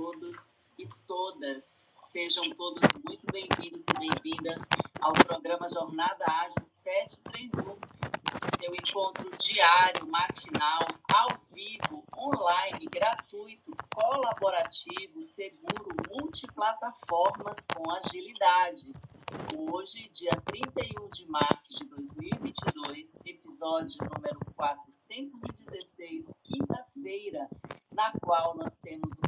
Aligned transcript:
todos 0.00 0.70
e 0.78 0.88
todas. 1.06 1.86
Sejam 2.02 2.48
todos 2.54 2.82
muito 3.04 3.26
bem-vindos 3.30 3.84
e 3.84 3.98
bem-vindas 3.98 4.66
ao 4.98 5.12
programa 5.12 5.68
Jornada 5.68 6.24
Ágil 6.26 6.62
731, 6.62 7.76
seu 8.56 8.74
encontro 8.74 9.30
diário, 9.36 10.06
matinal, 10.06 10.86
ao 11.12 11.28
vivo, 11.52 12.02
online, 12.16 12.86
gratuito, 12.90 13.76
colaborativo, 13.94 15.22
seguro, 15.22 15.94
multiplataformas 16.10 17.66
com 17.76 17.90
agilidade. 17.90 18.94
Hoje, 19.54 20.08
dia 20.08 20.32
31 20.46 21.10
de 21.10 21.26
março 21.26 21.74
de 21.74 21.84
2022, 21.84 23.18
episódio 23.26 23.98
número 24.16 24.40
416, 24.56 26.34
quinta-feira, 26.42 27.50
na 27.92 28.10
qual 28.12 28.56
nós 28.56 28.74
temos 28.76 29.19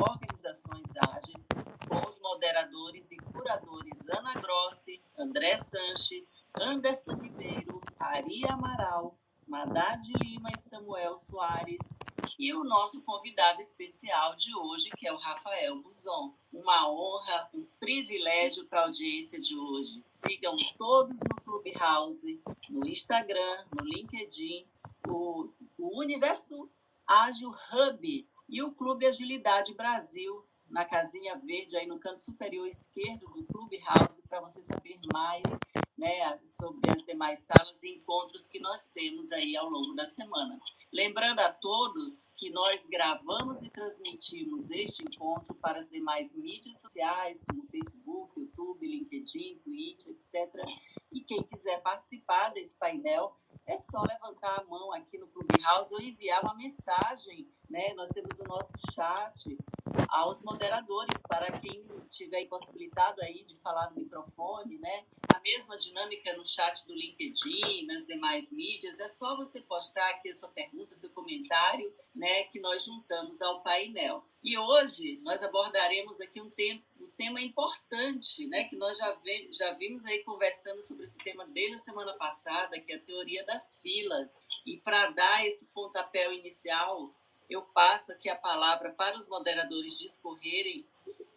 Organizações 0.00 0.88
Ágeis, 1.08 1.46
com 1.88 2.06
os 2.06 2.18
moderadores 2.20 3.10
e 3.12 3.16
curadores 3.16 4.08
Ana 4.08 4.34
Grossi, 4.34 5.00
André 5.16 5.56
Sanches, 5.56 6.44
Anderson 6.60 7.14
Ribeiro, 7.14 7.80
Ari 7.98 8.46
Amaral, 8.48 9.16
Madad 9.46 10.00
Lima 10.22 10.50
e 10.54 10.58
Samuel 10.58 11.16
Soares, 11.16 11.94
e 12.38 12.52
o 12.52 12.64
nosso 12.64 13.00
convidado 13.02 13.60
especial 13.60 14.34
de 14.34 14.54
hoje, 14.56 14.90
que 14.98 15.06
é 15.06 15.12
o 15.12 15.16
Rafael 15.16 15.80
Buzon. 15.80 16.34
Uma 16.52 16.90
honra, 16.90 17.48
um 17.54 17.64
privilégio 17.78 18.66
para 18.66 18.80
a 18.80 18.84
audiência 18.84 19.38
de 19.38 19.56
hoje. 19.56 20.04
Sigam 20.12 20.56
todos 20.76 21.20
no 21.20 21.36
Clubhouse, 21.42 22.42
no 22.68 22.86
Instagram, 22.88 23.64
no 23.78 23.86
LinkedIn, 23.86 24.66
o, 25.06 25.48
o 25.78 26.00
Universo 26.00 26.68
Ágil 27.06 27.50
Hub 27.50 28.26
e 28.54 28.62
o 28.62 28.70
Clube 28.70 29.04
Agilidade 29.04 29.74
Brasil, 29.74 30.46
na 30.70 30.84
casinha 30.84 31.36
verde 31.36 31.76
aí 31.76 31.88
no 31.88 31.98
canto 31.98 32.22
superior 32.22 32.68
esquerdo 32.68 33.26
do 33.26 33.44
Clubhouse, 33.46 34.22
para 34.28 34.40
você 34.40 34.62
saber 34.62 34.96
mais 35.12 35.42
né, 35.98 36.38
sobre 36.44 36.88
as 36.88 37.02
demais 37.02 37.40
salas 37.40 37.82
e 37.82 37.96
encontros 37.96 38.46
que 38.46 38.60
nós 38.60 38.86
temos 38.86 39.32
aí 39.32 39.56
ao 39.56 39.68
longo 39.68 39.92
da 39.94 40.04
semana. 40.04 40.56
Lembrando 40.92 41.40
a 41.40 41.52
todos 41.52 42.30
que 42.36 42.48
nós 42.50 42.86
gravamos 42.86 43.60
e 43.64 43.70
transmitimos 43.70 44.70
este 44.70 45.02
encontro 45.02 45.52
para 45.56 45.80
as 45.80 45.88
demais 45.88 46.32
mídias 46.32 46.80
sociais, 46.80 47.44
como 47.50 47.66
Facebook, 47.66 48.38
YouTube, 48.38 48.86
LinkedIn, 48.86 49.58
Twitch, 49.64 50.06
etc. 50.06 50.64
E 51.10 51.22
quem 51.22 51.42
quiser 51.42 51.82
participar 51.82 52.50
desse 52.50 52.76
painel, 52.76 53.36
é 53.66 53.76
só 53.76 54.02
levantar 54.02 54.60
a 54.60 54.64
mão 54.64 54.92
aqui 54.92 55.18
no 55.18 55.26
Clubhouse 55.28 55.92
ou 55.94 56.00
enviar 56.00 56.42
uma 56.42 56.54
mensagem. 56.54 57.48
Né? 57.68 57.94
Nós 57.94 58.08
temos 58.10 58.38
o 58.38 58.44
nosso 58.44 58.72
chat 58.92 59.56
aos 60.08 60.40
moderadores, 60.42 61.20
para 61.28 61.50
quem 61.58 61.84
tiver 62.10 62.42
impossibilitado 62.42 63.20
aí 63.22 63.42
de 63.44 63.56
falar 63.58 63.90
no 63.90 63.96
microfone, 63.96 64.78
né? 64.78 65.04
A 65.34 65.40
mesma 65.40 65.76
dinâmica 65.76 66.32
no 66.36 66.44
chat 66.44 66.86
do 66.86 66.94
LinkedIn, 66.94 67.86
nas 67.86 68.06
demais 68.06 68.52
mídias, 68.52 69.00
é 69.00 69.08
só 69.08 69.36
você 69.36 69.60
postar 69.60 70.08
aqui 70.10 70.28
a 70.28 70.32
sua 70.32 70.48
pergunta, 70.50 70.94
seu 70.94 71.10
comentário, 71.10 71.92
né? 72.14 72.44
Que 72.44 72.60
nós 72.60 72.84
juntamos 72.84 73.42
ao 73.42 73.62
painel. 73.62 74.24
E 74.42 74.56
hoje 74.56 75.20
nós 75.22 75.42
abordaremos 75.42 76.20
aqui 76.20 76.40
um 76.40 76.50
tema, 76.50 76.80
um 76.93 76.93
tema 77.16 77.40
importante, 77.40 78.46
né? 78.46 78.64
Que 78.64 78.76
nós 78.76 78.96
já, 78.96 79.16
já 79.50 79.72
vimos 79.72 80.04
aí 80.04 80.22
conversando 80.24 80.80
sobre 80.80 81.04
esse 81.04 81.18
tema 81.18 81.46
desde 81.46 81.74
a 81.74 81.78
semana 81.78 82.12
passada, 82.14 82.78
que 82.80 82.92
é 82.92 82.96
a 82.96 83.00
teoria 83.00 83.44
das 83.44 83.78
filas. 83.78 84.42
E 84.66 84.76
para 84.76 85.10
dar 85.10 85.46
esse 85.46 85.66
pontapé 85.66 86.32
inicial, 86.32 87.10
eu 87.48 87.62
passo 87.62 88.12
aqui 88.12 88.28
a 88.28 88.36
palavra 88.36 88.90
para 88.92 89.16
os 89.16 89.28
moderadores 89.28 89.98
discorrerem, 89.98 90.84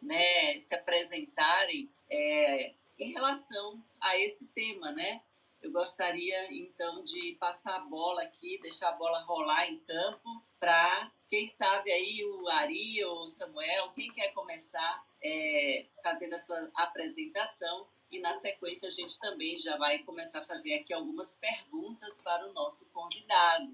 né, 0.01 0.59
se 0.59 0.73
apresentarem 0.73 1.89
é, 2.09 2.73
em 2.97 3.11
relação 3.11 3.83
a 3.99 4.17
esse 4.17 4.45
tema, 4.47 4.91
né? 4.91 5.21
Eu 5.61 5.71
gostaria 5.71 6.53
então 6.53 7.03
de 7.03 7.35
passar 7.39 7.75
a 7.75 7.79
bola 7.79 8.21
aqui, 8.21 8.59
deixar 8.61 8.89
a 8.89 8.93
bola 8.93 9.23
rolar 9.23 9.67
em 9.67 9.79
campo 9.79 10.41
para 10.59 11.11
quem 11.29 11.47
sabe 11.47 11.91
aí 11.91 12.23
o 12.23 12.47
Ari 12.47 13.03
ou 13.03 13.23
o 13.23 13.27
Samuel, 13.27 13.91
quem 13.95 14.11
quer 14.13 14.33
começar 14.33 15.05
é, 15.23 15.85
fazendo 16.03 16.33
a 16.33 16.39
sua 16.39 16.69
apresentação 16.75 17.87
e 18.11 18.19
na 18.19 18.33
sequência 18.33 18.87
a 18.87 18.91
gente 18.91 19.19
também 19.19 19.57
já 19.57 19.77
vai 19.77 19.99
começar 19.99 20.39
a 20.39 20.45
fazer 20.45 20.75
aqui 20.75 20.93
algumas 20.93 21.35
perguntas 21.35 22.19
para 22.23 22.47
o 22.47 22.53
nosso 22.53 22.85
convidado. 22.93 23.73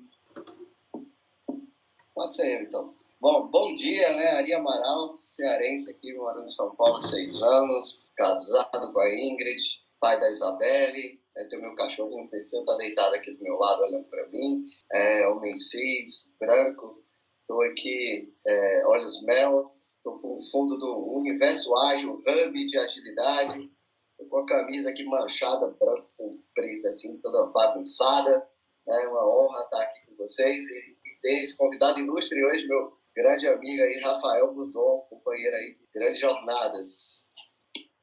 Pode 2.14 2.36
ser, 2.36 2.64
então. 2.64 2.96
Bom, 3.20 3.48
bom 3.48 3.74
dia, 3.76 4.14
né? 4.16 4.32
Ari 4.32 4.54
Amaral, 4.54 5.12
cearense 5.12 5.90
aqui, 5.90 6.14
morando 6.14 6.46
em 6.46 6.50
São 6.50 6.76
Paulo 6.76 6.98
há 6.98 7.02
seis 7.04 7.42
anos, 7.42 8.04
casado 8.16 8.92
com 8.92 9.00
a 9.00 9.10
Ingrid, 9.10 9.82
pai 10.00 10.20
da 10.20 10.30
Isabelle, 10.30 11.22
né? 11.36 11.46
tem 11.46 11.60
o 11.60 11.62
meu 11.62 11.76
cachorro 11.76 12.22
no 12.22 12.28
PC, 12.28 12.64
tá 12.66 12.76
deitado 12.76 13.16
aqui 13.16 13.32
do 13.32 13.42
meu 13.42 13.56
lado 13.56 13.84
olhando 13.84 14.04
para 14.10 14.28
mim, 14.28 14.66
é, 14.92 15.28
homem 15.28 15.58
cis, 15.58 16.30
branco, 16.40 17.02
estou 17.42 17.62
aqui, 17.62 18.34
é, 18.46 18.86
olhos 18.86 19.22
mel, 19.24 19.74
estou 20.04 20.20
com 20.20 20.36
o 20.36 20.42
fundo 20.52 20.78
do 20.78 21.18
Universo 21.18 21.74
Ágil, 21.78 22.16
Hub 22.16 22.66
de 22.66 22.78
Agilidade, 22.78 23.72
tô 24.18 24.26
com 24.26 24.40
a 24.40 24.46
camisa 24.46 24.90
aqui 24.90 25.06
manchada, 25.06 25.70
branco 25.80 26.10
com 26.18 26.44
preto, 26.54 26.90
assim, 26.90 27.18
toda 27.20 27.46
bagunçada, 27.46 28.46
é 28.86 28.92
né? 28.92 29.08
uma 29.08 29.26
honra 29.26 29.64
estar 29.64 29.82
aqui 29.82 30.06
com 30.06 30.16
vocês 30.18 30.68
e 30.68 30.98
ter 31.22 31.42
esse 31.42 31.56
convidado 31.56 32.02
ilustre 32.02 32.44
hoje, 32.44 32.68
meu 32.68 32.98
grande 33.16 33.48
amigo 33.48 33.82
aí, 33.82 34.02
Rafael 34.02 34.54
Buzon, 34.54 35.08
companheiro 35.10 35.56
aí 35.56 35.74
de 35.74 35.88
grandes 35.94 36.20
jornadas. 36.20 37.26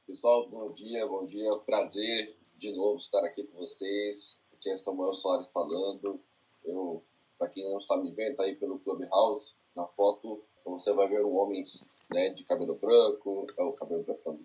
Pessoal, 0.07 0.49
bom 0.49 0.73
dia, 0.73 1.07
bom 1.07 1.27
dia. 1.27 1.55
Prazer 1.67 2.35
de 2.57 2.75
novo 2.75 2.97
estar 2.97 3.23
aqui 3.27 3.45
com 3.45 3.59
vocês. 3.59 4.39
Aqui 4.55 4.71
é 4.71 4.77
Samuel 4.77 5.15
Soares 5.15 5.51
falando. 5.51 6.19
Eu, 6.65 7.05
para 7.39 7.49
quem 7.49 7.71
não 7.71 7.79
está 7.79 7.97
me 7.97 8.11
vendo, 8.13 8.37
tá 8.37 8.45
aí 8.45 8.57
pelo 8.57 8.79
Clubhouse. 8.81 9.55
Na 9.77 9.87
foto 9.87 10.45
você 10.71 10.93
vai 10.93 11.09
ver 11.09 11.25
um 11.25 11.37
homem 11.37 11.65
né, 12.11 12.31
de 12.31 12.45
cabelo 12.45 12.75
branco, 12.75 13.47
é 13.57 13.63
o 13.63 13.73
cabelo 13.73 14.03
branco 14.03 14.39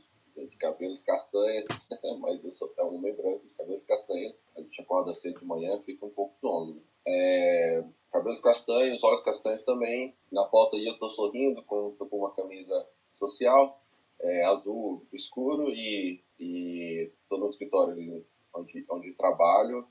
de 0.44 0.58
cabelos 0.58 1.02
castanhos, 1.02 1.88
mas 2.20 2.44
eu 2.44 2.52
sou 2.52 2.74
é 2.78 2.84
um 2.84 2.96
homem 2.96 3.14
branco 3.14 3.46
de 3.46 3.54
cabelos 3.54 3.86
castanhos. 3.86 4.42
A 4.56 4.62
gente 4.62 4.82
acorda 4.82 5.14
cedo 5.14 5.40
de 5.40 5.46
manhã, 5.46 5.80
fica 5.82 6.06
um 6.06 6.10
pouco 6.10 6.38
sonho. 6.38 6.76
Né? 6.76 6.82
É, 7.08 7.84
cabelos 8.12 8.42
castanhos, 8.42 9.04
olhos 9.04 9.22
castanhos 9.22 9.64
também. 9.64 10.14
Na 10.32 10.46
foto 10.50 10.76
aí 10.76 10.86
eu 10.86 10.98
tô 10.98 11.10
sorrindo, 11.10 11.64
com, 11.64 11.92
tô 11.98 12.06
com 12.06 12.18
uma 12.18 12.34
camisa 12.34 12.86
social, 13.18 13.82
é, 14.20 14.46
azul 14.46 15.06
escuro 15.14 15.70
e, 15.70 16.22
e 16.40 17.12
tô 17.30 17.38
no 17.38 17.50
escritório 17.50 18.26
onde, 18.54 18.86
onde 18.90 19.14
trabalho. 19.14 19.88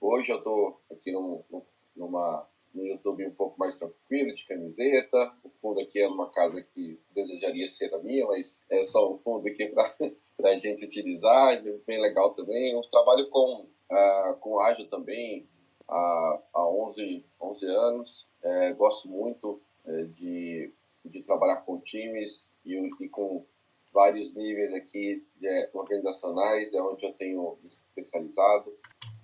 Hoje 0.00 0.30
eu 0.30 0.42
tô 0.42 0.78
aqui 0.90 1.10
numa, 1.10 2.48
no 2.74 2.86
YouTube 2.86 3.26
um 3.26 3.34
pouco 3.34 3.58
mais 3.58 3.78
tranquilo, 3.78 4.34
de 4.34 4.44
camiseta. 4.46 5.32
O 5.42 5.50
fundo 5.60 5.80
aqui 5.80 6.00
é 6.00 6.08
uma 6.08 6.30
casa 6.30 6.62
que 6.62 6.98
desejaria 7.14 7.68
ser 7.70 7.94
a 7.94 7.98
minha, 7.98 8.26
mas 8.26 8.64
é 8.70 8.82
só 8.82 9.12
um 9.12 9.18
fundo 9.18 9.48
aqui 9.48 9.66
para 9.66 10.50
a 10.50 10.58
gente 10.58 10.84
utilizar, 10.84 11.62
bem 11.86 12.00
legal 12.00 12.34
também. 12.34 12.72
Eu 12.72 12.82
trabalho 12.82 13.28
com, 13.30 13.66
uh, 13.90 14.38
com 14.40 14.60
ágil 14.60 14.88
também, 14.88 15.46
há, 15.88 16.40
há 16.54 16.68
11, 16.68 17.24
11 17.40 17.66
anos. 17.66 18.26
É, 18.42 18.72
gosto 18.72 19.08
muito 19.08 19.60
é, 19.84 20.02
de, 20.04 20.72
de 21.04 21.22
trabalhar 21.22 21.56
com 21.56 21.80
times 21.80 22.52
e, 22.64 22.74
e 23.00 23.08
com 23.08 23.44
vários 23.92 24.34
níveis 24.34 24.72
aqui 24.74 25.26
é, 25.42 25.70
organizacionais, 25.72 26.72
é 26.72 26.80
onde 26.80 27.04
eu 27.04 27.12
tenho 27.14 27.58
especializado. 27.66 28.72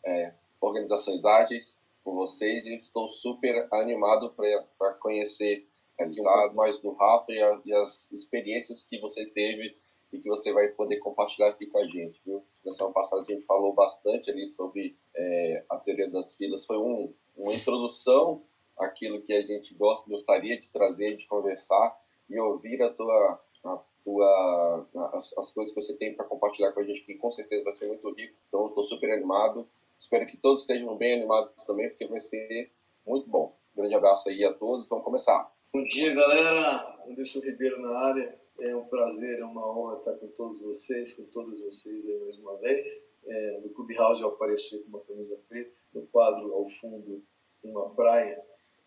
É, 0.04 0.32
organizações 0.60 1.24
ágeis 1.24 1.80
com 2.04 2.14
vocês 2.14 2.66
e 2.66 2.76
estou 2.76 3.08
super 3.08 3.66
animado 3.72 4.32
para 4.76 4.92
conhecer 4.94 5.66
aqui 5.98 6.20
um 6.20 6.24
pouco 6.24 6.54
mais 6.54 6.78
do 6.78 6.92
Rafa 6.92 7.32
e, 7.32 7.42
a, 7.42 7.60
e 7.64 7.74
as 7.74 8.12
experiências 8.12 8.84
que 8.84 9.00
você 9.00 9.24
teve 9.26 9.76
e 10.12 10.18
que 10.18 10.28
você 10.28 10.52
vai 10.52 10.68
poder 10.68 10.98
compartilhar 10.98 11.48
aqui 11.48 11.66
com 11.66 11.78
a 11.78 11.86
gente, 11.86 12.20
viu? 12.24 12.44
Na 12.64 12.72
semana 12.72 12.94
passada 12.94 13.22
a 13.22 13.24
gente 13.24 13.44
falou 13.46 13.72
bastante 13.72 14.30
ali 14.30 14.46
sobre 14.46 14.96
é, 15.16 15.64
a 15.68 15.76
teoria 15.78 16.08
das 16.08 16.36
filas, 16.36 16.66
foi 16.66 16.78
um, 16.78 17.12
uma 17.36 17.52
introdução 17.52 18.42
àquilo 18.78 19.20
que 19.20 19.32
a 19.32 19.42
gente 19.42 19.74
gosta, 19.74 20.08
gostaria 20.08 20.58
de 20.58 20.70
trazer, 20.70 21.16
de 21.16 21.26
conversar 21.26 21.98
e 22.28 22.38
ouvir 22.38 22.82
a 22.82 22.90
tua, 22.90 23.40
a 23.64 23.80
tua, 24.04 24.86
as, 25.14 25.36
as 25.36 25.52
coisas 25.52 25.74
que 25.74 25.82
você 25.82 25.96
tem 25.96 26.14
para 26.14 26.24
compartilhar 26.24 26.72
com 26.72 26.80
a 26.80 26.84
gente, 26.84 27.02
que 27.02 27.14
com 27.14 27.30
certeza 27.30 27.64
vai 27.64 27.72
ser 27.72 27.86
muito 27.88 28.08
rico. 28.12 28.34
Então, 28.48 28.66
estou 28.68 28.84
super 28.84 29.10
animado. 29.10 29.68
Espero 29.98 30.26
que 30.26 30.36
todos 30.36 30.60
estejam 30.60 30.96
bem 30.96 31.14
animados 31.14 31.64
também, 31.64 31.88
porque 31.88 32.06
vai 32.06 32.20
ser 32.20 32.72
muito 33.06 33.28
bom. 33.28 33.58
Um 33.74 33.80
grande 33.80 33.94
abraço 33.94 34.28
aí 34.28 34.44
a 34.44 34.52
todos. 34.52 34.88
Vamos 34.88 35.04
começar. 35.04 35.52
Bom 35.72 35.82
dia, 35.84 36.14
galera. 36.14 36.98
Anderson 37.08 37.40
Ribeiro 37.40 37.80
na 37.80 37.98
área. 37.98 38.38
É 38.60 38.76
um 38.76 38.84
prazer, 38.84 39.40
é 39.40 39.44
uma 39.44 39.66
honra 39.76 39.98
estar 39.98 40.12
com 40.14 40.28
todos 40.28 40.60
vocês, 40.60 41.14
com 41.14 41.24
todos 41.24 41.60
vocês 41.60 42.06
aí 42.06 42.18
mais 42.20 42.38
uma 42.38 42.56
vez. 42.58 42.86
É, 43.26 43.60
no 43.60 43.70
Clubhouse 43.70 44.22
eu 44.22 44.28
apareci 44.28 44.78
com 44.80 44.90
uma 44.90 45.00
camisa 45.00 45.36
preta, 45.48 45.72
no 45.92 46.06
quadro 46.06 46.52
ao 46.52 46.68
fundo 46.68 47.24
uma 47.64 47.90
praia 47.94 48.40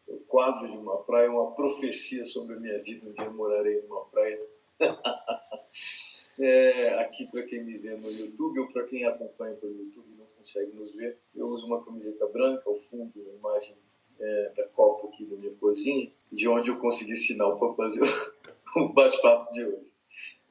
o 0.07 0.19
quadro 0.21 0.71
de 0.71 0.77
uma 0.77 1.03
praia, 1.03 1.29
uma 1.29 1.51
profecia 1.53 2.23
sobre 2.23 2.55
a 2.55 2.59
minha 2.59 2.81
vida. 2.81 3.07
Um 3.07 3.13
dia 3.13 3.25
eu 3.25 3.33
morarei 3.33 3.81
numa 3.81 4.05
praia. 4.05 4.39
é, 6.39 6.99
aqui, 6.99 7.25
para 7.27 7.43
quem 7.43 7.63
me 7.63 7.77
vê 7.77 7.95
no 7.95 8.11
YouTube 8.11 8.59
ou 8.59 8.67
para 8.71 8.85
quem 8.85 9.05
acompanha 9.05 9.55
pelo 9.55 9.75
YouTube 9.75 10.05
e 10.11 10.17
não 10.17 10.25
consegue 10.37 10.71
nos 10.73 10.93
ver, 10.93 11.17
eu 11.35 11.47
uso 11.47 11.65
uma 11.65 11.83
camiseta 11.83 12.27
branca, 12.27 12.63
ao 12.65 12.77
fundo, 12.77 13.11
uma 13.15 13.33
imagem 13.33 13.75
é, 14.19 14.53
da 14.55 14.67
copa 14.69 15.07
aqui 15.07 15.25
da 15.25 15.35
minha 15.35 15.53
cozinha, 15.55 16.11
de 16.31 16.47
onde 16.47 16.69
eu 16.69 16.77
consegui 16.77 17.15
sinal 17.15 17.57
para 17.57 17.73
fazer 17.73 18.01
o 18.77 18.89
bate-papo 18.89 19.51
de 19.51 19.65
hoje. 19.65 19.93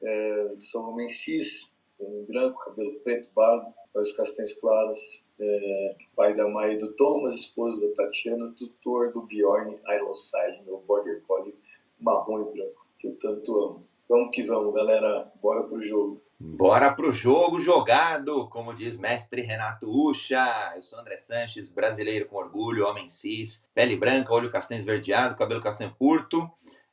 É, 0.01 0.53
sou 0.57 0.89
homem 0.89 1.09
cis, 1.09 1.73
um 1.99 2.25
branco, 2.25 2.59
cabelo 2.59 2.99
preto, 2.99 3.29
barba, 3.33 3.73
olhos 3.93 4.11
castanhos 4.11 4.53
claros, 4.53 5.23
é, 5.39 5.95
pai 6.15 6.35
da 6.35 6.47
Maia 6.47 6.73
e 6.73 6.77
do 6.77 6.93
Thomas, 6.95 7.35
esposo 7.35 7.81
da 7.81 7.95
Tatiana, 7.95 8.53
tutor 8.57 9.11
do 9.11 9.21
Bjorn 9.21 9.77
Ironside, 9.87 10.63
meu 10.65 10.79
border 10.79 11.21
collie 11.27 11.55
marrom 11.99 12.41
e 12.41 12.51
branco, 12.51 12.85
que 12.99 13.07
eu 13.07 13.15
tanto 13.15 13.59
amo. 13.59 13.87
Vamos 14.09 14.33
que 14.33 14.43
vamos, 14.43 14.73
galera. 14.73 15.31
Bora 15.41 15.63
pro 15.63 15.85
jogo. 15.85 16.23
Bora 16.39 16.93
pro 16.93 17.11
jogo 17.11 17.59
jogado, 17.59 18.47
como 18.49 18.73
diz 18.73 18.97
mestre 18.97 19.41
Renato 19.41 19.89
Ucha. 19.89 20.73
Eu 20.75 20.83
sou 20.83 20.99
André 20.99 21.17
Sanches, 21.17 21.69
brasileiro 21.69 22.27
com 22.27 22.37
orgulho, 22.37 22.87
homem 22.87 23.09
cis, 23.09 23.67
pele 23.73 23.97
branca, 23.97 24.33
olho 24.33 24.51
castanho 24.51 24.79
esverdeado, 24.79 25.35
cabelo 25.35 25.61
castanho 25.61 25.93
curto. 25.97 26.49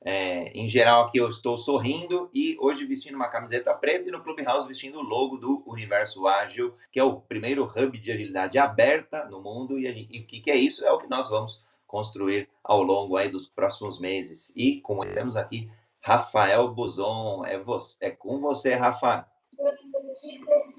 É, 0.06 0.49
em 0.49 0.69
geral, 0.69 1.05
aqui 1.05 1.19
eu 1.19 1.28
estou 1.28 1.56
sorrindo 1.56 2.28
e 2.34 2.56
hoje 2.61 2.84
vestindo 2.84 3.14
uma 3.14 3.28
camiseta 3.28 3.72
preta 3.72 4.08
e 4.08 4.12
no 4.12 4.22
Clubhouse 4.22 4.66
vestindo 4.66 4.99
o 4.99 5.02
logo 5.02 5.37
do 5.37 5.62
Universo 5.66 6.26
Ágil, 6.26 6.75
que 6.90 6.99
é 6.99 7.05
o 7.05 7.20
primeiro 7.20 7.64
hub 7.64 7.99
de 7.99 8.12
agilidade 8.12 8.58
aberta 8.58 9.25
no 9.26 9.40
mundo. 9.40 9.78
E, 9.78 9.88
o 9.88 10.26
que, 10.26 10.40
que, 10.40 10.50
é 10.50 10.56
isso? 10.56 10.84
É 10.84 10.90
o 10.90 10.99
que 10.99 11.08
nós 11.08 11.31
vamos 11.31 11.62
construir 11.87 12.49
ao 12.62 12.82
longo 12.82 13.16
aí 13.16 13.28
dos 13.28 13.46
próximos 13.46 13.99
meses. 14.00 14.52
E 14.56 14.81
como 14.81 15.06
temos 15.06 15.37
aqui 15.37 15.70
Rafael 16.05 16.69
Buzon, 16.69 17.47
é, 17.47 17.59
você, 17.59 17.97
é 17.99 18.11
com 18.11 18.39
você, 18.39 18.75
Rafa. 18.75 19.27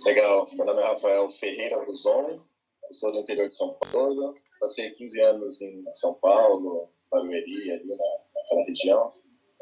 Legal, 0.06 0.48
meu 0.54 0.66
nome 0.68 0.80
é 0.80 0.86
Rafael 0.86 1.28
Ferreira 1.32 1.84
Buzon, 1.84 2.44
sou 2.92 3.12
do 3.12 3.22
interior 3.22 3.48
de 3.48 3.56
São 3.56 3.74
Paulo, 3.74 4.36
passei 4.60 4.92
15 4.92 5.22
anos 5.22 5.60
em 5.64 5.82
São 5.94 6.14
Paulo, 6.14 6.92
Barueri, 7.10 7.72
ali 7.72 7.88
na 7.88 7.96
naquela 8.36 8.66
região. 8.68 9.10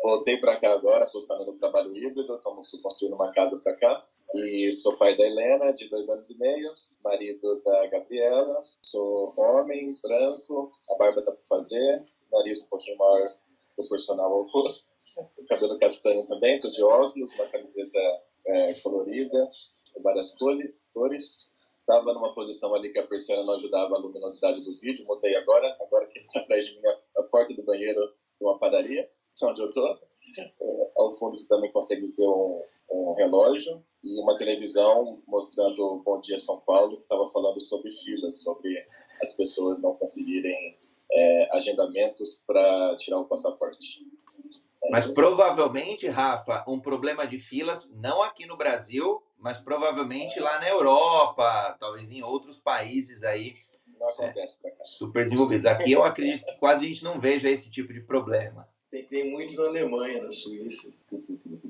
Voltei 0.03 0.35
para 0.35 0.59
cá 0.59 0.73
agora, 0.73 1.05
apostando 1.05 1.45
no 1.45 1.57
trabalho 1.57 1.95
híbrido, 1.95 2.35
estamos 2.35 2.69
construindo 2.81 3.13
uma 3.13 3.31
casa 3.31 3.57
para 3.59 3.73
cá. 3.77 4.05
E 4.35 4.69
sou 4.69 4.97
pai 4.97 5.15
da 5.15 5.25
Helena, 5.25 5.71
de 5.71 5.87
dois 5.87 6.09
anos 6.09 6.29
e 6.29 6.37
meio, 6.39 6.73
marido 7.01 7.61
da 7.63 7.87
Gabriela. 7.87 8.63
Sou 8.81 9.31
homem, 9.37 9.91
branco, 10.03 10.73
a 10.91 10.97
barba 10.97 11.21
dá 11.21 11.31
para 11.31 11.45
fazer, 11.47 11.93
nariz 12.33 12.59
um 12.59 12.65
pouquinho 12.65 12.97
maior 12.97 13.21
proporcional 13.77 14.33
ao 14.33 14.43
rosto. 14.43 14.92
Cabelo 15.47 15.77
castanho 15.77 16.25
também, 16.27 16.59
tô 16.59 16.69
de 16.71 16.83
óculos, 16.83 17.33
uma 17.33 17.45
camiseta 17.47 17.99
é, 18.47 18.73
colorida, 18.75 19.49
com 19.93 20.03
várias 20.03 20.35
cores. 20.93 21.47
Estava 21.79 22.13
numa 22.13 22.33
posição 22.33 22.73
ali 22.73 22.91
que 22.91 22.99
a 22.99 23.07
persiana 23.07 23.43
não 23.43 23.55
ajudava 23.55 23.95
a 23.95 23.99
luminosidade 23.99 24.63
do 24.63 24.79
vídeo, 24.79 25.05
mudei 25.05 25.35
agora. 25.35 25.75
Agora 25.81 26.07
que 26.07 26.19
está 26.19 26.39
atrás 26.39 26.65
de 26.65 26.75
mim, 26.75 26.81
a, 27.17 27.23
porta 27.23 27.53
do 27.53 27.63
banheiro 27.63 28.13
uma 28.39 28.57
padaria, 28.57 29.09
onde 29.43 29.61
eu 29.61 29.67
estou. 29.67 29.99
É, 30.39 30.91
ao 30.95 31.11
fundo 31.13 31.35
você 31.35 31.47
também 31.47 31.71
consegue 31.71 32.07
ver 32.07 32.27
um, 32.27 32.63
um, 32.89 33.13
relógio 33.13 33.83
e 34.01 34.19
uma 34.21 34.37
televisão 34.37 35.17
mostrando 35.27 36.01
Bom 36.05 36.19
Dia 36.21 36.37
São 36.37 36.59
Paulo, 36.61 36.97
que 36.97 37.03
estava 37.03 37.29
falando 37.31 37.59
sobre 37.59 37.91
filas, 37.91 38.41
sobre 38.41 38.87
as 39.21 39.33
pessoas 39.33 39.81
não 39.81 39.95
conseguirem 39.95 40.77
é, 41.11 41.57
agendamentos 41.57 42.41
para 42.47 42.95
tirar 42.95 43.19
o 43.19 43.27
passaporte. 43.27 44.07
É 44.85 44.89
mas 44.89 45.13
provavelmente, 45.13 46.07
Rafa, 46.07 46.63
um 46.67 46.79
problema 46.79 47.27
de 47.27 47.39
filas, 47.39 47.93
não 47.95 48.21
aqui 48.21 48.45
no 48.45 48.57
Brasil, 48.57 49.21
mas 49.37 49.57
provavelmente 49.57 50.39
lá 50.39 50.59
na 50.59 50.69
Europa, 50.69 51.75
talvez 51.79 52.11
em 52.11 52.23
outros 52.23 52.57
países 52.57 53.23
aí 53.23 53.53
não 53.99 54.09
acontece 54.09 54.61
cá. 54.61 54.69
Super 54.83 55.25
desenvolvidos. 55.25 55.65
Aqui 55.65 55.91
eu 55.91 56.03
acredito 56.03 56.45
que 56.45 56.55
quase 56.57 56.85
a 56.85 56.87
gente 56.87 57.03
não 57.03 57.19
veja 57.19 57.49
esse 57.49 57.69
tipo 57.69 57.93
de 57.93 58.01
problema. 58.01 58.67
Tem, 58.89 59.05
tem 59.05 59.31
muito 59.31 59.55
na 59.55 59.67
Alemanha, 59.67 60.21
na 60.21 60.31
Suíça. 60.31 60.91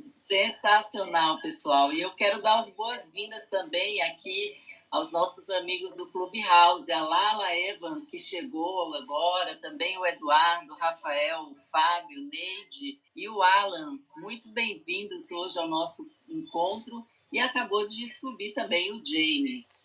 Sensacional, 0.02 1.40
pessoal. 1.42 1.92
E 1.94 2.02
eu 2.02 2.12
quero 2.12 2.42
dar 2.42 2.58
as 2.58 2.70
boas-vindas 2.70 3.46
também 3.46 4.02
aqui 4.04 4.56
aos 4.94 5.12
nossos 5.12 5.50
amigos 5.50 5.96
do 5.96 6.06
Clubhouse, 6.06 6.92
a 6.92 7.02
Lala 7.02 7.52
Evan, 7.52 8.06
que 8.06 8.20
chegou 8.20 8.94
agora, 8.94 9.56
também 9.56 9.98
o 9.98 10.06
Eduardo, 10.06 10.72
o 10.72 10.78
Rafael, 10.78 11.46
o 11.50 11.56
Fábio, 11.56 12.22
o 12.22 12.26
Neide 12.26 13.00
e 13.16 13.28
o 13.28 13.42
Alan. 13.42 14.00
Muito 14.18 14.50
bem-vindos 14.50 15.32
hoje 15.32 15.58
ao 15.58 15.68
nosso 15.68 16.08
encontro. 16.30 17.04
E 17.32 17.40
acabou 17.40 17.88
de 17.88 18.06
subir 18.06 18.54
também 18.54 18.92
o 18.92 19.04
James. 19.04 19.84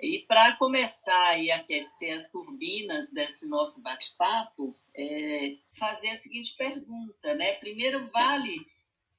E 0.00 0.20
para 0.20 0.56
começar 0.56 1.34
a 1.34 1.56
aquecer 1.56 2.14
as 2.14 2.26
turbinas 2.30 3.10
desse 3.10 3.46
nosso 3.46 3.82
bate-papo, 3.82 4.74
é, 4.96 5.56
fazer 5.74 6.08
a 6.08 6.16
seguinte 6.16 6.54
pergunta, 6.56 7.34
né? 7.34 7.52
Primeiro, 7.56 8.08
vale 8.10 8.66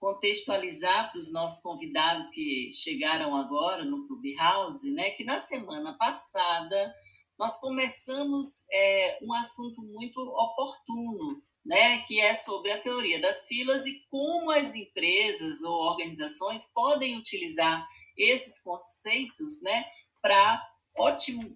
contextualizar 0.01 1.11
para 1.11 1.19
os 1.19 1.31
nossos 1.31 1.61
convidados 1.61 2.27
que 2.29 2.71
chegaram 2.71 3.35
agora 3.35 3.85
no 3.85 4.07
Clubhouse, 4.07 4.89
né? 4.91 5.11
Que 5.11 5.23
na 5.23 5.37
semana 5.37 5.95
passada 5.95 6.93
nós 7.37 7.55
começamos 7.57 8.65
é, 8.71 9.19
um 9.21 9.31
assunto 9.35 9.83
muito 9.83 10.19
oportuno, 10.19 11.43
né? 11.63 11.99
Que 11.99 12.19
é 12.19 12.33
sobre 12.33 12.71
a 12.71 12.81
teoria 12.81 13.21
das 13.21 13.45
filas 13.45 13.85
e 13.85 14.03
como 14.09 14.49
as 14.49 14.73
empresas 14.73 15.61
ou 15.61 15.71
organizações 15.71 16.65
podem 16.73 17.15
utilizar 17.15 17.85
esses 18.17 18.59
conceitos, 18.59 19.61
né? 19.61 19.85
Para 20.19 20.67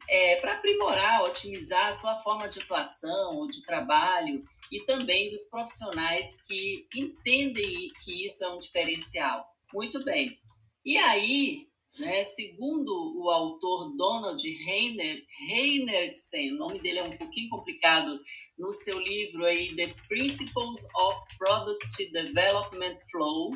é, 0.07 0.49
aprimorar, 0.49 1.23
otimizar 1.23 1.87
a 1.87 1.93
sua 1.93 2.15
forma 2.17 2.47
de 2.47 2.59
atuação 2.59 3.37
ou 3.37 3.47
de 3.47 3.63
trabalho 3.63 4.45
e 4.71 4.83
também 4.85 5.29
dos 5.29 5.45
profissionais 5.47 6.41
que 6.43 6.87
entendem 6.95 7.91
que 8.03 8.25
isso 8.25 8.43
é 8.43 8.49
um 8.49 8.59
diferencial. 8.59 9.45
Muito 9.73 10.03
bem. 10.03 10.37
E 10.85 10.97
aí, 10.97 11.67
né, 11.97 12.23
segundo 12.23 12.91
o 13.17 13.29
autor 13.29 13.95
Donald 13.95 14.41
Reiner, 14.65 15.23
Reinertsen, 15.47 16.53
o 16.53 16.57
nome 16.57 16.81
dele 16.81 16.99
é 16.99 17.03
um 17.03 17.17
pouquinho 17.17 17.49
complicado, 17.49 18.19
no 18.57 18.71
seu 18.71 18.99
livro 18.99 19.45
aí 19.45 19.75
The 19.75 19.93
Principles 20.07 20.85
of 20.95 21.19
Product 21.37 22.11
Development 22.11 22.97
Flow, 23.11 23.51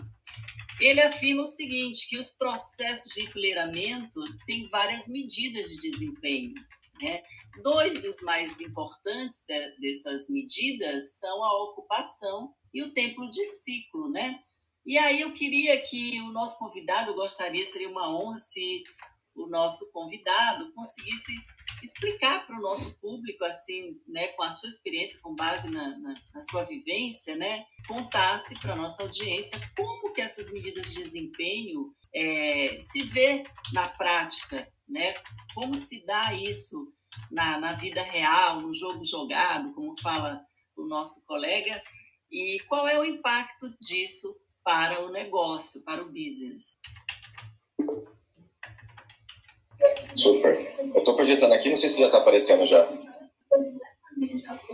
ele 0.80 1.02
afirma 1.02 1.42
o 1.42 1.46
seguinte, 1.46 2.08
que 2.08 2.18
os 2.18 2.32
processos 2.32 3.14
de 3.14 3.24
enfileiramento 3.24 4.22
têm 4.46 4.66
várias 4.70 5.08
medidas 5.10 5.70
de 5.72 5.90
desempenho. 5.90 6.54
Né? 7.02 7.24
Dois 7.64 8.02
dos 8.02 8.22
mais 8.22 8.60
importantes 8.60 9.44
de, 9.48 9.72
dessas 9.80 10.30
medidas 10.30 11.18
são 11.20 11.44
a 11.44 11.64
ocupação 11.64 12.54
e 12.74 12.84
o 12.84 12.94
tempo 12.94 13.28
de 13.30 13.44
ciclo. 13.44 14.10
Né? 14.10 14.40
E 14.86 14.98
aí 14.98 15.22
eu 15.22 15.34
queria 15.34 15.80
que 15.82 16.20
o 16.22 16.32
nosso 16.32 16.58
convidado, 16.58 17.14
gostaria, 17.14 17.64
seria 17.66 17.90
uma 17.90 18.10
honra 18.10 18.38
se 18.38 18.84
o 19.36 19.48
nosso 19.48 19.92
convidado 19.92 20.72
conseguisse 20.74 21.34
explicar 21.84 22.46
para 22.46 22.58
o 22.58 22.62
nosso 22.62 22.94
público, 22.96 23.44
assim, 23.46 24.00
né, 24.08 24.28
com 24.30 24.44
a 24.44 24.52
sua 24.52 24.70
experiência, 24.70 25.20
com 25.22 25.36
base 25.36 25.70
na, 25.70 25.98
na, 25.98 26.16
na 26.34 26.42
sua 26.42 26.64
vivência, 26.64 27.36
né, 27.36 27.66
contasse 27.88 28.60
para 28.60 28.74
a 28.74 28.76
nossa 28.76 29.04
audiência 29.04 29.60
como 29.76 30.14
que 30.14 30.22
essas 30.22 30.52
medidas 30.52 30.90
de 30.90 30.96
desempenho 30.96 31.94
é, 32.14 32.78
se 32.80 33.04
vê 33.04 33.44
na 33.74 33.88
prática, 33.88 34.72
né, 34.88 35.16
como 35.54 35.76
se 35.76 36.06
dá 36.06 36.34
isso 36.34 36.94
na, 37.32 37.60
na 37.60 37.74
vida 37.74 38.02
real, 38.02 38.62
no 38.62 38.74
jogo 38.74 39.04
jogado, 39.04 39.74
como 39.74 40.00
fala 40.00 40.42
o 40.76 40.86
nosso 40.86 41.26
colega, 41.26 41.82
e 42.32 42.60
qual 42.68 42.88
é 42.88 42.98
o 43.00 43.04
impacto 43.04 43.76
disso 43.80 44.36
para 44.64 45.04
o 45.04 45.12
negócio, 45.12 45.84
para 45.84 46.02
o 46.02 46.10
business. 46.10 46.74
Super. 50.20 50.76
Eu 50.94 51.00
estou 51.00 51.16
projetando 51.16 51.54
aqui, 51.54 51.70
não 51.70 51.78
sei 51.78 51.88
se 51.88 52.00
já 52.00 52.08
está 52.08 52.18
aparecendo 52.18 52.66
já. 52.66 52.88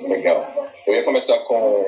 Legal. 0.08 0.44
Eu 0.88 0.94
ia 0.96 1.04
começar 1.04 1.38
com, 1.40 1.84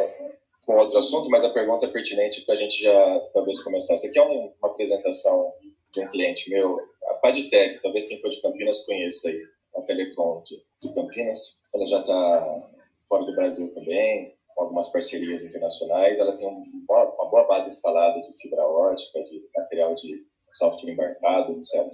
com 0.64 0.78
outro 0.78 0.98
assunto, 0.98 1.28
mas 1.30 1.44
a 1.44 1.50
pergunta 1.50 1.88
é 1.88 1.90
pertinente 1.90 2.42
para 2.42 2.54
a 2.54 2.58
gente 2.58 2.82
já 2.82 3.20
talvez 3.34 3.62
começar. 3.64 3.96
Essa 3.96 4.08
aqui 4.08 4.20
é 4.20 4.24
um, 4.24 4.54
uma 4.62 4.70
apresentação 4.72 5.52
de 5.92 6.02
um 6.02 6.08
cliente 6.08 6.50
meu, 6.52 6.78
a 7.08 7.16
Padtech, 7.16 7.82
talvez 7.82 8.06
quem 8.06 8.22
for 8.22 8.30
de 8.30 8.42
Campinas 8.42 8.86
conheça 8.86 9.30
aí, 9.30 9.42
a 9.76 9.82
Telecom 9.82 10.44
de, 10.46 10.62
de 10.82 10.94
Campinas. 10.94 11.58
Ela 11.74 11.88
já 11.88 12.00
está 12.00 12.70
fora 13.10 13.26
do 13.26 13.36
Brasil 13.36 13.74
também, 13.74 14.36
com 14.54 14.64
algumas 14.64 14.88
parcerias 14.92 15.44
internacionais. 15.44 16.20
Ela 16.20 16.38
tem 16.38 16.48
um, 16.48 16.86
uma, 16.88 17.30
boa 17.30 17.48
base 17.48 17.70
instalada 17.70 18.22
de 18.22 18.38
fibra 18.40 18.68
ótica, 18.68 19.24
de 19.24 19.50
material 19.56 19.96
de 19.96 20.26
software 20.54 20.92
embarcado, 20.92 21.54
etc. 21.54 21.92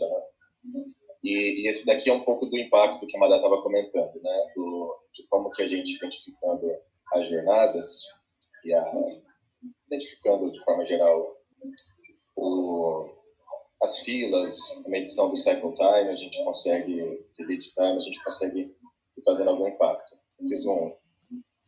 E, 1.24 1.62
e, 1.62 1.68
esse 1.68 1.86
daqui 1.86 2.10
é 2.10 2.14
um 2.14 2.24
pouco 2.24 2.46
do 2.46 2.58
impacto 2.58 3.08
que 3.08 3.16
a 3.16 3.20
Madá 3.20 3.38
estava 3.38 3.62
comentando, 3.62 4.14
né? 4.22 4.54
Do, 4.56 4.94
de 5.14 5.26
como 5.30 5.50
que 5.52 5.64
a 5.64 5.68
gente, 5.68 5.96
identificando 5.96 6.70
as 7.14 7.30
jornadas 7.30 8.02
e 8.66 8.74
a, 8.74 8.94
identificando 9.88 10.52
de 10.52 10.62
forma 10.64 10.86
geral 10.86 11.38
o, 12.36 13.06
as 13.82 14.00
filas, 14.00 14.58
a 14.86 14.90
medição 14.90 15.30
do 15.30 15.38
cycle 15.38 15.74
time, 15.76 16.10
a 16.10 16.16
gente 16.16 16.44
consegue, 16.44 16.96
de 17.38 17.46
lead 17.46 17.64
time, 17.74 17.98
a 17.98 18.00
gente 18.00 18.24
consegue 18.24 18.62
ir 18.62 19.24
fazendo 19.24 19.50
algum 19.50 19.68
impacto. 19.68 20.16
Fiz 20.48 20.66
um, 20.66 20.96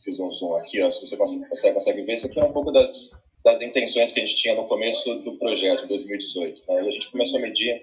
fiz 0.04 0.20
um 0.20 0.30
zoom 0.30 0.56
aqui, 0.56 0.82
ó, 0.82 0.92
se 0.92 1.06
você 1.06 1.16
consegue, 1.16 1.74
consegue 1.74 2.02
ver, 2.04 2.14
isso 2.14 2.28
aqui 2.28 2.40
é 2.40 2.44
um 2.44 2.54
pouco 2.54 2.72
das, 2.72 3.12
das 3.44 3.62
intenções 3.62 4.12
que 4.12 4.20
a 4.20 4.26
gente 4.26 4.36
tinha 4.36 4.56
no 4.56 4.68
começo 4.68 5.16
do 5.20 5.38
projeto, 5.38 5.88
2018. 5.88 6.62
Né? 6.68 6.80
A 6.80 6.90
gente 6.90 7.12
começou 7.12 7.40
a 7.40 7.42
medir 7.42 7.82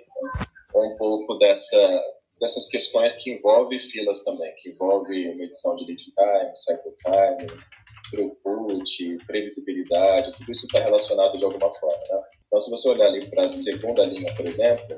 um 0.81 0.97
pouco 0.97 1.35
dessa, 1.35 2.03
dessas 2.41 2.67
questões 2.67 3.17
que 3.17 3.33
envolvem 3.33 3.79
filas 3.79 4.23
também, 4.25 4.53
que 4.57 4.71
envolve 4.71 5.35
medição 5.35 5.77
de 5.77 5.85
lead 5.85 6.03
time, 6.03 6.57
cycle 6.57 6.93
time, 7.03 7.61
throughput, 8.11 9.27
previsibilidade, 9.27 10.33
tudo 10.37 10.53
isso 10.53 10.67
está 10.67 10.81
relacionado 10.81 11.37
de 11.37 11.45
alguma 11.45 11.73
forma. 11.75 12.05
Né? 12.11 12.23
Então, 12.47 12.61
se 12.61 12.71
você 12.71 12.89
olhar 12.89 13.07
ali 13.07 13.29
para 13.31 13.45
a 13.45 13.49
segunda 13.49 14.05
linha, 14.05 14.35
por 14.35 14.47
exemplo, 14.47 14.97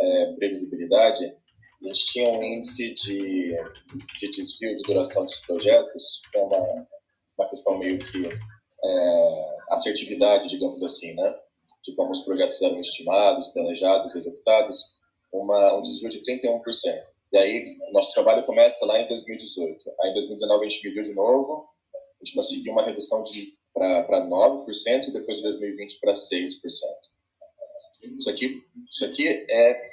é, 0.00 0.32
previsibilidade, 0.36 1.24
a 1.24 1.86
gente 1.86 2.04
tinha 2.06 2.28
um 2.28 2.42
índice 2.42 2.94
de, 2.94 3.56
de 4.20 4.30
desvio 4.30 4.76
de 4.76 4.82
duração 4.84 5.24
dos 5.24 5.40
projetos, 5.40 6.22
que 6.30 6.38
é 6.38 6.42
uma, 6.42 6.86
uma 7.38 7.48
questão 7.48 7.78
meio 7.78 7.98
que 7.98 8.28
é, 8.84 9.56
assertividade, 9.70 10.48
digamos 10.48 10.82
assim, 10.82 11.14
né? 11.14 11.34
de 11.82 11.94
como 11.96 12.12
os 12.12 12.20
projetos 12.20 12.60
eram 12.62 12.80
estimados, 12.80 13.48
planejados, 13.48 14.14
executados, 14.14 14.91
uma, 15.32 15.74
um 15.74 15.82
desvio 15.82 16.10
de 16.10 16.20
31%. 16.20 16.62
E 17.32 17.38
aí, 17.38 17.76
nosso 17.92 18.12
trabalho 18.12 18.44
começa 18.44 18.84
lá 18.84 19.00
em 19.00 19.08
2018. 19.08 19.90
Aí, 20.00 20.10
em 20.10 20.14
2019, 20.14 20.64
a 20.64 20.68
gente 20.68 20.86
mediu 20.86 21.02
de 21.02 21.14
novo, 21.14 21.54
a 21.54 22.24
gente 22.24 22.34
conseguiu 22.34 22.72
uma 22.72 22.84
redução 22.84 23.24
para 23.72 24.26
9% 24.26 25.08
e 25.08 25.12
depois 25.12 25.38
de 25.38 25.42
2020 25.44 25.98
para 25.98 26.12
6%. 26.12 26.48
Isso 28.18 28.28
aqui, 28.28 28.62
isso 28.90 29.04
aqui 29.04 29.28
é, 29.28 29.90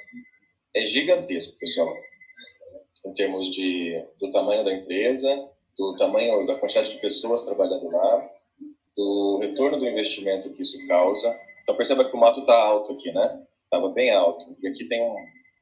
é 0.74 0.86
gigantesco, 0.86 1.56
pessoal, 1.58 1.94
em 3.06 3.10
termos 3.12 3.50
de, 3.50 4.04
do 4.18 4.30
tamanho 4.32 4.64
da 4.64 4.72
empresa, 4.72 5.48
do 5.78 5.96
tamanho 5.96 6.44
da 6.46 6.56
quantidade 6.56 6.90
de 6.90 7.00
pessoas 7.00 7.44
trabalhando 7.44 7.88
lá, 7.88 8.30
do 8.96 9.38
retorno 9.40 9.78
do 9.78 9.88
investimento 9.88 10.50
que 10.52 10.62
isso 10.62 10.76
causa. 10.86 11.34
Então 11.62 11.76
perceba 11.76 12.04
que 12.04 12.14
o 12.14 12.20
mato 12.20 12.40
está 12.40 12.54
alto 12.54 12.92
aqui, 12.92 13.10
né? 13.12 13.46
Estava 13.72 13.88
bem 13.92 14.12
alto. 14.12 14.56
E 14.60 14.66
aqui 14.66 14.84
tem, 14.86 15.00
um, 15.00 15.14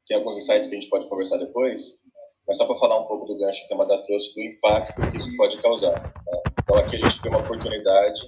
tem 0.07 0.17
alguns 0.17 0.35
insights 0.35 0.67
que 0.67 0.75
a 0.75 0.79
gente 0.79 0.89
pode 0.89 1.07
conversar 1.07 1.37
depois, 1.37 1.99
mas 2.47 2.57
só 2.57 2.65
para 2.65 2.75
falar 2.79 2.99
um 2.99 3.05
pouco 3.05 3.27
do 3.27 3.37
gancho 3.37 3.67
que 3.67 3.73
a 3.73 3.75
Amada 3.75 4.01
trouxe, 4.01 4.33
do 4.33 4.41
impacto 4.41 4.99
que 5.11 5.17
isso 5.17 5.37
pode 5.37 5.61
causar. 5.61 5.93
Né? 6.01 6.41
Então 6.63 6.75
aqui 6.77 6.95
a 6.95 6.99
gente 6.99 7.21
tem 7.21 7.31
uma 7.31 7.41
oportunidade, 7.41 8.27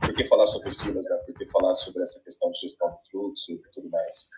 por 0.00 0.14
que 0.14 0.26
falar 0.26 0.46
sobre 0.48 0.70
filas, 0.74 1.06
né? 1.08 1.16
por 1.24 1.34
que 1.34 1.46
falar 1.46 1.74
sobre 1.76 2.02
essa 2.02 2.22
questão 2.22 2.50
de 2.50 2.60
gestão 2.60 2.90
do 2.90 2.96
fluxo 3.10 3.52
e 3.52 3.62
tudo 3.72 3.88
mais? 3.88 4.28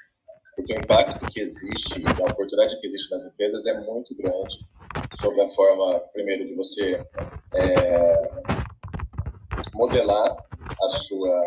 Porque 0.54 0.72
o 0.72 0.78
impacto 0.78 1.26
que 1.26 1.40
existe, 1.40 2.04
a 2.06 2.30
oportunidade 2.30 2.80
que 2.80 2.86
existe 2.86 3.10
nas 3.10 3.24
empresas 3.24 3.66
é 3.66 3.80
muito 3.80 4.14
grande 4.14 4.58
sobre 5.20 5.42
a 5.42 5.48
forma, 5.56 5.98
primeiro, 6.12 6.46
de 6.46 6.54
você 6.54 6.92
é, 7.54 8.30
modelar 9.74 10.36
a 10.80 10.88
sua, 10.88 11.42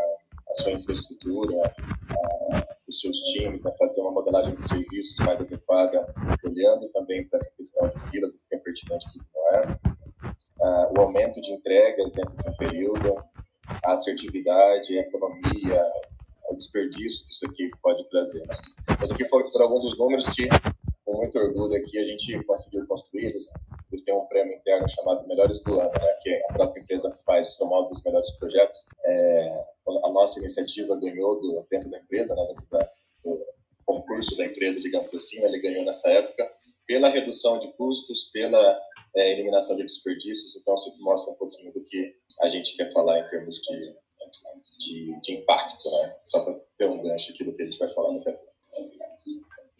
a 0.49 0.53
sua 0.55 0.71
infraestrutura, 0.73 1.73
os 2.91 2.99
seus 2.99 3.17
times, 3.33 3.61
né, 3.63 3.71
fazer 3.79 4.01
uma 4.01 4.11
modelagem 4.11 4.53
de 4.53 4.67
serviços 4.67 5.17
mais 5.25 5.39
adequada, 5.39 6.13
olhando 6.43 6.89
também 6.89 7.27
para 7.27 7.39
essa 7.39 7.49
questão 7.55 7.87
de 7.87 8.11
filas, 8.11 8.31
o 8.31 8.39
que 8.49 8.55
é 8.55 8.59
pertinente 8.59 9.05
e 9.05 9.19
o 9.19 9.23
que 9.23 9.29
não 9.33 9.47
é, 9.49 9.79
uh, 10.59 10.93
o 10.97 11.01
aumento 11.01 11.41
de 11.41 11.51
entregas 11.53 12.11
dentro 12.11 12.35
de 12.37 12.49
um 12.49 12.57
período, 12.57 13.15
a 13.83 13.93
assertividade, 13.93 14.97
a 14.97 15.01
economia, 15.01 15.83
o 16.49 16.55
desperdício 16.55 17.25
que 17.25 17.31
isso 17.31 17.45
aqui 17.47 17.71
pode 17.81 18.07
trazer. 18.09 18.45
Né? 18.45 18.57
Mas 18.99 19.09
aqui 19.09 19.27
foram 19.29 19.45
alguns 19.61 19.81
dos 19.83 19.97
números 19.97 20.27
que, 20.27 20.49
com 21.05 21.17
muito 21.17 21.39
orgulho 21.39 21.75
aqui, 21.75 21.97
a 21.97 22.05
gente 22.05 22.43
conseguiu 22.43 22.85
construir. 22.87 23.33
Eles, 23.91 24.03
têm 24.03 24.15
um 24.15 24.25
prêmio 24.27 24.55
interno 24.55 24.87
chamado 24.89 25.27
Melhores 25.27 25.61
do 25.63 25.79
Ano, 25.79 25.91
né? 25.91 26.17
que 26.21 26.33
a 26.49 26.53
própria 26.53 26.81
empresa 26.81 27.11
faz, 27.25 27.55
promove 27.57 27.93
os 27.93 28.03
melhores 28.03 28.29
projetos. 28.37 28.77
É, 29.05 29.65
a 30.03 30.09
nossa 30.09 30.39
iniciativa 30.39 30.95
ganhou 30.95 31.41
do, 31.41 31.65
dentro 31.69 31.89
da 31.89 31.99
empresa, 31.99 32.33
né, 32.35 32.45
dentro 32.47 32.67
da, 32.69 32.89
do 33.23 33.37
concurso 33.85 34.37
da 34.37 34.45
empresa, 34.45 34.81
digamos 34.81 35.13
assim, 35.13 35.43
ele 35.43 35.59
ganhou 35.59 35.83
nessa 35.83 36.09
época, 36.09 36.49
pela 36.87 37.09
redução 37.09 37.59
de 37.59 37.67
custos, 37.73 38.29
pela 38.31 38.79
é, 39.15 39.31
eliminação 39.31 39.75
de 39.75 39.83
desperdícios, 39.83 40.55
então 40.55 40.75
isso 40.75 40.95
mostra 40.99 41.33
um 41.33 41.37
pouquinho 41.37 41.73
do 41.73 41.83
que 41.83 42.15
a 42.41 42.47
gente 42.47 42.75
quer 42.77 42.91
falar 42.93 43.19
em 43.19 43.27
termos 43.27 43.57
de, 43.61 43.95
de, 44.79 45.21
de 45.21 45.33
impacto, 45.33 45.89
né? 45.89 46.15
só 46.25 46.43
para 46.43 46.59
ter 46.77 46.85
um 46.85 47.01
gancho 47.01 47.31
aqui 47.31 47.43
do 47.43 47.53
que 47.53 47.61
a 47.61 47.65
gente 47.65 47.79
vai 47.79 47.93
falar 47.93 48.13
no 48.13 48.23
tempo. 48.23 48.39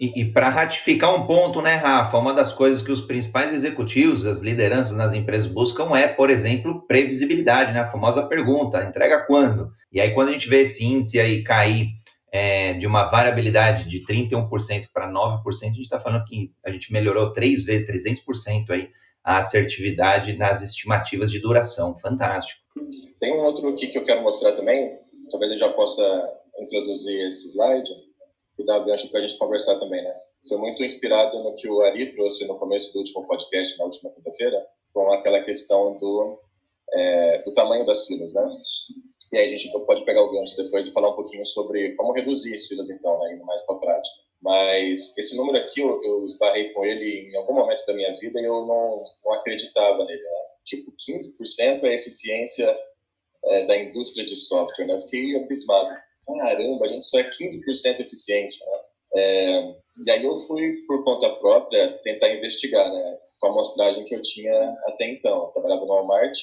E, 0.02 0.22
e 0.22 0.26
para 0.26 0.50
ratificar 0.50 1.14
um 1.14 1.28
ponto, 1.28 1.62
né, 1.62 1.76
Rafa, 1.76 2.18
uma 2.18 2.34
das 2.34 2.52
coisas 2.52 2.82
que 2.82 2.92
os 2.92 3.02
principais 3.02 3.54
executivos, 3.54 4.26
as 4.26 4.40
lideranças 4.40 4.98
nas 4.98 5.14
empresas 5.14 5.46
buscam 5.46 5.96
é, 5.96 6.08
por 6.08 6.32
exemplo, 6.32 6.82
previsibilidade, 6.88 7.72
né? 7.72 7.82
A 7.82 7.92
famosa 7.92 8.24
pergunta, 8.24 8.84
entrega 8.84 9.24
quando? 9.28 9.72
E 9.94 10.02
aí, 10.02 10.12
quando 10.16 10.30
a 10.30 10.32
gente 10.32 10.50
vê 10.50 10.64
esse 10.64 10.84
índice 10.84 11.20
aí 11.20 11.44
cair 11.44 11.90
é, 12.34 12.74
de 12.74 12.88
uma 12.88 13.12
variabilidade 13.12 13.88
de 13.88 14.04
31% 14.04 14.88
para 14.92 15.08
9%, 15.08 15.40
a 15.62 15.66
gente 15.68 15.82
está 15.82 16.00
falando 16.00 16.26
que 16.26 16.52
a 16.66 16.72
gente 16.72 16.92
melhorou 16.92 17.32
três 17.32 17.64
vezes, 17.64 17.88
300% 17.88 18.72
aí 18.72 18.90
a 19.24 19.38
assertividade 19.38 20.36
nas 20.36 20.64
estimativas 20.64 21.30
de 21.30 21.40
duração. 21.40 21.96
Fantástico. 22.00 22.60
Tem 23.20 23.32
um 23.32 23.42
outro 23.42 23.70
aqui 23.70 23.86
que 23.86 24.00
eu 24.00 24.04
quero 24.04 24.24
mostrar 24.24 24.54
também, 24.54 24.98
talvez 25.30 25.52
eu 25.52 25.60
já 25.60 25.70
possa 25.70 26.02
introduzir 26.60 27.28
esse 27.28 27.50
slide 27.50 28.11
e 28.58 28.66
dar 28.66 28.80
gancho 28.80 29.10
para 29.10 29.20
a 29.20 29.28
gente 29.28 29.38
conversar 29.38 29.80
também, 29.80 30.04
né? 30.04 30.14
Foi 30.48 30.58
muito 30.58 30.84
inspirado 30.84 31.42
no 31.44 31.56
que 31.56 31.68
o 31.70 31.82
Ari 31.82 32.14
trouxe 32.16 32.46
no 32.46 32.58
começo 32.58 32.92
do 32.94 33.00
último 33.00 33.26
podcast, 33.26 33.78
na 33.78 33.86
última 33.86 34.12
quinta-feira, 34.12 34.66
com 34.94 35.12
aquela 35.12 35.42
questão 35.42 35.98
do, 35.98 36.34
é, 36.94 37.44
do 37.44 37.54
tamanho 37.54 37.86
das 37.86 38.06
filas, 38.06 38.34
né? 38.34 38.58
E 39.32 39.38
aí 39.38 39.46
a 39.46 39.50
gente 39.50 39.72
pode 39.86 40.04
pegar 40.04 40.22
o 40.22 40.32
gancho 40.32 40.58
depois 40.58 40.86
e 40.86 40.92
falar 40.92 41.10
um 41.10 41.16
pouquinho 41.16 41.46
sobre 41.46 41.96
como 41.96 42.14
reduzir 42.14 42.54
as 42.54 42.66
filas, 42.68 42.90
então, 42.90 43.18
né? 43.20 43.34
Indo 43.34 43.46
mais 43.46 43.62
para 43.62 43.76
a 43.76 43.80
prática. 43.80 44.16
Mas 44.42 45.16
esse 45.18 45.38
número 45.38 45.58
aqui, 45.58 45.80
eu, 45.80 46.02
eu 46.04 46.24
esbarrei 46.26 46.70
com 46.74 46.84
ele 46.84 47.30
em 47.30 47.36
algum 47.38 47.54
momento 47.54 47.86
da 47.86 47.94
minha 47.94 48.12
vida 48.20 48.42
e 48.42 48.46
eu 48.46 48.66
não, 48.66 49.02
não 49.24 49.34
acreditava 49.34 50.04
nele, 50.04 50.22
né? 50.22 50.30
Tipo, 50.66 50.92
15% 50.92 51.84
é 51.84 51.90
a 51.90 51.94
eficiência 51.94 52.74
é, 53.46 53.66
da 53.66 53.78
indústria 53.78 54.26
de 54.26 54.36
software, 54.36 54.86
né? 54.86 54.96
Eu 54.96 55.02
fiquei 55.02 55.36
abismado 55.38 55.96
caramba, 56.38 56.86
a 56.86 56.88
gente 56.88 57.06
só 57.06 57.20
é 57.20 57.30
15% 57.30 58.00
eficiente, 58.00 58.60
né? 58.60 58.82
É, 59.14 59.76
e 60.06 60.12
aí 60.12 60.24
eu 60.24 60.38
fui, 60.48 60.84
por 60.88 61.04
conta 61.04 61.30
própria, 61.36 62.00
tentar 62.04 62.30
investigar, 62.30 62.90
né? 62.92 63.20
Com 63.40 63.48
a 63.48 63.50
amostragem 63.52 64.06
que 64.06 64.16
eu 64.16 64.22
tinha 64.22 64.76
até 64.88 65.06
então. 65.10 65.44
Eu 65.44 65.48
trabalhava 65.48 65.86
no 65.86 65.94
Walmart, 65.94 66.38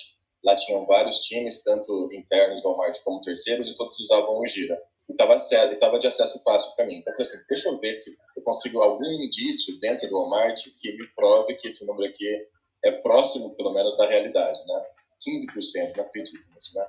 lá 0.45 0.55
tinham 0.55 0.85
vários 0.87 1.19
times, 1.21 1.63
tanto 1.65 2.09
internos 2.13 2.63
do 2.63 2.69
Walmart 2.69 2.99
como 3.03 3.21
terceiros, 3.23 3.69
e 3.69 3.75
todos 3.75 3.99
usavam 4.01 4.39
o 4.39 4.47
Gira. 4.47 4.79
E 5.09 5.13
estava 5.13 5.99
de 5.99 6.07
acesso 6.07 6.43
fácil 6.43 6.75
para 6.77 6.87
mim. 6.87 6.99
Então 6.99 7.13
eu 7.13 7.17
falei 7.17 7.33
assim, 7.33 7.45
deixa 7.49 7.69
eu 7.69 7.79
ver 7.79 7.95
se 7.95 8.15
eu 8.37 8.43
consigo 8.43 8.83
algum 8.83 9.05
indício 9.05 9.79
dentro 9.81 10.09
do 10.09 10.17
Walmart 10.17 10.63
que 10.79 10.93
me 10.93 11.07
prove 11.15 11.55
que 11.55 11.69
esse 11.69 11.87
número 11.87 12.07
aqui 12.09 12.47
é 12.85 12.93
próximo, 12.93 13.57
pelo 13.57 13.73
menos, 13.73 13.97
da 13.97 14.07
realidade, 14.07 14.59
né? 14.67 14.85
15%, 15.27 15.97
não 15.97 16.05
acredito 16.05 16.39
nisso, 16.55 16.77
né? 16.77 16.87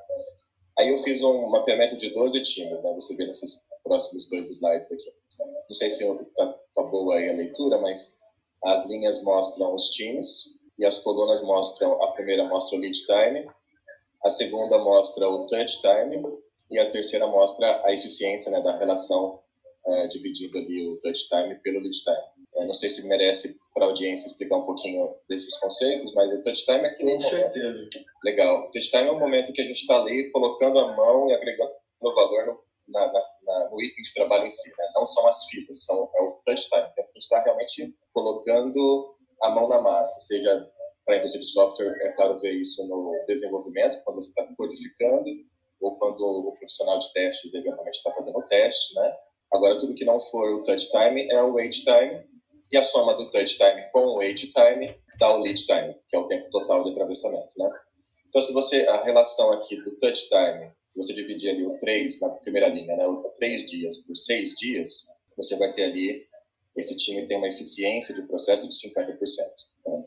Aí 0.80 0.88
eu 0.88 0.98
fiz 1.00 1.22
um 1.22 1.46
mapeamento 1.50 1.98
de 1.98 2.10
12 2.10 2.42
times, 2.42 2.82
né? 2.82 2.94
Você 2.94 3.14
vê 3.14 3.26
nesses 3.26 3.62
próximos 3.84 4.30
dois 4.30 4.50
slides 4.50 4.90
aqui. 4.90 5.12
Não 5.68 5.76
sei 5.76 5.90
se 5.90 6.06
está 6.06 6.56
tá 6.74 6.84
boa 6.84 7.16
aí 7.16 7.30
a 7.30 7.34
leitura, 7.34 7.78
mas 7.80 8.18
as 8.64 8.86
linhas 8.88 9.22
mostram 9.22 9.76
os 9.76 9.90
times 9.90 10.46
e 10.78 10.86
as 10.86 10.98
colunas 11.00 11.42
mostram, 11.42 12.02
a 12.02 12.14
primeira 12.14 12.48
mostra 12.48 12.78
o 12.78 12.82
lead 12.82 12.98
time, 13.06 13.46
a 14.24 14.30
segunda 14.30 14.78
mostra 14.78 15.28
o 15.28 15.48
touch 15.48 15.82
time 15.82 16.24
e 16.72 16.80
a 16.80 16.90
terceira 16.90 17.28
mostra 17.28 17.86
a 17.86 17.92
eficiência 17.92 18.50
né, 18.50 18.62
da 18.62 18.78
relação 18.78 19.42
é, 19.86 20.08
dividindo 20.08 20.58
ali 20.58 20.88
o 20.88 20.98
touch 21.00 21.28
time 21.28 21.56
pelo 21.56 21.82
lead 21.82 21.98
time. 22.02 22.39
Eu 22.60 22.68
não 22.68 22.74
sei 22.74 22.90
se 22.90 23.08
merece 23.08 23.58
para 23.74 23.86
a 23.86 23.88
audiência 23.90 24.28
explicar 24.28 24.58
um 24.58 24.66
pouquinho 24.66 25.16
desses 25.28 25.58
conceitos, 25.60 26.14
mas 26.14 26.32
o 26.32 26.44
touch 26.44 26.66
time 26.66 26.80
é 26.80 26.88
aquele 26.88 27.14
Com 27.14 27.22
certeza. 27.22 27.90
Legal. 28.24 28.66
O 28.66 28.72
touch 28.72 28.90
time 28.90 29.08
é 29.08 29.12
o 29.12 29.20
momento 29.20 29.54
que 29.54 29.62
a 29.62 29.66
gente 29.66 29.82
está 29.82 30.02
ali 30.02 30.32
colocando 30.32 30.80
a 30.80 30.96
mão 30.96 31.30
e 31.30 31.34
agregando 31.34 31.72
valor 32.02 32.46
no, 32.46 32.60
na, 32.88 33.12
na, 33.12 33.70
no 33.70 33.82
item 33.82 34.04
de 34.04 34.14
trabalho 34.14 34.46
em 34.46 34.50
si. 34.50 34.70
Né? 34.70 34.90
Não 34.96 35.06
são 35.06 35.28
as 35.28 35.46
filas, 35.46 35.84
são, 35.86 36.10
é 36.16 36.22
o 36.22 36.32
touch 36.46 36.70
time. 36.70 36.88
Então, 36.92 37.04
a 37.04 37.08
gente 37.08 37.24
está 37.24 37.44
realmente 37.44 37.96
colocando 38.14 39.16
a 39.42 39.50
mão 39.50 39.68
na 39.70 39.82
massa, 39.82 40.20
seja 40.20 40.70
para 41.06 41.16
a 41.16 41.18
indústria 41.18 41.42
de 41.42 41.52
software, 41.52 41.98
é 42.02 42.12
claro 42.12 42.40
ver 42.40 42.54
isso 42.54 42.86
no 42.88 43.12
desenvolvimento, 43.26 44.00
quando 44.04 44.22
você 44.22 44.30
está 44.30 44.48
codificando, 44.56 45.26
ou 45.82 45.98
quando 45.98 46.20
o 46.20 46.52
profissional 46.52 47.00
de 47.00 47.12
testes 47.14 47.54
eventualmente 47.54 47.98
está 47.98 48.12
fazendo 48.12 48.38
o 48.38 48.44
teste, 48.44 48.94
né? 48.96 49.16
Agora, 49.52 49.80
tudo 49.80 49.96
que 49.96 50.06
não 50.06 50.22
for 50.22 50.54
o 50.54 50.64
touch 50.64 50.88
time 50.92 51.28
é 51.32 51.42
o 51.42 51.54
wait 51.54 51.74
time, 51.84 52.24
e 52.72 52.78
a 52.78 52.84
soma 52.84 53.16
do 53.16 53.30
touch 53.32 53.58
time 53.58 53.84
com 53.92 54.02
o 54.02 54.16
wait 54.18 54.38
time 54.38 54.96
dá 55.20 55.36
o 55.36 55.40
lead 55.40 55.66
time, 55.66 55.96
que 56.08 56.16
é 56.16 56.20
o 56.20 56.28
tempo 56.28 56.50
total 56.50 56.84
de 56.84 56.92
atravessamento, 56.92 57.50
né? 57.58 57.70
Então, 58.30 58.42
se 58.42 58.54
você, 58.54 58.88
a 58.88 59.04
relação 59.04 59.52
aqui 59.52 59.76
do 59.82 59.98
touch 59.98 60.30
time, 60.30 60.72
se 60.88 60.98
você 60.98 61.14
dividir 61.14 61.50
ali 61.50 61.66
o 61.66 61.78
3 61.80 62.22
na 62.22 62.30
primeira 62.30 62.68
linha, 62.68 62.96
né, 62.96 63.08
o 63.08 63.24
3 63.38 63.68
dias 63.68 63.98
por 63.98 64.16
6 64.16 64.56
dias, 64.56 65.08
você 65.36 65.56
vai 65.58 65.72
ter 65.72 65.86
ali, 65.86 66.20
esse 66.76 66.96
time 66.96 67.26
tem 67.26 67.38
uma 67.38 67.48
eficiência 67.48 68.14
de 68.14 68.22
processo 68.24 68.68
de 68.70 68.76
50%. 68.76 69.18
Né? 69.88 70.06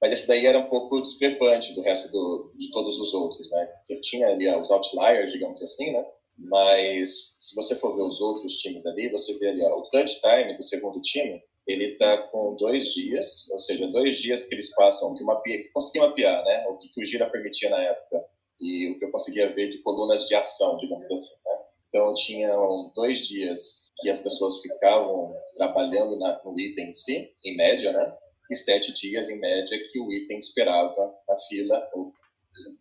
Mas 0.00 0.12
esse 0.12 0.28
daí 0.28 0.44
era 0.44 0.58
um 0.58 0.68
pouco 0.68 1.00
discrepante 1.00 1.74
do 1.74 1.80
resto 1.80 2.12
do, 2.12 2.52
de 2.56 2.70
todos 2.70 2.98
os 2.98 3.14
outros, 3.14 3.50
né? 3.50 3.72
Você 3.84 3.96
tinha 4.00 4.28
ali 4.28 4.48
os 4.54 4.70
outliers, 4.70 5.32
digamos 5.32 5.62
assim, 5.62 5.92
né? 5.92 6.04
Mas 6.38 7.36
se 7.38 7.54
você 7.54 7.74
for 7.76 7.96
ver 7.96 8.02
os 8.02 8.20
outros 8.20 8.56
times 8.58 8.84
ali, 8.84 9.08
você 9.08 9.32
vê 9.38 9.48
ali 9.48 9.62
ó, 9.62 9.78
o 9.78 9.82
touch 9.82 10.20
time 10.20 10.54
do 10.54 10.62
segundo 10.62 11.00
time, 11.00 11.42
ele 11.66 11.92
está 11.92 12.18
com 12.28 12.54
dois 12.54 12.94
dias, 12.94 13.50
ou 13.50 13.58
seja, 13.58 13.88
dois 13.88 14.16
dias 14.18 14.44
que 14.44 14.54
eles 14.54 14.72
passam, 14.74 15.14
que 15.14 15.24
mapeia, 15.24 15.64
consegui 15.72 15.98
mapear, 15.98 16.44
né? 16.44 16.66
O 16.68 16.76
que, 16.78 16.88
que 16.88 17.00
o 17.00 17.04
Gira 17.04 17.28
permitia 17.28 17.68
na 17.70 17.82
época 17.82 18.24
e 18.60 18.90
o 18.90 18.98
que 18.98 19.04
eu 19.04 19.10
conseguia 19.10 19.48
ver 19.48 19.68
de 19.68 19.78
colunas 19.82 20.26
de 20.26 20.34
ação, 20.34 20.76
digamos 20.76 21.10
assim, 21.10 21.34
né? 21.44 21.64
Então, 21.88 22.14
tinham 22.14 22.92
dois 22.94 23.26
dias 23.26 23.90
que 23.98 24.10
as 24.10 24.18
pessoas 24.18 24.60
ficavam 24.60 25.34
trabalhando 25.56 26.18
na, 26.18 26.40
no 26.44 26.58
item 26.58 26.88
em 26.88 26.92
si, 26.92 27.32
em 27.44 27.56
média, 27.56 27.92
né? 27.92 28.14
E 28.50 28.54
sete 28.54 28.92
dias, 28.92 29.28
em 29.28 29.38
média, 29.38 29.78
que 29.90 29.98
o 29.98 30.12
item 30.12 30.38
esperava 30.38 31.14
na 31.28 31.38
fila, 31.48 31.88
o, 31.94 32.12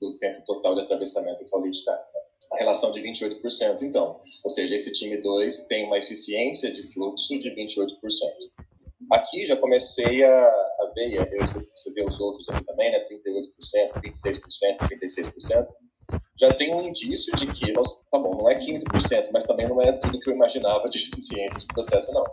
o 0.01 0.17
tempo 0.17 0.43
total 0.45 0.75
de 0.75 0.81
atravessamento 0.81 1.43
que 1.43 1.55
é 1.55 1.57
o 1.57 1.61
lead 1.61 1.77
time. 1.77 1.95
Né? 1.95 2.21
A 2.51 2.57
relação 2.57 2.91
de 2.91 2.99
28%, 3.01 3.81
então. 3.81 4.19
Ou 4.43 4.49
seja, 4.49 4.75
esse 4.75 4.91
time 4.93 5.17
2 5.17 5.65
tem 5.65 5.85
uma 5.85 5.97
eficiência 5.97 6.71
de 6.71 6.83
fluxo 6.93 7.39
de 7.39 7.49
28%. 7.51 7.87
Aqui 9.11 9.45
já 9.45 9.55
comecei 9.55 10.23
a, 10.23 10.47
a 10.47 10.91
ver, 10.95 11.29
você 11.39 11.93
vê 11.93 12.05
os 12.05 12.19
outros 12.19 12.47
aqui 12.49 12.63
também, 12.65 12.91
né? 12.91 13.03
38%, 13.05 14.01
26%, 14.01 14.41
36%. 14.89 15.67
Já 16.39 16.49
tem 16.53 16.73
um 16.73 16.87
indício 16.87 17.35
de 17.35 17.47
que, 17.47 17.73
tá 17.73 18.19
bom, 18.19 18.35
não 18.35 18.49
é 18.49 18.59
15%, 18.59 19.29
mas 19.31 19.45
também 19.45 19.67
não 19.67 19.81
é 19.81 19.93
tudo 19.93 20.19
que 20.19 20.29
eu 20.29 20.33
imaginava 20.33 20.87
de 20.89 20.97
eficiência 21.09 21.59
de 21.59 21.67
processo, 21.67 22.11
não. 22.11 22.25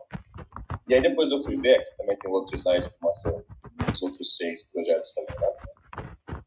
E 0.89 0.95
aí 0.95 1.01
depois 1.01 1.31
eu 1.31 1.43
fui 1.43 1.57
ver, 1.57 1.77
aqui 1.79 1.97
também 1.97 2.17
tem 2.19 2.31
outro 2.31 2.57
slide 2.57 2.91
que 2.91 2.97
mostra 3.01 3.45
os 3.93 4.03
outros 4.03 4.37
seis 4.37 4.71
projetos 4.71 5.13
também, 5.15 5.37
né? 5.41 6.43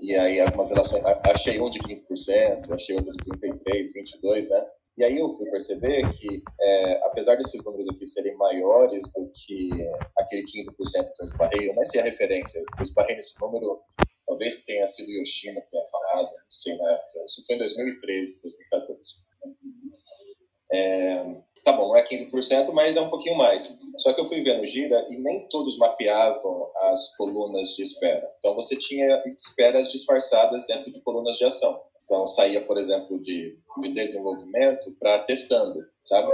E 0.00 0.16
aí 0.16 0.40
algumas 0.40 0.70
relações, 0.70 1.02
achei 1.26 1.60
um 1.60 1.70
de 1.70 1.78
15%, 1.80 2.72
achei 2.72 2.96
outro 2.96 3.12
de 3.12 3.30
33%, 3.30 3.92
22%, 4.22 4.48
né? 4.48 4.66
E 4.96 5.04
aí 5.04 5.18
eu 5.18 5.32
fui 5.32 5.50
perceber 5.50 6.08
que, 6.10 6.42
é, 6.60 7.06
apesar 7.06 7.36
desses 7.36 7.62
números 7.64 7.88
aqui 7.88 8.06
serem 8.06 8.36
maiores 8.36 9.02
do 9.12 9.28
que 9.30 9.70
aquele 10.16 10.44
15% 10.44 10.70
que 10.76 11.22
eu 11.22 11.24
esbarrei, 11.24 11.68
eu 11.68 11.74
nem 11.74 11.84
sei 11.84 12.00
a 12.00 12.04
referência, 12.04 12.58
eu 12.58 12.82
esbarrei 12.82 13.16
nesse 13.16 13.38
número, 13.40 13.80
talvez 14.24 14.62
tenha 14.62 14.86
sido 14.86 15.10
Yoshino 15.10 15.60
que 15.62 15.70
tenha 15.70 15.84
falado, 15.86 16.26
não 16.26 16.50
sei 16.50 16.76
na 16.76 16.92
época, 16.92 17.18
isso 17.26 17.44
foi 17.44 17.56
em 17.56 17.58
2013, 17.58 18.40
2014. 18.40 19.24
É, 20.72 21.24
tá 21.62 21.72
bom, 21.72 21.88
não 21.88 21.96
é 21.96 22.04
15%, 22.04 22.72
mas 22.72 22.96
é 22.96 23.00
um 23.00 23.10
pouquinho 23.10 23.36
mais. 23.36 23.78
Só 23.98 24.12
que 24.12 24.20
eu 24.20 24.24
fui 24.24 24.42
ver 24.42 24.58
no 24.58 24.66
Gira 24.66 25.06
e 25.08 25.16
nem 25.18 25.48
todos 25.48 25.76
mapeavam 25.76 26.70
as 26.92 27.16
colunas 27.16 27.68
de 27.76 27.82
espera. 27.82 28.26
Então 28.38 28.54
você 28.54 28.76
tinha 28.76 29.22
esperas 29.26 29.88
disfarçadas 29.88 30.66
dentro 30.66 30.90
de 30.90 31.00
colunas 31.00 31.36
de 31.36 31.44
ação. 31.44 31.80
Então, 32.04 32.26
saía, 32.26 32.64
por 32.64 32.78
exemplo, 32.78 33.20
de, 33.20 33.58
de 33.80 33.94
desenvolvimento 33.94 34.94
para 34.98 35.20
testando, 35.20 35.80
sabe? 36.02 36.30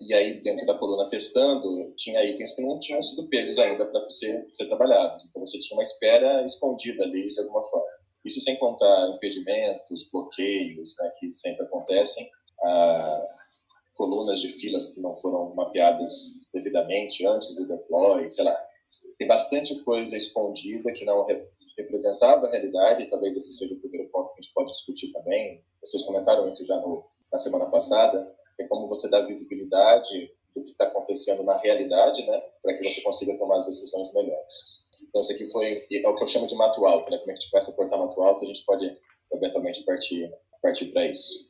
E 0.00 0.14
aí, 0.14 0.40
dentro 0.40 0.66
da 0.66 0.78
coluna 0.78 1.08
testando, 1.08 1.92
tinha 1.96 2.24
itens 2.24 2.54
que 2.54 2.62
não 2.62 2.78
tinham 2.78 3.02
sido 3.02 3.28
pegos 3.28 3.58
ainda 3.58 3.86
para 3.86 4.10
ser 4.10 4.46
trabalhados. 4.68 5.24
Então, 5.28 5.44
você 5.44 5.58
tinha 5.58 5.76
uma 5.76 5.82
espera 5.82 6.44
escondida 6.44 7.04
ali, 7.04 7.32
de 7.32 7.40
alguma 7.40 7.64
forma. 7.64 7.86
Isso 8.24 8.40
sem 8.40 8.58
contar 8.58 9.08
impedimentos, 9.08 10.08
bloqueios, 10.10 10.94
né, 10.98 11.10
que 11.18 11.30
sempre 11.30 11.64
acontecem, 11.66 12.28
ah, 12.62 13.26
colunas 13.94 14.40
de 14.40 14.48
filas 14.58 14.88
que 14.90 15.00
não 15.00 15.16
foram 15.20 15.54
mapeadas 15.54 16.40
devidamente 16.52 17.26
antes 17.26 17.54
do 17.54 17.66
deploy, 17.66 18.28
sei 18.28 18.44
lá 18.44 18.56
tem 19.16 19.26
bastante 19.26 19.74
coisa 19.82 20.16
escondida 20.16 20.92
que 20.92 21.04
não 21.04 21.26
representava 21.76 22.46
a 22.46 22.50
realidade, 22.50 23.08
talvez 23.10 23.36
esse 23.36 23.52
seja 23.52 23.74
o 23.74 23.80
primeiro 23.80 24.08
ponto 24.10 24.32
que 24.32 24.40
a 24.40 24.42
gente 24.42 24.54
pode 24.54 24.70
discutir 24.70 25.12
também. 25.12 25.62
Vocês 25.80 26.02
comentaram 26.02 26.48
isso 26.48 26.64
já 26.66 26.76
no, 26.76 27.02
na 27.32 27.38
semana 27.38 27.70
passada, 27.70 28.34
é 28.58 28.66
como 28.66 28.88
você 28.88 29.08
dá 29.08 29.24
visibilidade 29.26 30.32
do 30.54 30.62
que 30.62 30.70
está 30.70 30.84
acontecendo 30.84 31.42
na 31.42 31.56
realidade, 31.58 32.24
né, 32.26 32.42
para 32.62 32.74
que 32.74 32.88
você 32.88 33.00
consiga 33.00 33.36
tomar 33.36 33.58
as 33.58 33.66
decisões 33.66 34.12
melhores. 34.14 34.84
Então, 35.08 35.20
isso 35.20 35.32
aqui 35.32 35.50
foi 35.50 35.72
é 35.72 36.08
o 36.08 36.16
que 36.16 36.22
eu 36.22 36.26
chamo 36.26 36.46
de 36.46 36.54
mato 36.54 36.86
alto, 36.86 37.10
né? 37.10 37.18
Como 37.18 37.32
a 37.32 37.34
gente 37.34 37.50
começa 37.50 37.72
a 37.72 37.74
cortar 37.74 37.96
mato 37.96 38.22
alto, 38.22 38.44
a 38.44 38.46
gente 38.46 38.64
pode 38.64 38.96
eventualmente 39.32 39.82
partir 39.82 40.32
partir 40.62 40.86
para 40.86 41.06
isso. 41.06 41.48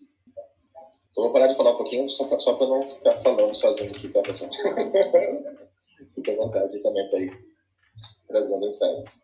Então, 1.11 1.25
vou 1.25 1.33
parar 1.33 1.47
de 1.47 1.57
falar 1.57 1.73
um 1.73 1.77
pouquinho 1.77 2.09
só 2.11 2.25
para 2.25 2.67
não 2.67 2.83
ficar 2.83 3.21
falando 3.21 3.55
sozinho 3.55 3.91
aqui, 3.91 4.09
tá, 4.09 4.21
pessoal? 4.23 4.51
Fique 6.15 6.31
à 6.31 6.37
vontade 6.37 6.83
também 6.83 7.09
para 7.09 7.21
ir 7.21 7.54
trazendo 8.35 8.67
insights. 8.67 9.23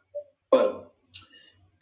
Olha, 0.53 0.87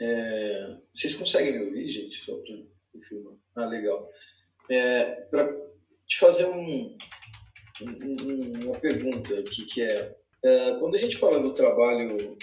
é, 0.00 0.76
vocês 0.90 1.14
conseguem 1.14 1.58
me 1.58 1.66
ouvir, 1.66 1.88
gente? 1.88 2.16
Só 2.24 2.34
para 2.36 3.02
filmar. 3.06 3.34
Ah, 3.56 3.66
legal. 3.66 4.08
É, 4.70 5.04
para 5.30 5.54
te 6.06 6.18
fazer 6.18 6.46
um, 6.46 6.96
um, 7.82 8.64
uma 8.64 8.78
pergunta 8.80 9.38
aqui, 9.40 9.66
que 9.66 9.82
é, 9.82 10.16
é, 10.42 10.78
quando 10.78 10.94
a 10.94 10.98
gente 10.98 11.18
fala 11.18 11.40
do 11.40 11.52
trabalho 11.52 12.38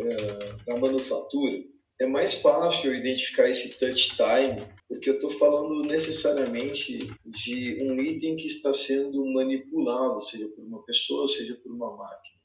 é, 0.00 0.52
da 0.66 0.76
manufatura, 0.76 1.62
é 2.00 2.06
mais 2.06 2.34
fácil 2.34 2.94
identificar 2.94 3.48
esse 3.48 3.78
touch 3.78 4.16
time, 4.16 4.66
porque 4.88 5.10
eu 5.10 5.14
estou 5.14 5.30
falando 5.30 5.82
necessariamente 5.82 7.08
de 7.24 7.82
um 7.82 8.00
item 8.00 8.36
que 8.36 8.46
está 8.46 8.72
sendo 8.72 9.24
manipulado, 9.32 10.20
seja 10.22 10.48
por 10.48 10.64
uma 10.64 10.82
pessoa, 10.84 11.28
seja 11.28 11.54
por 11.56 11.72
uma 11.72 11.96
máquina 11.96 12.37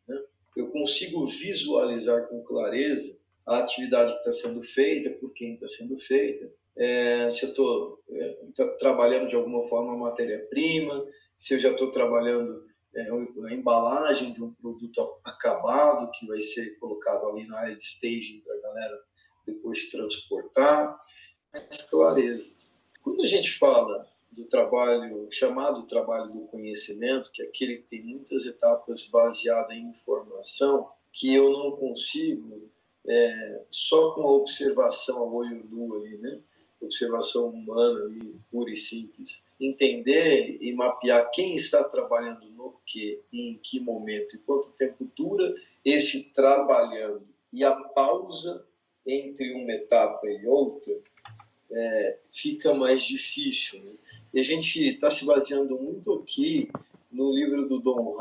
eu 0.56 0.68
consigo 0.68 1.26
visualizar 1.26 2.28
com 2.28 2.44
clareza 2.44 3.18
a 3.46 3.60
atividade 3.60 4.14
que 4.14 4.20
está 4.20 4.32
sendo 4.32 4.62
feita, 4.62 5.10
por 5.12 5.34
quem 5.34 5.56
está 5.56 5.68
sendo 5.68 5.98
feita, 5.98 6.50
é, 6.76 7.30
se 7.30 7.44
eu 7.44 7.50
estou 7.50 8.04
é, 8.10 8.38
trabalhando 8.80 9.28
de 9.28 9.36
alguma 9.36 9.64
forma 9.64 9.94
a 9.94 9.98
matéria-prima, 9.98 11.06
se 11.36 11.54
eu 11.54 11.60
já 11.60 11.72
estou 11.72 11.92
trabalhando 11.92 12.66
é, 12.96 13.10
a 13.10 13.54
embalagem 13.54 14.34
de 14.34 14.44
um 14.44 14.54
produto 14.54 15.20
acabado 15.24 16.10
que 16.12 16.26
vai 16.26 16.40
ser 16.40 16.78
colocado 16.80 17.28
ali 17.28 17.46
na 17.48 17.60
área 17.60 17.76
de 17.76 17.84
staging 17.84 18.42
para 18.46 18.56
a 18.56 18.62
galera 18.62 19.02
depois 19.46 19.90
transportar, 19.90 20.98
mais 21.52 21.84
clareza. 21.84 22.54
Quando 23.04 23.22
a 23.22 23.28
gente 23.28 23.58
fala 23.58 24.08
do 24.36 24.48
trabalho, 24.48 25.28
chamado 25.32 25.88
trabalho 25.88 26.32
do 26.32 26.42
conhecimento, 26.48 27.32
que 27.32 27.42
é 27.42 27.46
aquele 27.46 27.78
que 27.78 27.90
tem 27.90 28.04
muitas 28.04 28.46
etapas 28.46 29.08
baseadas 29.08 29.76
em 29.76 29.90
informação, 29.90 30.90
que 31.12 31.34
eu 31.34 31.52
não 31.52 31.72
consigo, 31.72 32.70
é, 33.08 33.62
só 33.70 34.12
com 34.12 34.24
a 34.24 34.32
observação 34.32 35.18
a 35.18 35.24
olho 35.24 35.64
nu 35.70 35.96
ali, 35.96 36.18
né? 36.18 36.40
observação 36.86 37.48
humana 37.48 38.06
ali, 38.06 38.36
pura 38.52 38.72
e 38.72 38.76
simples, 38.76 39.42
entender 39.60 40.58
e 40.62 40.74
mapear 40.74 41.30
quem 41.32 41.56
está 41.56 41.84
trabalhando 41.84 42.46
no 42.50 42.76
que, 42.86 43.22
em 43.32 43.58
que 43.62 43.80
momento 43.80 44.36
e 44.36 44.40
quanto 44.40 44.72
tempo 44.74 45.10
dura 45.16 45.54
esse 45.84 46.24
trabalhando 46.34 47.26
e 47.52 47.64
a 47.64 47.74
pausa 47.74 48.66
entre 49.06 49.54
uma 49.54 49.72
etapa 49.72 50.28
e 50.28 50.46
outra, 50.46 50.94
é, 51.74 52.18
fica 52.32 52.74
mais 52.74 53.02
difícil. 53.02 53.80
Né? 53.84 53.92
E 54.34 54.40
a 54.40 54.44
gente 54.44 54.80
está 54.80 55.10
se 55.10 55.26
baseando 55.26 55.78
muito 55.78 56.14
aqui 56.14 56.70
no 57.12 57.32
livro 57.32 57.68
do 57.68 57.80
Don 57.80 58.16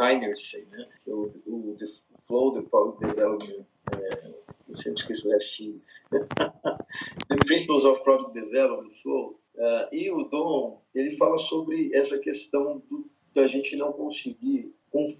Heinersen, 0.00 0.66
né? 0.70 0.88
que 1.02 1.10
é 1.10 1.14
o, 1.14 1.32
o 1.46 1.76
The 1.78 1.86
Flow, 2.26 2.54
The 2.54 2.62
Product 2.68 3.04
Development, 3.04 3.66
é, 3.92 4.34
eu 4.68 4.74
sempre 4.74 5.00
esqueço 5.00 5.28
o 5.28 5.32
restinho, 5.32 5.80
The 6.10 7.36
Principles 7.46 7.84
of 7.84 8.02
Product 8.02 8.32
Development, 8.32 8.90
Flow, 9.02 9.38
uh, 9.54 9.94
e 9.94 10.10
o 10.10 10.24
Don, 10.24 10.80
ele 10.94 11.16
fala 11.16 11.38
sobre 11.38 11.94
essa 11.94 12.18
questão 12.18 12.82
do, 12.90 13.08
da 13.32 13.46
gente 13.46 13.76
não 13.76 13.92
conseguir, 13.92 14.74
com 14.90 15.14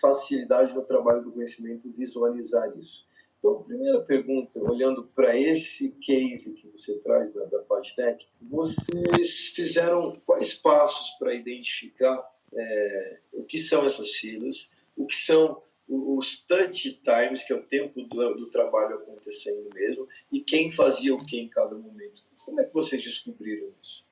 facilidade 0.00 0.74
no 0.74 0.82
trabalho 0.82 1.22
do 1.22 1.32
conhecimento, 1.32 1.92
visualizar 1.92 2.72
isso. 2.78 3.04
Então, 3.42 3.60
primeira 3.64 4.00
pergunta, 4.02 4.60
olhando 4.60 5.02
para 5.02 5.36
esse 5.36 5.88
case 6.00 6.52
que 6.52 6.68
você 6.68 6.94
traz 7.00 7.34
da, 7.34 7.44
da 7.46 7.58
PagTech, 7.58 8.24
vocês 8.40 9.48
fizeram 9.48 10.12
quais 10.24 10.54
passos 10.54 11.10
para 11.18 11.34
identificar 11.34 12.24
é, 12.54 13.18
o 13.32 13.42
que 13.42 13.58
são 13.58 13.84
essas 13.84 14.12
filas, 14.12 14.70
o 14.96 15.06
que 15.06 15.16
são 15.16 15.60
os 15.88 16.38
touch 16.46 17.00
times, 17.02 17.42
que 17.42 17.52
é 17.52 17.56
o 17.56 17.64
tempo 17.64 18.02
do, 18.02 18.34
do, 18.34 18.50
trabalho 18.50 18.94
acontecendo 18.94 19.68
mesmo, 19.74 20.06
e 20.30 20.40
quem 20.40 20.70
fazia 20.70 21.12
o 21.12 21.26
que 21.26 21.40
em 21.40 21.48
cada 21.48 21.74
momento. 21.74 22.22
Como 22.44 22.60
é 22.60 22.64
que 22.64 22.72
vocês 22.72 23.02
descobriram 23.02 23.72
isso? 23.82 24.04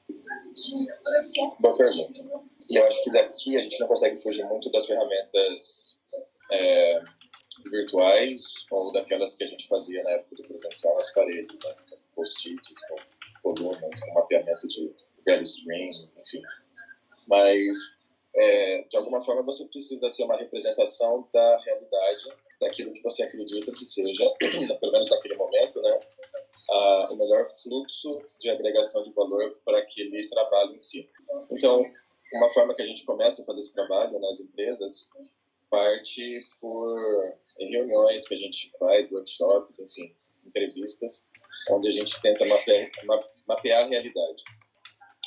Boa 1.60 1.76
pergunta. 1.76 2.20
E 2.68 2.76
eu 2.76 2.84
acho 2.84 3.04
que 3.04 3.12
daqui 3.12 3.56
a 3.56 3.60
gente 3.60 3.78
não 3.78 3.86
consegue 3.86 4.20
fugir 4.20 4.44
muito 4.46 4.72
das 4.72 4.86
ferramentas 4.86 5.96
é, 6.50 7.00
virtuais 7.68 8.66
ou 8.70 8.92
daquelas 8.92 9.36
que 9.36 9.44
a 9.44 9.46
gente 9.46 9.66
fazia 9.68 10.02
na 10.02 10.10
época 10.10 10.36
do 10.36 10.48
presencial 10.48 10.94
nas 10.96 11.12
paredes, 11.12 11.58
né? 11.64 11.74
post-its, 12.14 12.78
com 12.88 12.96
colunas, 13.42 14.00
com 14.00 14.14
mapeamento 14.14 14.68
de 14.68 14.94
value 15.26 15.42
stream, 15.42 15.88
enfim. 15.88 16.42
Mas, 17.26 17.98
é, 18.34 18.82
de 18.82 18.96
alguma 18.96 19.22
forma, 19.22 19.42
você 19.42 19.64
precisa 19.66 20.10
ter 20.10 20.24
uma 20.24 20.36
representação 20.36 21.28
da 21.32 21.58
realidade, 21.64 22.24
daquilo 22.60 22.92
que 22.92 23.02
você 23.02 23.22
acredita 23.22 23.72
que 23.72 23.84
seja, 23.84 24.28
pelo 24.80 24.92
menos 24.92 25.08
naquele 25.08 25.36
momento, 25.36 25.80
né? 25.80 26.00
A, 26.70 27.08
o 27.12 27.16
melhor 27.16 27.48
fluxo 27.62 28.22
de 28.38 28.48
agregação 28.50 29.02
de 29.02 29.12
valor 29.12 29.58
para 29.64 29.78
aquele 29.78 30.28
trabalho 30.28 30.72
em 30.72 30.78
si. 30.78 31.08
Então, 31.50 31.84
uma 32.34 32.50
forma 32.50 32.74
que 32.74 32.82
a 32.82 32.86
gente 32.86 33.04
começa 33.04 33.42
a 33.42 33.44
fazer 33.44 33.60
esse 33.60 33.74
trabalho 33.74 34.18
nas 34.20 34.38
empresas 34.40 35.10
parte 35.70 36.46
por 36.60 36.98
reuniões 37.58 38.26
que 38.26 38.34
a 38.34 38.38
gente 38.38 38.72
faz, 38.78 39.10
workshops, 39.10 39.78
enfim, 39.78 40.14
entrevistas, 40.44 41.26
onde 41.70 41.88
a 41.88 41.90
gente 41.90 42.20
tenta 42.20 42.44
mapear, 42.46 42.90
mapear 43.46 43.84
a 43.84 43.88
realidade. 43.88 44.42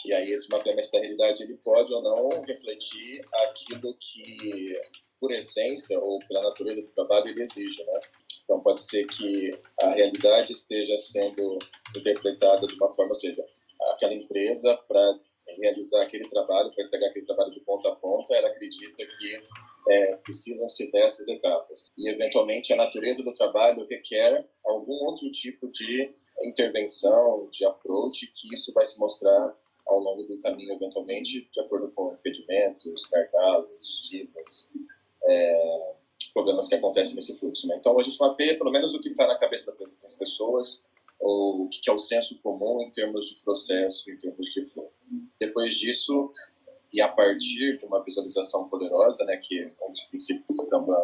E 0.06 0.14
aí 0.14 0.32
esse 0.32 0.50
mapeamento 0.50 0.92
da 0.92 1.00
realidade 1.00 1.44
ele 1.44 1.58
pode 1.64 1.94
ou 1.94 2.02
não 2.02 2.42
refletir 2.42 3.26
aquilo 3.46 3.96
que, 3.98 4.78
por 5.20 5.32
essência 5.32 5.98
ou 5.98 6.20
pela 6.28 6.44
natureza 6.44 6.82
do 6.82 6.90
trabalho, 6.90 7.30
ele 7.30 7.44
exige, 7.44 7.84
né? 7.86 8.00
Então 8.44 8.60
pode 8.62 8.82
ser 8.82 9.06
que 9.06 9.58
a 9.82 9.94
realidade 9.94 10.52
esteja 10.52 10.98
sendo 10.98 11.58
interpretada 11.98 12.68
de 12.68 12.76
uma 12.76 12.94
forma, 12.94 13.12
ou 13.12 13.16
seja, 13.16 13.46
aquela 13.94 14.14
empresa 14.14 14.78
para 14.88 15.20
realizar 15.60 16.02
aquele 16.04 16.30
trabalho, 16.30 16.74
para 16.74 16.84
entregar 16.84 17.08
aquele 17.08 17.26
trabalho 17.26 17.52
de 17.52 17.62
ponta 17.62 17.90
a 17.90 17.96
ponta, 17.96 18.36
ela 18.36 18.50
acredita 18.50 19.06
que 19.06 19.42
é, 19.90 20.16
precisam-se 20.18 20.92
dessas 20.92 21.28
etapas. 21.28 21.88
E, 21.98 22.10
eventualmente, 22.10 22.74
a 22.74 22.76
natureza 22.76 23.24
do 23.24 23.34
trabalho 23.34 23.86
requer 23.90 24.46
algum 24.66 24.94
outro 25.06 25.30
tipo 25.32 25.68
de 25.70 26.14
intervenção, 26.44 27.48
de 27.52 27.66
approach, 27.66 28.28
que 28.28 28.54
isso 28.54 28.72
vai 28.74 28.86
se 28.86 29.00
mostrar 29.00 29.56
ao 29.86 30.00
longo 30.00 30.24
do 30.24 30.42
caminho, 30.42 30.74
eventualmente, 30.74 31.48
de 31.52 31.60
acordo 31.60 31.92
com 31.96 32.14
impedimentos, 32.14 33.04
gargalos, 33.12 34.08
filas, 34.08 34.70
é, 35.26 35.94
problemas 36.34 36.68
que 36.68 36.76
acontecem 36.76 37.16
nesse 37.16 37.38
fluxo. 37.38 37.68
Né? 37.68 37.76
Então, 37.78 38.00
a 38.00 38.04
gente 38.04 38.20
mapeia 38.20 38.58
pelo 38.58 38.72
menos 38.72 38.94
o 38.94 39.00
que 39.00 39.10
está 39.10 39.28
na 39.28 39.38
cabeça 39.38 39.76
das 40.02 40.14
pessoas, 40.14 40.82
ou 41.20 41.64
o 41.64 41.70
que 41.70 41.90
é 41.90 41.94
o 41.94 41.98
senso 41.98 42.38
comum 42.40 42.82
em 42.82 42.92
termos 42.92 43.28
de 43.28 43.42
processo, 43.44 44.12
em 44.12 44.18
termos 44.18 44.48
de 44.54 44.66
flow. 44.66 44.92
Depois 45.40 45.74
disso, 45.74 46.32
e 46.94 47.02
a 47.02 47.08
partir 47.08 47.78
de 47.78 47.86
uma 47.86 48.04
visualização 48.04 48.70
poderosa, 48.70 49.26
né, 49.26 49.38
que 49.38 49.66
um 49.82 49.92
dos 49.92 50.04
princípios 50.04 50.56
do 50.56 50.68
Kanban 50.68 51.02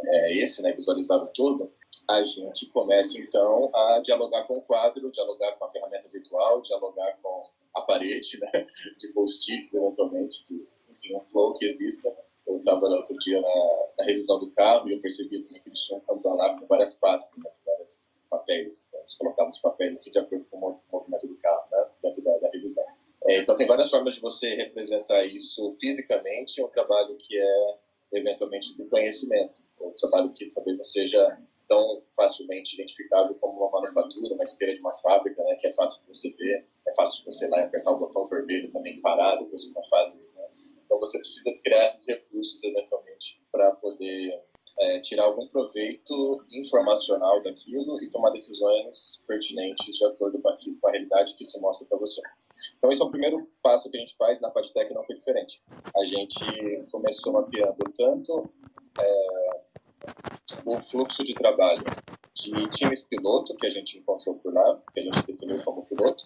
é 0.00 0.38
esse, 0.38 0.62
né, 0.62 0.72
visualizar 0.72 1.22
o 1.22 1.26
todo, 1.28 1.64
a 2.08 2.24
gente 2.24 2.70
começa 2.70 3.18
então 3.18 3.70
a 3.74 4.00
dialogar 4.00 4.44
com 4.44 4.56
o 4.56 4.62
quadro, 4.62 5.10
dialogar 5.10 5.52
com 5.52 5.66
a 5.66 5.70
ferramenta 5.70 6.08
virtual, 6.08 6.62
dialogar 6.62 7.14
com 7.20 7.42
a 7.74 7.82
parede, 7.82 8.40
né, 8.40 8.66
de 8.98 9.08
post-its 9.08 9.74
eventualmente, 9.74 10.42
de, 10.44 10.66
enfim, 10.90 11.14
um 11.14 11.20
flow 11.26 11.52
que 11.54 11.66
exista. 11.66 12.10
Eu 12.46 12.56
estava 12.56 12.86
outro 12.86 13.14
dia 13.18 13.38
na, 13.42 13.86
na, 13.98 14.04
revisão 14.04 14.38
do 14.38 14.50
carro 14.52 14.88
e 14.88 14.94
eu 14.94 15.00
percebi 15.02 15.42
que 15.42 15.60
eles 15.66 15.82
tinham 15.82 16.00
um 16.08 16.34
lá 16.34 16.58
com 16.58 16.66
várias 16.66 16.94
pastas, 16.94 17.36
né, 17.44 17.50
vários 17.66 18.10
papéis, 18.30 18.86
nós 18.94 19.14
colocávamos 19.14 19.58
papéis 19.58 19.92
assim, 19.92 20.10
de 20.10 20.18
acordo 20.18 20.46
com 20.50 20.56
o 20.56 20.80
movimento 20.90 21.26
do 21.26 21.36
carro, 21.36 21.68
né, 21.70 21.86
dentro 22.02 22.22
da, 22.22 22.38
da 22.38 22.48
revisão. 22.48 22.84
É, 23.26 23.38
então, 23.38 23.56
tem 23.56 23.66
várias 23.66 23.90
formas 23.90 24.14
de 24.14 24.20
você 24.20 24.54
representar 24.54 25.24
isso 25.24 25.72
fisicamente, 25.74 26.62
um 26.62 26.68
trabalho 26.68 27.16
que 27.16 27.38
é, 27.38 27.78
eventualmente, 28.14 28.76
do 28.76 28.86
conhecimento, 28.86 29.60
um 29.80 29.90
trabalho 29.92 30.30
que 30.32 30.52
talvez 30.54 30.76
não 30.76 30.84
seja 30.84 31.38
tão 31.68 32.02
facilmente 32.16 32.74
identificável 32.74 33.34
como 33.34 33.58
uma 33.58 33.80
manufatura, 33.80 34.34
uma 34.34 34.44
esteira 34.44 34.74
de 34.74 34.80
uma 34.80 34.96
fábrica, 34.98 35.42
né, 35.44 35.54
que 35.56 35.66
é 35.66 35.74
fácil 35.74 36.00
de 36.00 36.08
você 36.08 36.30
ver, 36.30 36.66
é 36.86 36.94
fácil 36.94 37.18
de 37.18 37.24
você 37.26 37.46
ir 37.46 37.50
lá 37.50 37.60
e 37.60 37.64
apertar 37.64 37.90
o 37.90 37.98
botão 37.98 38.26
vermelho 38.26 38.72
também 38.72 38.98
parado, 39.02 39.44
depois 39.44 39.62
de 39.62 39.70
uma 39.70 39.86
fase. 39.88 40.16
Né? 40.16 40.42
Então, 40.86 40.98
você 40.98 41.18
precisa 41.18 41.54
criar 41.62 41.84
esses 41.84 42.06
recursos, 42.06 42.64
eventualmente, 42.64 43.38
para 43.52 43.70
poder 43.72 44.42
é, 44.78 45.00
tirar 45.00 45.24
algum 45.24 45.46
proveito 45.48 46.44
informacional 46.50 47.42
daquilo 47.42 48.02
e 48.02 48.08
tomar 48.08 48.30
decisões 48.30 49.20
pertinentes 49.26 49.94
de 49.94 50.04
acordo 50.06 50.40
com, 50.40 50.48
aquilo, 50.48 50.78
com 50.80 50.88
a 50.88 50.92
realidade 50.92 51.34
que 51.34 51.44
se 51.44 51.60
mostra 51.60 51.86
para 51.86 51.98
você. 51.98 52.22
Então, 52.76 52.90
esse 52.90 53.02
é 53.02 53.04
o 53.04 53.10
primeiro 53.10 53.48
passo 53.62 53.90
que 53.90 53.96
a 53.96 54.00
gente 54.00 54.16
faz 54.16 54.40
na 54.40 54.50
parte 54.50 54.72
técnica, 54.72 54.94
não 54.94 55.04
foi 55.04 55.16
diferente. 55.16 55.62
A 55.96 56.04
gente 56.04 56.44
começou 56.90 57.32
mapeando 57.32 57.84
tanto 57.96 58.50
é, 59.00 59.50
o 60.64 60.80
fluxo 60.80 61.22
de 61.24 61.34
trabalho 61.34 61.84
de 62.34 62.68
times 62.70 63.02
piloto, 63.02 63.54
que 63.56 63.66
a 63.66 63.70
gente 63.70 63.98
encontrou 63.98 64.36
por 64.36 64.54
lá, 64.54 64.80
que 64.92 65.00
a 65.00 65.02
gente 65.02 65.26
definiu 65.26 65.62
como 65.64 65.84
piloto, 65.86 66.24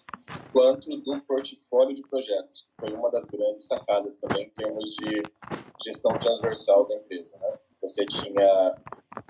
quanto 0.53 0.95
do 0.99 1.21
portfólio 1.23 1.97
de 1.97 2.03
projetos, 2.03 2.62
que 2.62 2.87
foi 2.87 2.97
uma 2.97 3.11
das 3.11 3.27
grandes 3.27 3.66
sacadas 3.66 4.21
também 4.21 4.47
em 4.47 4.51
termos 4.51 4.90
de 4.97 5.23
gestão 5.83 6.16
transversal 6.18 6.87
da 6.87 6.97
empresa. 6.97 7.37
Né? 7.38 7.59
Você 7.81 8.05
tinha 8.05 8.77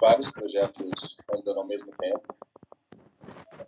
vários 0.01 0.31
projetos 0.31 1.17
andando 1.33 1.61
ao 1.61 1.67
mesmo 1.67 1.93
tempo, 1.99 2.35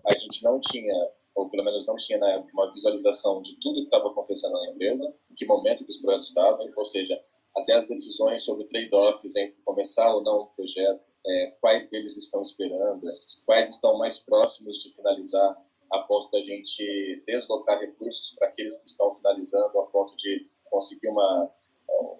a 0.07 0.17
gente 0.17 0.43
não 0.43 0.61
tinha 0.61 0.93
ou 1.35 1.49
pelo 1.49 1.65
menos 1.65 1.87
não 1.87 1.97
tinha 1.97 2.19
na 2.19 2.33
época, 2.33 2.51
uma 2.53 2.73
visualização 2.73 3.43
de 3.43 3.59
tudo 3.61 3.81
que 3.81 3.85
estava 3.85 4.09
acontecendo 4.09 4.53
na 4.53 4.71
empresa, 4.71 5.15
em 5.31 5.35
que 5.35 5.47
momento 5.47 5.85
que 5.85 5.91
os 5.91 6.03
projetos 6.03 6.29
estavam, 6.29 6.73
ou 6.77 6.87
seja, 6.87 7.21
até 7.57 7.73
as 7.75 7.87
decisões 7.87 8.43
sobre 8.43 8.65
trade-offs 8.65 9.37
entre 9.37 9.57
começar 9.63 10.13
ou 10.15 10.23
não 10.23 10.41
o 10.41 10.47
projeto, 10.49 11.01
é, 11.27 11.57
quais 11.61 11.89
deles 11.89 12.17
estão 12.17 12.41
esperando, 12.43 13.01
quais 13.47 13.71
estão 13.71 13.97
mais 13.97 14.21
próximos 14.21 14.83
de 14.83 14.95
finalizar, 14.95 15.57
a 15.93 15.99
ponto 16.01 16.31
da 16.31 16.41
gente 16.43 17.23
deslocar 17.27 17.79
recursos 17.79 18.35
para 18.35 18.49
aqueles 18.49 18.77
que 18.77 18.87
estão 18.87 19.15
finalizando, 19.17 19.79
a 19.79 19.87
ponto 19.87 20.15
de 20.17 20.41
conseguir 20.71 21.09
uma 21.09 21.51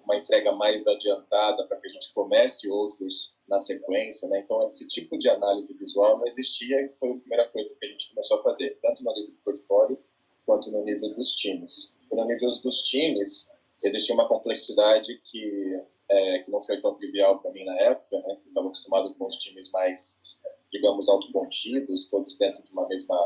uma 0.03 0.15
entrega 0.15 0.51
mais 0.53 0.87
adiantada 0.87 1.65
para 1.67 1.77
que 1.77 1.87
a 1.87 1.89
gente 1.89 2.13
comece 2.13 2.69
outros 2.69 3.33
na 3.49 3.59
sequência, 3.59 4.29
né? 4.29 4.39
Então 4.39 4.67
esse 4.67 4.87
tipo 4.87 5.17
de 5.17 5.29
análise 5.29 5.73
visual 5.77 6.19
não 6.19 6.27
existia 6.27 6.81
e 6.81 6.89
foi 6.99 7.11
a 7.11 7.15
primeira 7.15 7.49
coisa 7.49 7.75
que 7.75 7.85
a 7.85 7.89
gente 7.89 8.09
começou 8.09 8.39
a 8.39 8.43
fazer, 8.43 8.77
tanto 8.81 9.03
no 9.03 9.13
nível 9.13 9.31
de 9.31 9.37
portfólio 9.39 9.99
quanto 10.45 10.71
no 10.71 10.83
nível 10.83 11.11
dos 11.13 11.35
times. 11.35 11.97
No 12.11 12.25
nível 12.25 12.51
dos 12.61 12.83
times 12.83 13.49
existia 13.83 14.15
uma 14.15 14.27
complexidade 14.27 15.19
que 15.23 15.77
é, 16.09 16.39
que 16.39 16.51
não 16.51 16.61
foi 16.61 16.79
tão 16.79 16.93
trivial 16.93 17.39
para 17.39 17.51
mim 17.51 17.65
na 17.65 17.77
época, 17.79 18.19
né? 18.19 18.37
Eu 18.45 18.47
estava 18.47 18.67
acostumado 18.67 19.13
com 19.15 19.25
os 19.25 19.35
times 19.37 19.71
mais, 19.71 20.19
digamos, 20.71 21.09
autocontidos, 21.09 22.07
todos 22.09 22.37
dentro 22.37 22.63
de 22.63 22.71
uma 22.71 22.87
mesma 22.87 23.17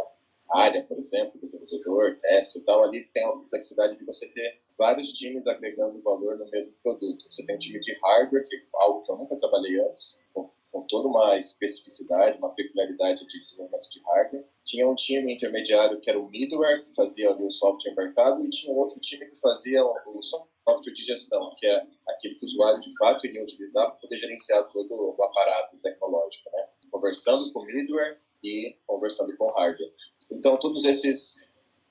área, 0.53 0.83
por 0.83 0.97
exemplo, 0.97 1.39
desenvolvedor, 1.39 2.17
teste 2.17 2.59
e 2.59 2.61
tal. 2.61 2.83
Ali 2.83 3.03
tem 3.13 3.25
a 3.25 3.31
complexidade 3.31 3.97
de 3.97 4.05
você 4.05 4.27
ter 4.27 4.59
vários 4.77 5.11
times 5.11 5.47
agregando 5.47 6.01
valor 6.01 6.37
no 6.37 6.49
mesmo 6.49 6.73
produto. 6.81 7.25
Você 7.29 7.45
tem 7.45 7.55
um 7.55 7.59
time 7.59 7.79
de 7.79 7.93
hardware, 8.01 8.47
que 8.47 8.55
é 8.55 8.61
algo 8.75 9.03
que 9.03 9.11
eu 9.11 9.17
nunca 9.17 9.37
trabalhei 9.37 9.79
antes, 9.81 10.19
com, 10.33 10.49
com 10.71 10.81
toda 10.87 11.07
uma 11.07 11.37
especificidade, 11.37 12.37
uma 12.37 12.53
peculiaridade 12.53 13.27
de 13.27 13.41
desenvolvimento 13.41 13.89
de 13.89 14.01
hardware. 14.01 14.45
Tinha 14.65 14.87
um 14.87 14.95
time 14.95 15.33
intermediário 15.33 15.99
que 15.99 16.09
era 16.09 16.19
o 16.19 16.29
middleware, 16.29 16.83
que 16.83 16.93
fazia 16.95 17.29
ali 17.29 17.43
o 17.43 17.51
software 17.51 17.91
embarcado, 17.91 18.43
e 18.43 18.49
tinha 18.49 18.73
um 18.73 18.77
outro 18.77 18.99
time 18.99 19.25
que 19.25 19.39
fazia 19.39 19.83
o 19.83 20.21
software 20.23 20.93
de 20.93 21.03
gestão, 21.03 21.53
que 21.57 21.65
é 21.65 21.85
aquele 22.07 22.35
que 22.35 22.45
o 22.45 22.45
usuário 22.45 22.79
de 22.79 22.95
fato 22.97 23.25
iria 23.25 23.41
utilizar 23.41 23.87
para 23.87 23.99
poder 23.99 24.15
gerenciar 24.15 24.67
todo 24.71 25.15
o 25.17 25.23
aparato 25.23 25.77
tecnológico, 25.77 26.49
né? 26.51 26.67
conversando 26.91 27.51
com 27.51 27.65
middleware 27.65 28.19
e 28.43 28.77
conversando 28.85 29.35
com 29.37 29.51
hardware. 29.51 29.91
Então, 30.31 30.57
todos 30.57 30.85
esses 30.85 31.49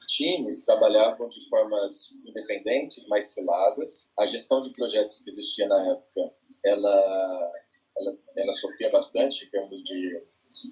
times 0.08 0.64
trabalhavam 0.64 1.28
de 1.28 1.46
formas 1.48 2.24
independentes, 2.24 3.06
mais 3.06 3.32
seladas. 3.32 4.08
A 4.18 4.26
gestão 4.26 4.60
de 4.60 4.70
projetos 4.70 5.20
que 5.20 5.30
existia 5.30 5.68
na 5.68 5.92
época, 5.92 6.34
ela, 6.64 7.52
ela, 7.96 8.18
ela 8.36 8.52
sofria 8.54 8.90
bastante 8.90 9.44
em 9.44 9.50
termos 9.50 9.84
de 9.84 10.22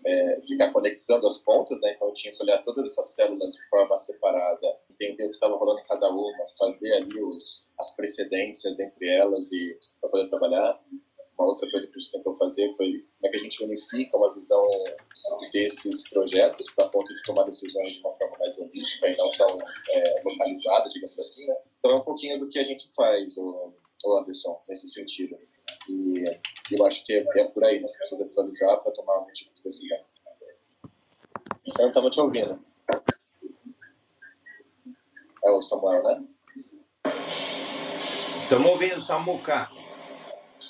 é, 0.07 0.41
ficar 0.41 0.73
conectando 0.73 1.27
as 1.27 1.39
pontas, 1.39 1.81
né? 1.81 1.93
Então 1.95 2.09
eu 2.09 2.15
tinha 2.15 2.33
que 2.33 2.43
olhar 2.43 2.63
todas 2.63 2.93
essas 2.93 3.15
células 3.15 3.55
de 3.55 3.69
forma 3.69 3.97
separada, 3.97 4.79
entender 4.91 5.25
o 5.25 5.29
que 5.29 5.35
estava 5.35 5.57
rolando 5.57 5.81
em 5.81 5.87
cada 5.87 6.09
uma, 6.09 6.47
fazer 6.59 6.95
ali 6.95 7.23
os, 7.23 7.69
as 7.79 7.95
precedências 7.95 8.81
entre 8.81 9.09
elas 9.09 9.53
e 9.53 9.79
para 10.01 10.11
poder 10.11 10.29
trabalhar. 10.31 10.81
Uma 11.39 11.49
outra 11.49 11.71
coisa 11.71 11.87
que 11.87 11.97
a 11.97 11.99
gente 11.99 12.13
tentou 12.13 12.37
fazer 12.39 12.75
foi 12.77 12.93
como 12.93 13.27
é 13.27 13.29
que 13.29 13.37
a 13.37 13.43
gente 13.43 13.65
unifica 13.65 14.17
uma 14.17 14.33
visão 14.33 14.67
desses 15.53 16.09
projetos 16.09 16.71
para 16.73 16.89
ponto 16.89 17.13
de 17.13 17.23
tomar 17.25 17.45
decisões 17.45 17.93
de 17.93 18.01
uma 18.01 18.15
forma 18.15 18.39
mais 18.39 18.59
holística 18.59 19.11
e 19.11 19.17
não 19.17 19.31
tão 19.33 19.49
é, 19.91 20.23
localizada, 20.25 20.89
digamos 20.89 21.19
assim, 21.19 21.47
né? 21.47 21.57
Então 21.79 21.91
é 21.91 21.95
um 21.97 22.05
pouquinho 22.05 22.39
do 22.41 22.49
que 22.49 22.59
a 22.59 22.63
gente 22.63 22.91
faz, 22.95 23.37
o, 23.37 23.73
Anderson, 24.19 24.63
nesse 24.67 24.89
sentido. 24.89 25.39
E 25.89 26.25
eu 26.71 26.87
acho 26.87 27.05
que 27.05 27.13
é, 27.13 27.25
é 27.37 27.45
por 27.49 27.65
aí, 27.65 27.81
né? 27.81 27.89
Você 27.89 27.99
precisa 27.99 28.25
visualizar 28.25 28.83
para 28.83 28.93
tomar 28.93 29.17
algum 29.17 29.33
tipo 29.33 29.55
de 29.55 29.63
decisão. 29.63 29.99
Então, 31.67 31.89
estamos 31.89 32.15
te 32.15 32.21
ouvindo. 32.21 32.59
É 35.45 35.51
o 35.51 35.61
Samuel, 35.61 36.03
né? 36.03 36.25
Estamos 38.45 38.71
ouvindo, 38.71 39.03
Samuca. 39.03 39.69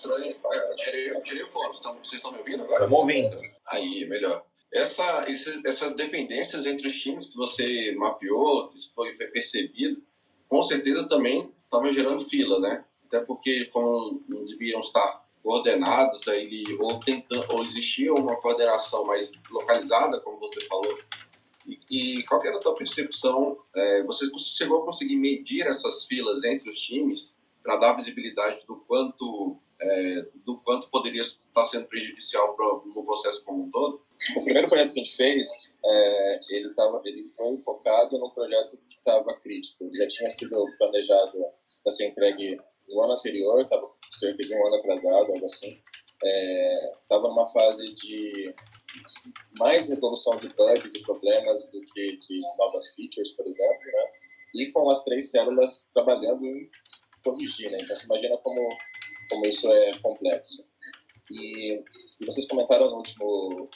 Estranho. 0.07 0.37
Tirei, 0.77 1.21
tirei 1.21 1.43
o 1.43 1.49
fone. 1.49 1.75
Vocês 1.75 2.13
estão 2.15 2.33
me 2.33 2.39
ouvindo 2.39 2.63
agora? 2.63 2.85
Estamos 2.85 2.99
ouvindo. 2.99 3.31
Aí, 3.67 4.07
melhor. 4.07 4.45
Essa, 4.73 5.25
essas 5.65 5.95
dependências 5.95 6.67
entre 6.67 6.87
os 6.87 7.01
times 7.01 7.27
que 7.27 7.37
você 7.37 7.95
mapeou, 7.97 8.69
que 8.69 8.79
foi 8.95 9.15
percebido, 9.15 10.03
com 10.49 10.63
certeza 10.63 11.09
também 11.09 11.53
estavam 11.65 11.93
gerando 11.93 12.29
fila, 12.29 12.59
né? 12.61 12.85
Até 13.07 13.21
porque, 13.21 13.67
como 13.67 14.23
não 14.29 14.45
deviam 14.45 14.81
estar 14.81 15.25
coordenados 15.43 16.27
aí, 16.27 16.65
ou, 16.81 16.99
tentando, 16.99 17.47
ou 17.55 17.63
existia 17.63 18.13
uma 18.13 18.37
coordenação 18.37 19.05
mais 19.05 19.31
localizada, 19.51 20.21
como 20.21 20.41
você 20.41 20.61
falou, 20.67 20.99
e, 21.65 22.19
e 22.19 22.25
qual 22.25 22.45
era 22.45 22.57
a 22.57 22.61
tua 22.61 22.75
percepção? 22.75 23.57
É, 23.75 24.03
você 24.03 24.27
chegou 24.39 24.83
a 24.83 24.85
conseguir 24.85 25.17
medir 25.17 25.67
essas 25.67 26.05
filas 26.05 26.43
entre 26.45 26.69
os 26.69 26.79
times 26.79 27.33
para 27.63 27.77
dar 27.77 27.95
visibilidade 27.95 28.65
do 28.67 28.77
quanto 28.77 29.61
é, 29.81 30.27
do 30.45 30.59
quanto 30.59 30.89
poderia 30.91 31.23
estar 31.23 31.65
sendo 31.65 31.87
prejudicial 31.87 32.55
pro, 32.55 32.83
no 32.95 33.05
processo 33.05 33.45
como 33.45 33.65
um 33.65 33.71
todo? 33.71 34.01
O 34.37 34.43
primeiro 34.43 34.69
projeto 34.69 34.93
que 34.93 35.01
a 35.01 35.05
gente 35.05 35.17
fez, 35.17 35.75
é, 35.85 36.39
ele, 36.51 36.75
tava, 36.75 37.03
ele 37.05 37.23
foi 37.23 37.59
focado 37.59 38.19
num 38.19 38.31
projeto 38.31 38.79
que 38.89 38.97
estava 38.97 39.35
crítico. 39.41 39.85
Ele 39.85 39.99
já 39.99 40.09
tinha 40.09 40.31
sido 40.31 40.65
planejado 40.79 41.45
para 41.83 41.93
ser 41.93 42.09
entregue 42.09 42.59
no 42.89 43.03
ano 43.03 43.15
anterior, 43.15 43.61
estava 43.61 43.91
cerca 44.11 44.43
de 44.43 44.55
um 44.55 44.67
ano 44.67 44.77
atrasado, 44.77 45.33
algo 45.33 45.45
assim. 45.45 45.79
Estava 47.03 47.27
é, 47.27 47.29
numa 47.29 47.47
fase 47.47 47.93
de 47.93 48.55
mais 49.59 49.89
resolução 49.89 50.37
de 50.37 50.49
bugs 50.55 50.95
e 50.95 51.03
problemas 51.03 51.71
do 51.71 51.81
que 51.81 52.17
de 52.17 52.41
novas 52.59 52.89
features, 52.95 53.33
por 53.33 53.47
exemplo, 53.47 53.85
né? 53.85 54.13
E 54.55 54.73
com 54.73 54.89
as 54.91 55.03
três 55.05 55.31
células 55.31 55.89
trabalhando 55.93 56.47
em 56.47 56.71
corrigir, 57.23 57.71
né? 57.71 57.79
Então, 57.83 57.97
você 57.97 58.07
imagina 58.07 58.37
como, 58.39 58.69
como 59.29 59.47
isso 59.47 59.71
é 59.71 59.99
complexo. 59.99 60.65
E, 61.31 61.83
e 62.21 62.25
vocês 62.25 62.47
comentaram 62.47 62.91
no 62.91 62.97
último, 62.97 63.69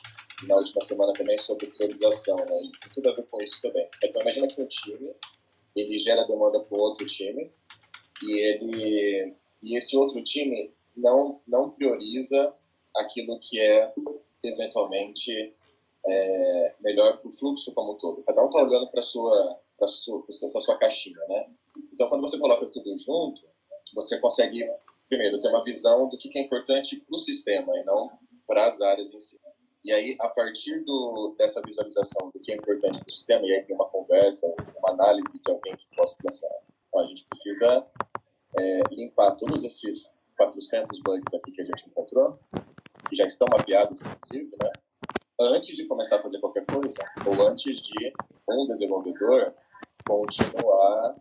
na 0.47 0.57
última 0.57 0.81
semana 0.83 1.13
também 1.13 1.37
sobre 1.39 1.67
priorização, 1.67 2.37
né? 2.37 2.63
E 2.63 2.71
tem 2.79 2.93
tudo 2.95 3.11
a 3.11 3.13
ver 3.13 3.27
com 3.27 3.43
isso 3.43 3.61
também. 3.61 3.89
Então, 4.03 4.23
imagina 4.23 4.49
que 4.49 4.61
um 4.61 4.67
time, 4.67 5.15
ele 5.77 5.99
gera 5.99 6.27
demanda 6.27 6.61
para 6.61 6.79
outro 6.79 7.07
time 7.07 7.51
e 8.23 8.33
ele 8.39 9.35
e 9.63 9.77
esse 9.77 9.97
outro 9.97 10.23
time 10.23 10.73
não 10.97 11.41
não 11.47 11.71
prioriza 11.71 12.53
aquilo 12.97 13.39
que 13.41 13.61
é 13.61 13.93
eventualmente 14.43 15.55
é, 16.07 16.75
melhor 16.81 17.19
para 17.19 17.29
o 17.29 17.33
fluxo 17.33 17.73
como 17.75 17.93
um 17.93 17.99
todo. 17.99 18.23
Cada 18.23 18.43
um 18.43 18.47
está 18.47 18.63
olhando 18.63 18.91
para 18.91 19.03
sua 19.03 19.59
para 19.79 19.89
sua 19.89 20.25
sua 20.61 20.77
caixinha, 20.79 21.19
né? 21.29 21.47
Então, 21.93 22.09
quando 22.09 22.23
você 22.23 22.39
coloca 22.39 22.67
tudo 22.67 22.97
junto, 22.97 23.43
você 23.95 24.19
consegue 24.19 24.69
primeiro 25.11 25.41
ter 25.41 25.49
uma 25.49 25.63
visão 25.63 26.09
do 26.09 26.17
que 26.17 26.39
é 26.39 26.41
importante 26.41 26.97
para 27.01 27.15
o 27.15 27.19
sistema 27.19 27.77
e 27.77 27.85
não 27.85 28.11
para 28.47 28.67
as 28.67 28.81
áreas 28.81 29.13
em 29.13 29.19
si. 29.19 29.39
E 29.83 29.93
aí, 29.93 30.17
a 30.21 30.29
partir 30.29 30.85
do, 30.85 31.35
dessa 31.37 31.61
visualização 31.63 32.31
do 32.33 32.39
que 32.41 32.53
é 32.53 32.57
importante 32.57 33.01
para 33.01 33.09
o 33.09 33.11
sistema, 33.11 33.47
e 33.47 33.53
aí 33.53 33.63
tem 33.63 33.75
uma 33.75 33.89
conversa, 33.89 34.47
uma 34.79 34.91
análise 34.91 35.41
de 35.43 35.51
alguém 35.51 35.77
que 35.77 35.87
possa 35.97 36.17
pensar, 36.23 36.49
a 36.97 37.07
gente 37.07 37.27
precisa 37.27 37.87
é, 38.59 38.81
limpar 38.91 39.37
todos 39.37 39.65
esses 39.65 40.13
400 40.37 41.01
bugs 41.01 41.35
aqui 41.35 41.53
que 41.53 41.63
a 41.63 41.65
gente 41.65 41.89
encontrou, 41.89 42.39
que 43.09 43.17
já 43.17 43.25
estão 43.25 43.47
mapeados, 43.51 44.01
inclusive, 44.01 44.51
né? 44.63 44.71
antes 45.41 45.75
de 45.75 45.87
começar 45.87 46.17
a 46.17 46.23
fazer 46.23 46.39
qualquer 46.39 46.67
coisa, 46.67 46.99
ou 47.27 47.49
antes 47.49 47.81
de 47.81 48.13
um 48.49 48.67
desenvolvedor 48.67 49.55
continuar 50.07 51.17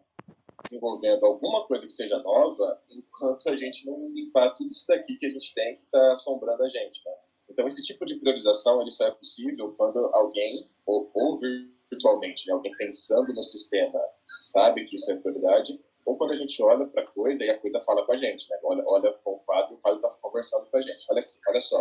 desenvolvendo 0.64 1.26
alguma 1.26 1.66
coisa 1.66 1.86
que 1.86 1.92
seja 1.92 2.18
nova, 2.20 2.82
enquanto 2.90 3.50
a 3.50 3.56
gente 3.56 3.86
não 3.86 4.10
limpar 4.10 4.54
tudo 4.54 4.70
isso 4.70 4.86
daqui 4.88 5.16
que 5.16 5.26
a 5.26 5.30
gente 5.30 5.54
tem 5.54 5.76
que 5.76 5.84
está 5.84 6.14
assombrando 6.14 6.64
a 6.64 6.70
gente. 6.70 7.02
Né? 7.06 7.12
Então, 7.50 7.68
esse 7.68 7.84
tipo 7.84 8.06
de 8.06 8.16
priorização 8.16 8.82
ele 8.82 8.92
só 8.92 9.08
é 9.08 9.12
possível 9.12 9.74
quando 9.78 9.98
alguém, 10.14 10.70
ou, 10.86 11.10
ou 11.14 11.40
virtualmente, 11.90 12.48
né, 12.48 12.54
alguém 12.54 12.76
pensando 12.78 13.34
no 13.34 13.44
sistema, 13.44 14.00
sabe 14.42 14.84
que 14.84 14.96
isso 14.96 15.12
é 15.12 15.16
prioridade, 15.16 15.80
ou 16.06 16.18
quando 16.18 16.32
a 16.32 16.36
gente 16.36 16.62
olha 16.64 16.86
para 16.88 17.04
a 17.04 17.08
coisa 17.08 17.44
e 17.44 17.50
a 17.50 17.58
coisa 17.58 17.82
fala 17.82 18.06
com 18.06 18.14
a 18.14 18.16
gente, 18.16 18.50
né? 18.50 18.58
olha, 18.64 18.84
olha 18.88 19.12
para 19.12 19.32
o 19.32 19.40
quadro 19.40 19.74
e 19.74 19.78
o 19.78 19.82
quadro 19.82 19.98
está 19.98 20.10
conversando 20.22 20.66
com 20.66 20.78
a 20.78 20.82
gente. 20.82 21.06
Olha, 21.10 21.22
olha 21.48 21.62
só, 21.62 21.80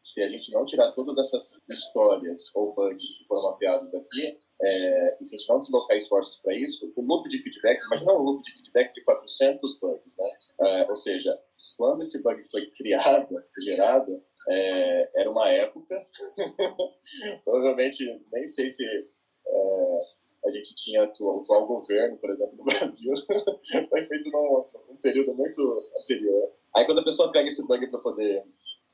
se 0.00 0.22
a 0.22 0.28
gente 0.28 0.52
não 0.52 0.64
tirar 0.66 0.92
todas 0.92 1.18
essas 1.18 1.60
histórias 1.68 2.50
ou 2.54 2.72
bugs 2.74 3.18
que 3.18 3.26
foram 3.26 3.50
mapeados 3.50 3.92
aqui, 3.94 4.38
é, 4.62 5.16
e 5.20 5.24
se 5.24 5.36
a 5.36 5.38
gente 5.38 5.48
não 5.48 5.60
deslocar 5.60 5.96
esforços 5.96 6.38
para 6.38 6.54
isso, 6.54 6.92
o 6.96 7.02
loop 7.02 7.28
de 7.28 7.38
feedback, 7.38 7.78
imagina 7.86 8.12
um 8.14 8.22
loop 8.22 8.42
de 8.42 8.52
feedback 8.52 8.92
de 8.92 9.02
400 9.02 9.78
bugs, 9.78 10.16
né? 10.18 10.30
É, 10.60 10.88
ou 10.88 10.96
seja, 10.96 11.38
quando 11.76 12.00
esse 12.00 12.22
bug 12.22 12.42
foi 12.50 12.66
criado, 12.70 13.36
gerado, 13.62 14.16
é, 14.48 15.20
era 15.20 15.30
uma 15.30 15.48
época, 15.50 16.06
provavelmente, 17.44 18.04
nem 18.32 18.46
sei 18.46 18.70
se 18.70 18.84
é, 18.86 19.98
a 20.46 20.50
gente 20.50 20.74
tinha 20.76 21.02
o 21.02 21.04
atual 21.04 21.66
governo, 21.66 22.16
por 22.16 22.30
exemplo, 22.30 22.56
no 22.56 22.64
Brasil, 22.72 23.12
foi 23.88 24.06
feito 24.06 24.30
num, 24.30 24.64
num 24.88 24.96
período 24.96 25.34
muito 25.34 25.84
anterior. 26.02 26.52
Aí 26.74 26.86
quando 26.86 27.00
a 27.00 27.04
pessoa 27.04 27.32
pega 27.32 27.48
esse 27.48 27.66
bug 27.66 27.88
para 27.90 28.00
poder 28.00 28.42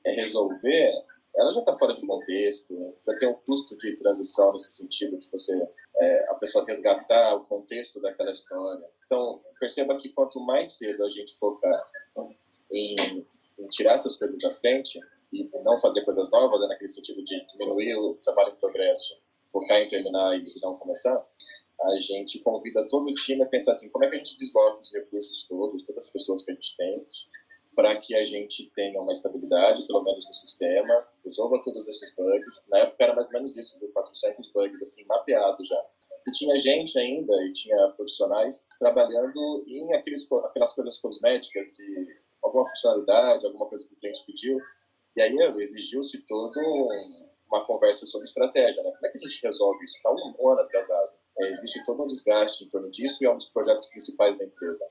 é 0.04 0.12
resolver, 0.12 0.92
ela 1.36 1.52
já 1.52 1.60
está 1.60 1.76
fora 1.78 1.94
de 1.94 2.06
contexto, 2.06 2.94
já 3.06 3.16
tem 3.16 3.28
um 3.28 3.34
custo 3.34 3.76
de 3.76 3.96
transição 3.96 4.52
nesse 4.52 4.72
sentido, 4.72 5.18
que 5.18 5.30
você, 5.30 5.54
é, 5.96 6.30
a 6.30 6.34
pessoa 6.34 6.64
resgatar 6.66 7.34
o 7.36 7.44
contexto 7.44 8.00
daquela 8.00 8.30
história. 8.30 8.86
Então, 9.06 9.36
perceba 9.58 9.96
que 9.96 10.10
quanto 10.10 10.40
mais 10.40 10.76
cedo 10.76 11.04
a 11.04 11.08
gente 11.08 11.36
focar 11.38 11.90
em, 12.70 13.26
em 13.58 13.68
tirar 13.68 13.94
essas 13.94 14.16
coisas 14.16 14.38
da 14.38 14.52
frente 14.52 15.00
e 15.32 15.48
não 15.64 15.80
fazer 15.80 16.02
coisas 16.02 16.30
novas, 16.30 16.60
né, 16.60 16.66
naquele 16.68 16.88
sentido 16.88 17.22
de 17.24 17.46
diminuir 17.46 17.94
o 17.96 18.14
trabalho 18.22 18.52
em 18.52 18.56
progresso, 18.56 19.14
focar 19.50 19.80
em 19.80 19.88
terminar 19.88 20.36
e 20.36 20.52
não 20.62 20.78
começar, 20.78 21.26
a 21.80 21.98
gente 21.98 22.38
convida 22.40 22.86
todo 22.88 23.08
o 23.08 23.14
time 23.14 23.42
a 23.42 23.46
pensar 23.46 23.72
assim, 23.72 23.88
como 23.88 24.04
é 24.04 24.08
que 24.08 24.14
a 24.14 24.18
gente 24.18 24.36
desloca 24.36 24.80
os 24.80 24.92
recursos 24.92 25.42
todos, 25.48 25.82
todas 25.84 26.06
as 26.06 26.12
pessoas 26.12 26.42
que 26.42 26.50
a 26.50 26.54
gente 26.54 26.76
tem, 26.76 27.06
para 27.74 27.98
que 27.98 28.14
a 28.14 28.24
gente 28.24 28.70
tenha 28.74 29.00
uma 29.00 29.12
estabilidade, 29.12 29.86
pelo 29.86 30.04
menos 30.04 30.26
no 30.26 30.32
sistema, 30.32 31.06
resolva 31.24 31.60
todos 31.62 31.86
esses 31.88 32.14
bugs. 32.14 32.64
Na 32.68 32.80
época 32.80 33.04
era 33.04 33.14
mais 33.14 33.28
ou 33.28 33.34
menos 33.34 33.56
isso, 33.56 33.78
400 33.92 34.52
bugs 34.52 34.82
assim 34.82 35.04
mapeados 35.06 35.66
já. 35.66 35.82
E 36.26 36.30
tinha 36.32 36.58
gente 36.58 36.98
ainda, 36.98 37.34
e 37.44 37.52
tinha 37.52 37.88
profissionais 37.96 38.68
trabalhando 38.78 39.64
em 39.66 39.92
aqueles, 39.94 40.30
aquelas 40.44 40.72
coisas 40.72 40.98
cosméticas 40.98 41.72
de 41.72 42.16
alguma 42.42 42.68
funcionalidade, 42.68 43.46
alguma 43.46 43.66
coisa 43.66 43.86
que 43.86 43.94
o 43.94 43.96
cliente 43.96 44.24
pediu. 44.26 44.58
E 45.16 45.22
aí 45.22 45.34
exigiu-se 45.58 46.26
todo 46.26 46.58
uma 47.46 47.64
conversa 47.66 48.04
sobre 48.06 48.26
estratégia, 48.26 48.82
né? 48.82 48.90
Como 48.92 49.06
é 49.06 49.10
que 49.10 49.18
a 49.18 49.20
gente 49.20 49.42
resolve 49.42 49.84
isso? 49.84 49.96
Está 49.96 50.10
um, 50.10 50.34
um 50.40 50.48
ano 50.50 50.60
atrasado. 50.60 51.12
É, 51.38 51.50
existe 51.50 51.82
todo 51.84 52.02
um 52.02 52.06
desgaste 52.06 52.64
em 52.64 52.68
torno 52.68 52.90
disso 52.90 53.22
e 53.22 53.26
é 53.26 53.30
um 53.30 53.36
dos 53.36 53.48
projetos 53.48 53.86
principais 53.86 54.36
da 54.36 54.44
empresa. 54.44 54.86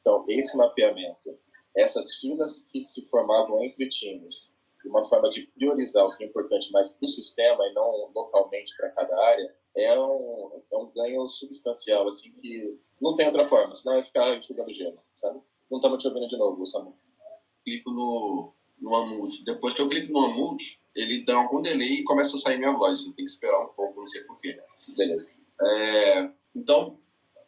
Então, 0.00 0.24
esse 0.28 0.56
mapeamento 0.56 1.38
essas 1.76 2.14
filas 2.16 2.66
que 2.70 2.80
se 2.80 3.08
formavam 3.08 3.62
entre 3.62 3.88
times, 3.88 4.54
uma 4.84 5.04
forma 5.04 5.28
de 5.30 5.42
priorizar 5.46 6.04
o 6.04 6.14
que 6.14 6.24
é 6.24 6.26
importante 6.26 6.70
mais 6.70 6.90
para 6.90 7.06
o 7.06 7.08
sistema 7.08 7.66
e 7.66 7.72
não 7.72 8.10
localmente 8.14 8.76
para 8.76 8.90
cada 8.90 9.18
área, 9.18 9.54
é 9.76 9.98
um, 9.98 10.50
é 10.70 10.76
um 10.76 10.90
ganho 10.94 11.26
substancial, 11.26 12.06
assim, 12.06 12.30
que 12.32 12.78
não 13.00 13.16
tem 13.16 13.26
outra 13.26 13.48
forma, 13.48 13.74
senão 13.74 13.96
vai 13.96 14.04
ficar 14.04 14.36
enxugando 14.36 14.72
gelo, 14.72 14.98
sabe? 15.16 15.40
Não 15.70 15.78
estamos 15.78 16.02
te 16.02 16.08
ouvindo 16.08 16.28
de 16.28 16.36
novo, 16.36 16.64
Samu. 16.66 16.94
Clico 17.64 17.90
no, 17.90 18.52
no 18.78 18.94
Amult. 18.94 19.42
Depois 19.44 19.74
que 19.74 19.80
eu 19.80 19.88
clico 19.88 20.12
no 20.12 20.26
Amult, 20.26 20.78
ele 20.94 21.24
dá 21.24 21.36
algum 21.36 21.62
delay 21.62 22.00
e 22.00 22.04
começa 22.04 22.36
a 22.36 22.38
sair 22.38 22.58
minha 22.58 22.76
voz. 22.76 23.00
Você 23.00 23.06
tem 23.06 23.24
que 23.24 23.30
esperar 23.30 23.64
um 23.64 23.68
pouco, 23.68 24.00
não 24.00 24.06
sei 24.06 24.22
porquê. 24.24 24.60
Beleza. 24.96 25.34
É, 25.60 26.30
então, 26.54 26.98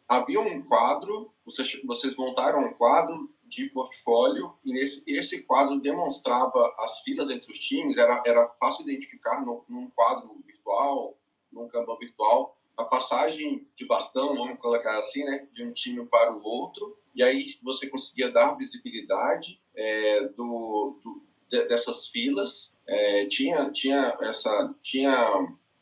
havia 0.07 0.41
um 0.41 0.63
quadro, 0.63 1.31
vocês, 1.45 1.79
vocês 1.85 2.15
montaram 2.15 2.61
um 2.61 2.73
quadro 2.73 3.31
de 3.47 3.69
portfólio 3.69 4.53
e 4.63 4.77
esse, 4.77 5.03
esse 5.07 5.41
quadro 5.41 5.79
demonstrava 5.79 6.73
as 6.79 6.99
filas 7.01 7.29
entre 7.29 7.51
os 7.51 7.59
times, 7.59 7.97
era, 7.97 8.21
era 8.25 8.47
fácil 8.59 8.83
identificar 8.83 9.43
no, 9.45 9.63
num 9.69 9.89
quadro 9.91 10.35
virtual, 10.45 11.17
num 11.51 11.67
Kanban 11.67 11.97
virtual, 11.97 12.57
a 12.77 12.83
passagem 12.83 13.67
de 13.75 13.85
bastão, 13.87 14.35
vamos 14.35 14.59
colocar 14.59 14.99
assim, 14.99 15.23
né, 15.23 15.47
de 15.51 15.63
um 15.63 15.71
time 15.71 16.05
para 16.05 16.31
o 16.31 16.43
outro, 16.43 16.97
e 17.15 17.23
aí 17.23 17.45
você 17.63 17.87
conseguia 17.87 18.29
dar 18.29 18.55
visibilidade 18.55 19.59
é, 19.75 20.25
do, 20.29 20.99
do 21.03 21.23
de, 21.49 21.63
dessas 21.65 22.07
filas, 22.07 22.71
é, 22.85 23.25
tinha, 23.25 23.71
tinha 23.71 24.15
essa, 24.21 24.75
tinha, 24.81 25.13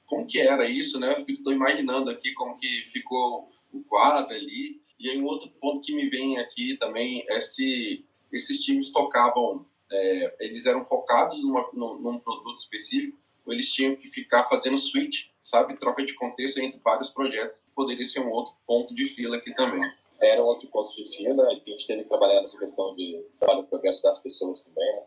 como 0.06 0.26
que 0.26 0.40
era 0.40 0.70
isso, 0.70 1.00
né, 1.00 1.24
estou 1.28 1.52
imaginando 1.52 2.10
aqui 2.10 2.34
como 2.34 2.58
que 2.58 2.84
ficou 2.86 3.50
o 3.74 3.84
quadro 3.84 4.34
ali, 4.34 4.82
e 5.00 5.10
aí 5.10 5.22
um 5.22 5.26
outro 5.26 5.50
ponto 5.62 5.82
que 5.82 5.94
me 5.94 6.10
vem 6.10 6.38
aqui 6.38 6.78
também 6.78 7.26
é 7.30 7.40
se 7.40 8.06
esses 8.32 8.60
times 8.60 8.92
tocavam, 8.92 9.66
é, 9.92 10.36
eles 10.40 10.66
eram 10.66 10.84
focados 10.84 11.44
numa, 11.44 11.70
num, 11.74 12.00
num, 12.00 12.20
produto 12.20 12.58
específico, 12.58 13.18
ou 13.46 13.54
eles 13.54 13.72
tinham 13.72 13.96
que 13.96 14.08
ficar 14.08 14.48
fazendo 14.50 14.78
switch, 14.78 15.28
sabe, 15.44 15.78
troca 15.78 16.04
de 16.04 16.14
contexto 16.16 16.60
entre 16.60 16.80
vários 16.80 17.10
projetos, 17.10 17.60
que 17.60 17.70
poderia 17.76 18.06
ser 18.06 18.22
um 18.22 18.32
outro 18.32 18.54
ponto 18.66 18.94
de 18.94 19.06
fila 19.06 19.38
aqui 19.38 19.54
também. 19.54 19.82
era 20.20 20.42
um 20.42 20.46
outro 20.46 20.68
ponto 20.70 20.92
de 20.96 21.16
fila, 21.16 21.46
a 21.48 21.54
gente 21.54 21.88
teve 21.88 22.04
que 22.04 22.08
trabalhar 22.08 22.42
nessa 22.42 22.58
questão 22.58 22.96
de 22.96 23.22
trabalho 23.40 23.62
no 23.62 23.68
progresso 23.68 24.02
das 24.02 24.20
pessoas 24.20 24.62
também, 24.62 24.96
né? 24.96 25.04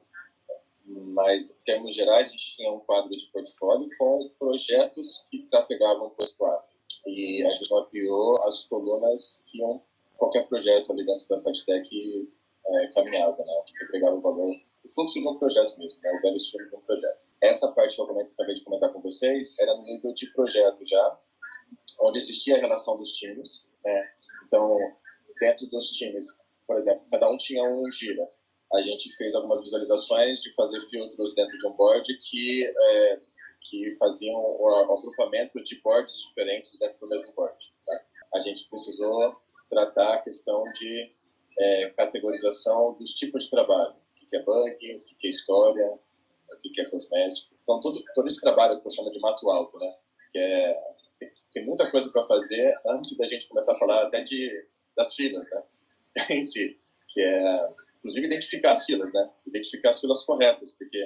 mas 0.86 1.50
em 1.50 1.64
termos 1.64 1.94
gerais 1.94 2.28
a 2.28 2.30
gente 2.30 2.56
tinha 2.56 2.70
um 2.70 2.80
quadro 2.80 3.10
de 3.10 3.26
portfólio 3.26 3.90
com 3.98 4.30
projetos 4.38 5.24
que 5.30 5.42
trafegavam 5.50 6.10
por 6.10 6.22
esse 6.22 6.36
quadro 6.36 6.77
e 7.08 7.44
a 7.44 7.54
gente 7.54 7.70
mapeou 7.70 8.42
as 8.44 8.64
colunas 8.64 9.42
que 9.46 9.58
iam 9.58 9.82
qualquer 10.16 10.46
projeto 10.48 10.92
ali 10.92 11.06
dentro 11.06 11.28
da 11.28 11.40
PadTech 11.40 12.28
é, 12.66 12.86
caminhava, 12.88 13.36
né? 13.38 13.62
que 13.66 13.84
entregava 13.84 14.16
o 14.16 14.20
valor, 14.20 14.54
o 14.84 14.88
fluxo 14.88 15.20
de 15.20 15.28
um 15.28 15.38
projeto 15.38 15.78
mesmo, 15.78 16.00
né? 16.02 16.12
o 16.12 16.20
velho 16.20 16.36
estilo 16.36 16.68
de 16.68 16.76
um 16.76 16.80
projeto. 16.80 17.18
Essa 17.40 17.68
parte 17.72 17.94
que 17.94 18.00
eu 18.00 18.04
acabei 18.04 18.54
de 18.54 18.64
comentar 18.64 18.92
com 18.92 19.00
vocês 19.00 19.54
era 19.58 19.74
no 19.76 19.82
nível 19.82 20.12
de 20.12 20.26
projeto 20.32 20.84
já, 20.84 21.18
onde 22.00 22.18
existia 22.18 22.56
a 22.56 22.58
relação 22.58 22.96
dos 22.96 23.12
times. 23.12 23.70
Né? 23.84 24.04
Então, 24.46 24.68
dentro 25.40 25.66
dos 25.70 25.90
times, 25.90 26.36
por 26.66 26.76
exemplo, 26.76 27.04
cada 27.10 27.30
um 27.30 27.36
tinha 27.36 27.62
um 27.62 27.88
gira. 27.90 28.28
A 28.74 28.82
gente 28.82 29.10
fez 29.16 29.34
algumas 29.34 29.62
visualizações 29.62 30.42
de 30.42 30.52
fazer 30.54 30.80
filtros 30.90 31.34
dentro 31.34 31.56
de 31.56 31.66
um 31.66 31.72
board 31.72 32.04
que, 32.18 32.66
é, 32.66 33.20
que 33.60 33.96
faziam 33.96 34.34
o 34.34 34.68
agrupamento 34.92 35.62
de 35.62 35.80
boards 35.80 36.14
diferentes 36.28 36.78
dentro 36.78 37.00
do 37.00 37.08
mesmo 37.08 37.32
board. 37.34 37.72
Tá? 37.84 38.00
A 38.34 38.40
gente 38.40 38.68
precisou 38.68 39.36
tratar 39.68 40.14
a 40.14 40.22
questão 40.22 40.64
de 40.74 41.12
é, 41.58 41.90
categorização 41.90 42.94
dos 42.94 43.14
tipos 43.14 43.44
de 43.44 43.50
trabalho. 43.50 43.94
O 44.22 44.26
que 44.26 44.36
é 44.36 44.42
bug, 44.42 44.96
o 44.96 45.16
que 45.16 45.26
é 45.26 45.30
história, 45.30 45.92
o 46.48 46.60
que 46.60 46.80
é 46.80 46.84
cosmético. 46.86 47.54
Então, 47.62 47.80
todo, 47.80 48.02
todo 48.14 48.28
esse 48.28 48.40
trabalho 48.40 48.80
que 48.80 48.86
eu 48.86 48.90
chamo 48.90 49.10
de 49.10 49.20
mato 49.20 49.48
alto, 49.50 49.78
né? 49.78 49.94
Que 50.32 50.38
é, 50.38 50.78
tem, 51.18 51.28
tem 51.52 51.66
muita 51.66 51.90
coisa 51.90 52.10
para 52.12 52.26
fazer 52.26 52.74
antes 52.86 53.16
da 53.16 53.26
gente 53.26 53.48
começar 53.48 53.72
a 53.72 53.78
falar 53.78 54.02
até 54.04 54.22
de, 54.22 54.66
das 54.96 55.14
filas, 55.14 55.48
né? 55.50 55.62
em 56.30 56.42
si. 56.42 56.78
Que 57.08 57.20
é, 57.22 57.68
inclusive, 57.98 58.26
identificar 58.26 58.72
as 58.72 58.84
filas, 58.84 59.12
né? 59.12 59.30
Identificar 59.46 59.90
as 59.90 60.00
filas 60.00 60.24
corretas, 60.24 60.70
porque 60.72 61.04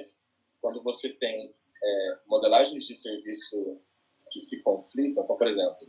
quando 0.61 0.81
você 0.83 1.09
tem 1.09 1.53
é, 1.83 2.17
modelagens 2.27 2.85
de 2.85 2.95
serviço 2.95 3.79
que 4.31 4.39
se 4.39 4.61
conflitam, 4.63 5.23
então, 5.23 5.35
por 5.35 5.47
exemplo, 5.47 5.87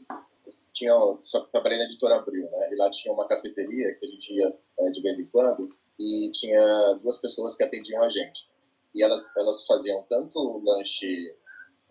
tinha, 0.72 0.92
só 1.22 1.40
que 1.40 1.52
trabalhei 1.52 1.78
na 1.78 1.84
editora 1.84 2.16
Abril, 2.16 2.50
né? 2.50 2.68
E 2.72 2.76
lá 2.76 2.90
tinha 2.90 3.14
uma 3.14 3.26
cafeteria 3.26 3.94
que 3.94 4.04
a 4.04 4.08
gente 4.08 4.34
ia 4.34 4.52
é, 4.80 4.90
de 4.90 5.00
vez 5.00 5.18
em 5.18 5.26
quando 5.26 5.74
e 5.98 6.30
tinha 6.32 6.94
duas 7.02 7.18
pessoas 7.18 7.56
que 7.56 7.62
atendiam 7.62 8.02
a 8.02 8.08
gente. 8.08 8.48
E 8.94 9.02
elas, 9.02 9.30
elas 9.36 9.64
faziam 9.66 10.02
tanto 10.08 10.38
o 10.38 10.62
lanche 10.64 11.34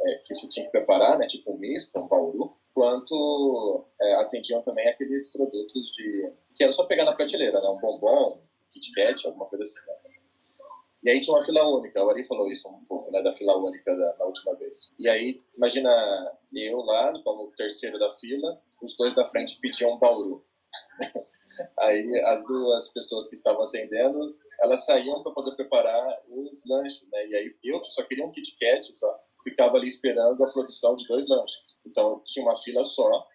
é, 0.02 0.16
que 0.26 0.36
se 0.36 0.48
tinha 0.50 0.66
que 0.66 0.72
preparar, 0.72 1.18
né? 1.18 1.28
Tipo 1.28 1.54
um 1.54 1.58
misto, 1.58 1.98
um 1.98 2.08
bauru, 2.08 2.56
quanto 2.74 3.86
é, 4.02 4.16
atendiam 4.16 4.62
também 4.62 4.88
aqueles 4.88 5.30
produtos 5.30 5.92
de 5.92 6.32
que 6.56 6.64
era 6.64 6.72
só 6.72 6.86
pegar 6.86 7.06
na 7.06 7.16
prateleira, 7.16 7.62
né? 7.62 7.70
Um 7.70 7.80
bombom, 7.80 8.38
um 8.38 8.70
Kit 8.70 8.92
Kat, 8.92 9.28
alguma 9.28 9.46
coisa 9.46 9.64
assim. 9.64 9.80
Né? 9.88 10.03
E 11.04 11.10
aí 11.10 11.20
tinha 11.20 11.36
uma 11.36 11.46
fila 11.46 11.68
única, 11.68 12.02
o 12.02 12.10
Ari 12.10 12.24
falou 12.24 12.48
isso 12.48 12.70
um 12.70 12.86
pouco, 12.86 13.12
né, 13.12 13.22
da 13.22 13.34
fila 13.34 13.58
única 13.58 13.94
da, 13.94 14.12
da 14.14 14.26
última 14.26 14.56
vez. 14.56 14.94
E 14.98 15.10
aí, 15.10 15.42
imagina 15.56 15.92
eu 16.54 16.78
lá, 16.78 17.14
como 17.24 17.52
terceiro 17.58 18.00
da 18.00 18.10
fila, 18.12 18.62
os 18.82 18.96
dois 18.96 19.14
da 19.14 19.26
frente 19.26 19.60
pediam 19.60 19.96
um 19.96 20.00
bauru. 20.00 20.46
aí 21.80 22.20
as 22.26 22.46
duas 22.46 22.90
pessoas 22.90 23.28
que 23.28 23.36
estavam 23.36 23.64
atendendo, 23.64 24.38
elas 24.62 24.86
saíam 24.86 25.22
para 25.22 25.34
poder 25.34 25.56
preparar 25.56 26.22
os 26.30 26.64
lanches, 26.66 27.08
né? 27.12 27.28
E 27.28 27.36
aí 27.36 27.52
eu 27.64 27.84
só 27.90 28.04
queria 28.04 28.26
um 28.26 28.32
Kit 28.32 28.56
Kat, 28.58 28.94
só 28.96 29.20
ficava 29.44 29.76
ali 29.76 29.88
esperando 29.88 30.42
a 30.44 30.52
produção 30.52 30.96
de 30.96 31.06
dois 31.06 31.28
lanches. 31.28 31.76
Então 31.86 32.22
tinha 32.26 32.46
uma 32.46 32.56
fila 32.56 32.84
só, 32.84 33.28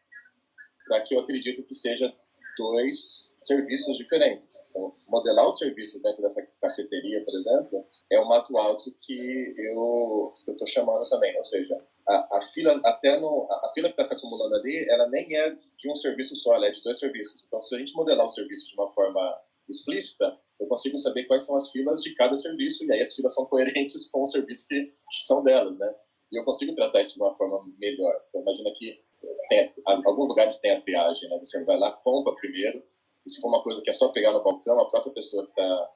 para 0.87 1.03
que 1.03 1.15
eu 1.15 1.21
acredito 1.21 1.65
que 1.65 1.75
seja 1.75 2.13
dois 2.59 3.35
serviços 3.39 3.97
diferentes. 3.97 4.67
Então, 4.71 4.91
modelar 5.09 5.47
o 5.47 5.53
serviço 5.53 6.03
dentro 6.03 6.23
dessa 6.23 6.47
cafeteria, 6.61 7.25
por 7.25 7.35
exemplo, 7.35 7.87
é 8.11 8.19
o 8.19 8.29
mato 8.29 8.59
alto 8.59 8.93
que 8.99 9.53
eu 9.57 10.27
estou 10.49 10.67
chamando 10.67 11.09
também. 11.09 11.37
Ou 11.39 11.45
seja, 11.45 11.81
a, 12.09 12.39
a 12.39 12.43
fila 12.43 12.81
até 12.85 13.19
no, 13.21 13.47
a 13.51 13.71
fila 13.73 13.89
que 13.89 14.01
está 14.01 14.05
se 14.05 14.15
acumulando 14.15 14.57
ali, 14.57 14.85
ela 14.91 15.09
nem 15.09 15.37
é 15.37 15.57
de 15.77 15.91
um 15.91 15.95
serviço 15.95 16.35
só, 16.35 16.55
ela 16.55 16.67
é 16.67 16.71
de 16.71 16.83
dois 16.83 16.99
serviços. 16.99 17.45
Então, 17.47 17.63
se 17.63 17.75
a 17.75 17.79
gente 17.79 17.95
modelar 17.95 18.27
o 18.27 18.29
serviço 18.29 18.69
de 18.69 18.75
uma 18.75 18.93
forma 18.93 19.41
explícita, 19.69 20.37
eu 20.61 20.67
consigo 20.67 20.99
saber 20.99 21.25
quais 21.25 21.45
são 21.45 21.55
as 21.55 21.71
filas 21.71 22.01
de 22.01 22.15
cada 22.15 22.35
serviço 22.35 22.85
e 22.85 22.93
aí 22.93 23.01
as 23.01 23.15
filas 23.15 23.35
são 23.35 23.47
coerentes 23.47 24.07
com 24.11 24.23
o 24.23 24.27
serviço 24.27 24.67
que, 24.69 24.85
que 24.85 25.25
são 25.25 25.43
delas, 25.43 25.79
né? 25.79 25.95
E 26.33 26.39
eu 26.39 26.45
consigo 26.45 26.75
tratar 26.75 27.01
isso 27.01 27.15
de 27.15 27.23
uma 27.23 27.35
forma 27.35 27.65
melhor. 27.79 28.15
Então, 28.29 28.43
imagina 28.43 28.71
que 28.75 29.01
tem, 29.49 29.73
alguns 29.87 30.29
lugares 30.29 30.59
tem 30.59 30.73
a 30.73 30.81
triagem, 30.81 31.29
né? 31.29 31.39
Você 31.39 31.63
vai 31.65 31.79
lá, 31.79 31.93
compra 31.93 32.35
primeiro, 32.35 32.83
e 33.27 33.31
se 33.31 33.41
for 33.41 33.49
uma 33.49 33.63
coisa 33.63 33.83
que 33.83 33.91
é 33.91 33.93
só 33.93 34.09
pegar 34.09 34.33
no 34.33 34.43
balcão, 34.43 34.81
a 34.81 34.89
própria 34.89 35.13
pessoa 35.13 35.45
que 35.45 35.51
está 35.51 35.87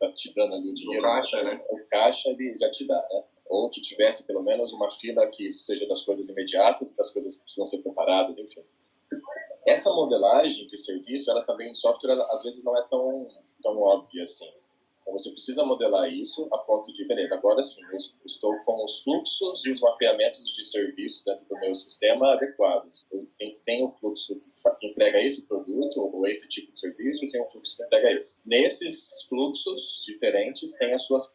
tá 0.00 0.12
te 0.12 0.34
dando 0.34 0.54
ali 0.54 0.70
o 0.70 0.74
dinheiro, 0.74 1.04
o 1.04 1.08
caixa, 1.08 1.42
né? 1.42 1.64
O 1.70 1.86
caixa 1.88 2.30
ele 2.30 2.56
já 2.58 2.70
te 2.70 2.86
dá, 2.86 3.06
né? 3.10 3.24
Ou 3.46 3.70
que 3.70 3.82
tivesse 3.82 4.26
pelo 4.26 4.42
menos 4.42 4.72
uma 4.72 4.90
fila 4.90 5.26
que 5.26 5.52
seja 5.52 5.86
das 5.86 6.02
coisas 6.02 6.28
imediatas 6.28 6.94
das 6.96 7.12
coisas 7.12 7.36
que 7.36 7.42
precisam 7.42 7.66
ser 7.66 7.78
preparadas, 7.82 8.38
enfim. 8.38 8.62
Essa 9.66 9.90
modelagem 9.92 10.66
de 10.66 10.76
serviço, 10.76 11.30
ela 11.30 11.44
também 11.44 11.70
em 11.70 11.74
software, 11.74 12.12
ela, 12.12 12.26
às 12.32 12.42
vezes 12.42 12.64
não 12.64 12.76
é 12.76 12.82
tão, 12.88 13.28
tão 13.62 13.78
óbvia 13.78 14.24
assim. 14.24 14.50
Então, 15.02 15.12
você 15.18 15.30
precisa 15.30 15.64
modelar 15.64 16.08
isso 16.08 16.48
a 16.52 16.58
ponto 16.58 16.92
de, 16.92 17.04
beleza, 17.06 17.34
agora 17.34 17.60
sim, 17.60 17.82
eu 17.90 17.98
estou 18.24 18.56
com 18.64 18.84
os 18.84 19.02
fluxos 19.02 19.64
e 19.66 19.70
os 19.70 19.80
mapeamentos 19.80 20.44
de 20.52 20.64
serviço 20.64 21.24
dentro 21.24 21.44
do 21.46 21.58
meu 21.58 21.74
sistema 21.74 22.32
adequados. 22.32 23.04
Eu 23.12 23.26
tenho 23.64 23.88
um 23.88 23.90
fluxo 23.90 24.40
que 24.78 24.86
entrega 24.86 25.20
esse 25.20 25.46
produto 25.46 26.00
ou 26.00 26.26
esse 26.26 26.48
tipo 26.48 26.70
de 26.70 26.78
serviço 26.78 27.28
tem 27.30 27.42
um 27.42 27.50
fluxo 27.50 27.76
que 27.76 27.84
entrega 27.84 28.12
esse. 28.12 28.38
Nesses 28.46 29.24
fluxos 29.28 30.04
diferentes, 30.06 30.72
tem 30.74 30.94
as 30.94 31.02
suas 31.02 31.34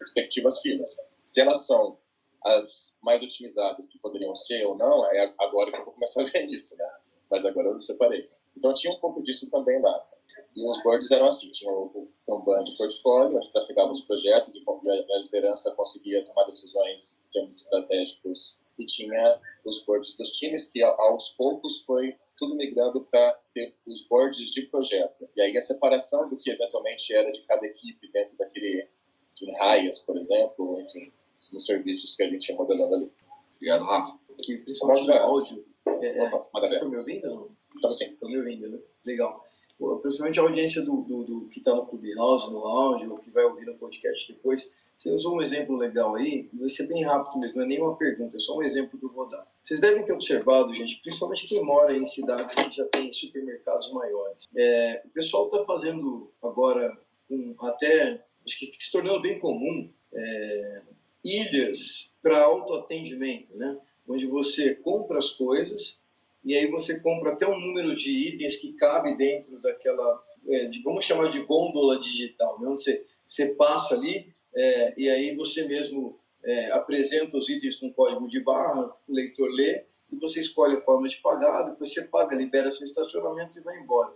respectivas 0.00 0.60
filas. 0.60 0.96
Se 1.24 1.40
elas 1.40 1.66
são 1.66 1.98
as 2.44 2.94
mais 3.02 3.22
otimizadas 3.22 3.88
que 3.88 3.98
poderiam 3.98 4.34
ser 4.34 4.64
ou 4.64 4.76
não, 4.76 5.06
é 5.12 5.32
agora 5.40 5.70
que 5.70 5.76
eu 5.76 5.84
vou 5.84 5.94
começar 5.94 6.22
a 6.22 6.24
ver 6.24 6.46
isso, 6.46 6.76
né? 6.76 6.88
Mas 7.30 7.44
agora 7.44 7.68
eu 7.68 7.80
separei. 7.80 8.30
Então 8.56 8.74
tinha 8.74 8.92
um 8.92 9.00
pouco 9.00 9.22
disso 9.22 9.50
também 9.50 9.80
lá. 9.80 10.08
E 10.54 10.68
os 10.68 10.82
boards 10.82 11.10
eram 11.10 11.26
assim, 11.26 11.50
tinha 11.50 11.72
o, 11.72 12.08
um 12.28 12.40
ban 12.40 12.62
de 12.62 12.76
portfólio, 12.76 13.36
onde 13.36 13.50
trafegava 13.50 13.90
os 13.90 14.00
projetos 14.00 14.54
e 14.54 14.62
a 14.68 15.18
liderança 15.18 15.70
conseguia 15.72 16.24
tomar 16.24 16.44
decisões 16.44 17.20
em 17.28 17.32
termos 17.32 17.62
estratégicos. 17.62 18.60
E 18.78 18.86
tinha 18.86 19.40
os 19.64 19.84
boards 19.84 20.14
dos 20.14 20.30
times, 20.32 20.64
que 20.64 20.82
aos 20.82 21.30
poucos 21.30 21.84
foi 21.84 22.16
tudo 22.38 22.54
migrando 22.54 23.02
para 23.02 23.36
ter 23.54 23.74
os 23.88 24.02
boards 24.08 24.50
de 24.50 24.62
projeto. 24.62 25.28
E 25.36 25.42
aí 25.42 25.56
a 25.56 25.62
separação 25.62 26.28
do 26.28 26.36
que 26.36 26.50
eventualmente 26.50 27.14
era 27.14 27.30
de 27.30 27.42
cada 27.42 27.64
equipe 27.66 28.10
dentro 28.10 28.36
daquele 28.36 28.88
de 29.34 29.50
raias, 29.58 29.98
por 29.98 30.16
exemplo, 30.16 30.80
enfim, 30.80 31.12
nos 31.52 31.66
serviços 31.66 32.14
que 32.14 32.22
a 32.22 32.28
gente 32.28 32.50
ia 32.50 32.56
modelando 32.56 32.94
ali. 32.94 33.12
Obrigado, 33.56 33.84
Rafa. 33.84 34.18
Aqui, 34.38 34.56
principalmente 34.58 35.06
no 35.06 35.12
áudio. 35.14 35.64
É, 35.86 36.18
é, 36.18 36.30
vocês 36.30 36.72
estão 36.72 36.88
me 36.88 36.96
ouvindo? 36.96 37.56
Estamos 37.74 37.98
sim. 37.98 38.04
Estão 38.06 38.28
me 38.28 38.38
ouvindo, 38.38 38.68
né? 38.68 38.78
Legal 39.04 39.51
principalmente 40.00 40.38
a 40.38 40.42
audiência 40.42 40.82
do, 40.82 41.02
do, 41.02 41.24
do 41.24 41.48
que 41.48 41.58
está 41.58 41.74
no 41.74 41.86
Clubhouse, 41.86 42.50
no 42.50 42.58
áudio, 42.58 43.12
ou 43.12 43.18
que 43.18 43.30
vai 43.30 43.44
ouvir 43.44 43.66
no 43.66 43.74
podcast 43.74 44.32
depois, 44.32 44.70
você 44.94 45.10
usou 45.10 45.36
um 45.36 45.42
exemplo 45.42 45.76
legal 45.76 46.14
aí, 46.14 46.48
vai 46.52 46.68
ser 46.68 46.86
bem 46.86 47.02
rápido 47.02 47.38
mesmo, 47.40 47.56
não 47.56 47.64
é 47.64 47.66
nenhuma 47.66 47.96
pergunta, 47.96 48.36
é 48.36 48.40
só 48.40 48.56
um 48.56 48.62
exemplo 48.62 48.98
que 48.98 49.04
eu 49.04 49.12
vou 49.12 49.28
dar. 49.28 49.46
Vocês 49.62 49.80
devem 49.80 50.04
ter 50.04 50.12
observado, 50.12 50.74
gente, 50.74 51.00
principalmente 51.02 51.46
quem 51.46 51.64
mora 51.64 51.96
em 51.96 52.04
cidades 52.04 52.54
que 52.54 52.70
já 52.70 52.84
tem 52.86 53.12
supermercados 53.12 53.92
maiores. 53.92 54.44
É, 54.54 55.02
o 55.04 55.08
pessoal 55.10 55.46
está 55.46 55.64
fazendo 55.64 56.30
agora, 56.42 56.96
um, 57.30 57.54
até, 57.60 58.24
acho 58.46 58.58
que 58.58 58.70
se 58.78 58.92
tornando 58.92 59.22
bem 59.22 59.38
comum, 59.40 59.90
é, 60.12 60.82
ilhas 61.24 62.12
para 62.22 62.42
autoatendimento, 62.42 63.56
né? 63.56 63.78
onde 64.06 64.26
você 64.26 64.74
compra 64.74 65.18
as 65.18 65.30
coisas 65.30 65.98
e 66.44 66.56
aí 66.56 66.66
você 66.70 66.98
compra 66.98 67.32
até 67.32 67.46
um 67.46 67.58
número 67.58 67.94
de 67.94 68.10
itens 68.10 68.56
que 68.56 68.72
cabe 68.72 69.16
dentro 69.16 69.60
daquela, 69.60 70.22
é, 70.48 70.66
de, 70.66 70.82
vamos 70.82 71.04
chamar 71.04 71.30
de 71.30 71.40
gôndola 71.40 71.98
digital, 71.98 72.60
né? 72.60 72.68
você, 72.68 73.04
você 73.24 73.54
passa 73.54 73.94
ali 73.94 74.32
é, 74.54 74.94
e 74.96 75.08
aí 75.08 75.36
você 75.36 75.64
mesmo 75.64 76.18
é, 76.42 76.72
apresenta 76.72 77.36
os 77.36 77.48
itens 77.48 77.76
com 77.76 77.92
código 77.92 78.28
de 78.28 78.40
barra, 78.40 78.90
o 79.08 79.12
leitor 79.12 79.48
lê, 79.50 79.84
e 80.10 80.16
você 80.16 80.40
escolhe 80.40 80.76
a 80.76 80.82
forma 80.82 81.08
de 81.08 81.16
pagar, 81.18 81.70
depois 81.70 81.92
você 81.92 82.02
paga, 82.02 82.36
libera 82.36 82.70
seu 82.70 82.84
estacionamento 82.84 83.58
e 83.58 83.62
vai 83.62 83.78
embora. 83.78 84.12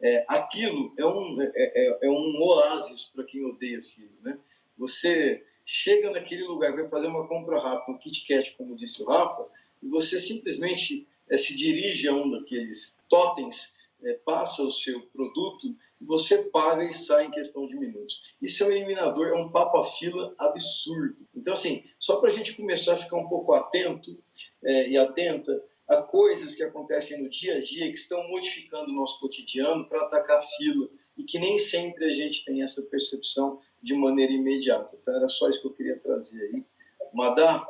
É, 0.00 0.24
aquilo 0.28 0.92
é 0.98 1.06
um, 1.06 1.40
é, 1.40 1.50
é, 1.54 1.98
é 2.02 2.10
um 2.10 2.40
oásis 2.42 3.06
para 3.06 3.24
quem 3.24 3.44
odeia 3.44 3.82
filho. 3.82 4.12
Né? 4.22 4.38
Você 4.76 5.44
chega 5.64 6.10
naquele 6.10 6.44
lugar, 6.44 6.72
vai 6.72 6.88
fazer 6.88 7.06
uma 7.06 7.26
compra 7.26 7.60
rápida, 7.60 7.92
um 7.92 7.98
Kit 7.98 8.26
Kat, 8.26 8.54
como 8.56 8.76
disse 8.76 9.02
o 9.02 9.06
Rafa, 9.06 9.46
e 9.82 9.88
você 9.88 10.18
simplesmente 10.18 11.06
é, 11.32 11.38
se 11.38 11.56
dirige 11.56 12.06
a 12.08 12.14
um 12.14 12.30
daqueles 12.30 12.98
totens, 13.08 13.72
é, 14.04 14.12
passa 14.24 14.62
o 14.62 14.70
seu 14.70 15.00
produto 15.06 15.74
você 16.06 16.38
paga 16.38 16.84
e 16.84 16.92
sai 16.92 17.26
em 17.26 17.30
questão 17.30 17.66
de 17.66 17.76
minutos. 17.76 18.20
Isso 18.40 18.62
é 18.62 18.66
um 18.66 18.70
eliminador, 18.70 19.28
é 19.28 19.34
um 19.34 19.50
papa-fila 19.50 20.34
absurdo. 20.38 21.16
Então, 21.34 21.52
assim, 21.52 21.84
só 21.98 22.16
para 22.16 22.30
a 22.30 22.32
gente 22.32 22.56
começar 22.56 22.94
a 22.94 22.96
ficar 22.96 23.16
um 23.16 23.28
pouco 23.28 23.52
atento 23.52 24.18
é, 24.64 24.88
e 24.88 24.98
atenta, 24.98 25.62
a 25.88 25.96
coisas 26.00 26.54
que 26.54 26.62
acontecem 26.62 27.20
no 27.20 27.28
dia 27.28 27.56
a 27.56 27.60
dia 27.60 27.88
que 27.88 27.98
estão 27.98 28.26
modificando 28.28 28.90
o 28.90 28.94
nosso 28.94 29.20
cotidiano 29.20 29.86
para 29.88 30.02
atacar 30.02 30.36
a 30.36 30.40
fila 30.40 30.88
e 31.18 31.24
que 31.24 31.38
nem 31.38 31.58
sempre 31.58 32.06
a 32.06 32.10
gente 32.10 32.44
tem 32.44 32.62
essa 32.62 32.82
percepção 32.82 33.60
de 33.82 33.94
maneira 33.94 34.32
imediata. 34.32 34.96
Então, 35.00 35.14
era 35.14 35.28
só 35.28 35.48
isso 35.48 35.60
que 35.60 35.66
eu 35.66 35.72
queria 35.72 35.98
trazer 35.98 36.40
aí. 36.40 36.64
Madá, 37.12 37.66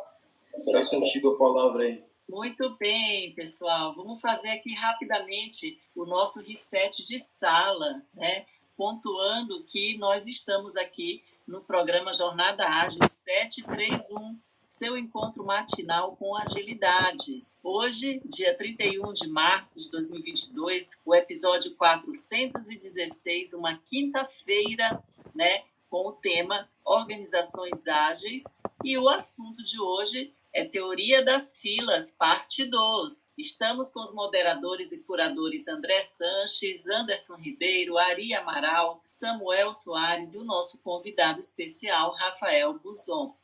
está 0.54 0.84
contigo 0.88 1.30
a 1.30 1.38
palavra 1.38 1.84
aí. 1.84 2.04
Muito 2.28 2.76
bem, 2.76 3.34
pessoal. 3.34 3.94
Vamos 3.94 4.20
fazer 4.20 4.50
aqui 4.50 4.72
rapidamente 4.74 5.78
o 5.94 6.06
nosso 6.06 6.40
reset 6.40 7.04
de 7.04 7.18
sala, 7.18 8.02
né? 8.14 8.46
pontuando 8.76 9.62
que 9.64 9.96
nós 9.98 10.26
estamos 10.26 10.76
aqui 10.76 11.22
no 11.46 11.60
programa 11.60 12.12
Jornada 12.12 12.66
Ágil 12.66 13.06
731, 13.06 14.38
seu 14.68 14.96
encontro 14.96 15.44
matinal 15.44 16.16
com 16.16 16.36
agilidade. 16.36 17.44
Hoje, 17.62 18.20
dia 18.24 18.56
31 18.56 19.12
de 19.12 19.28
março 19.28 19.80
de 19.80 19.90
2022, 19.90 21.00
o 21.04 21.14
episódio 21.14 21.74
416, 21.76 23.52
uma 23.52 23.76
quinta-feira, 23.78 25.02
né, 25.34 25.64
com 25.90 26.08
o 26.08 26.12
tema 26.12 26.68
Organizações 26.84 27.86
Ágeis, 27.86 28.42
e 28.82 28.96
o 28.96 29.08
assunto 29.08 29.62
de 29.62 29.80
hoje 29.80 30.32
é 30.54 30.64
Teoria 30.64 31.24
das 31.24 31.56
Filas, 31.58 32.10
parte 32.10 32.64
2. 32.64 33.28
Estamos 33.38 33.88
com 33.90 34.00
os 34.00 34.12
moderadores 34.12 34.92
e 34.92 34.98
curadores 34.98 35.66
André 35.66 36.02
Sanches, 36.02 36.88
Anderson 36.88 37.36
Ribeiro, 37.36 37.96
Ari 37.96 38.34
Amaral, 38.34 39.02
Samuel 39.08 39.72
Soares 39.72 40.34
e 40.34 40.38
o 40.38 40.44
nosso 40.44 40.78
convidado 40.82 41.38
especial, 41.38 42.14
Rafael 42.16 42.78
Buzon. 42.78 43.34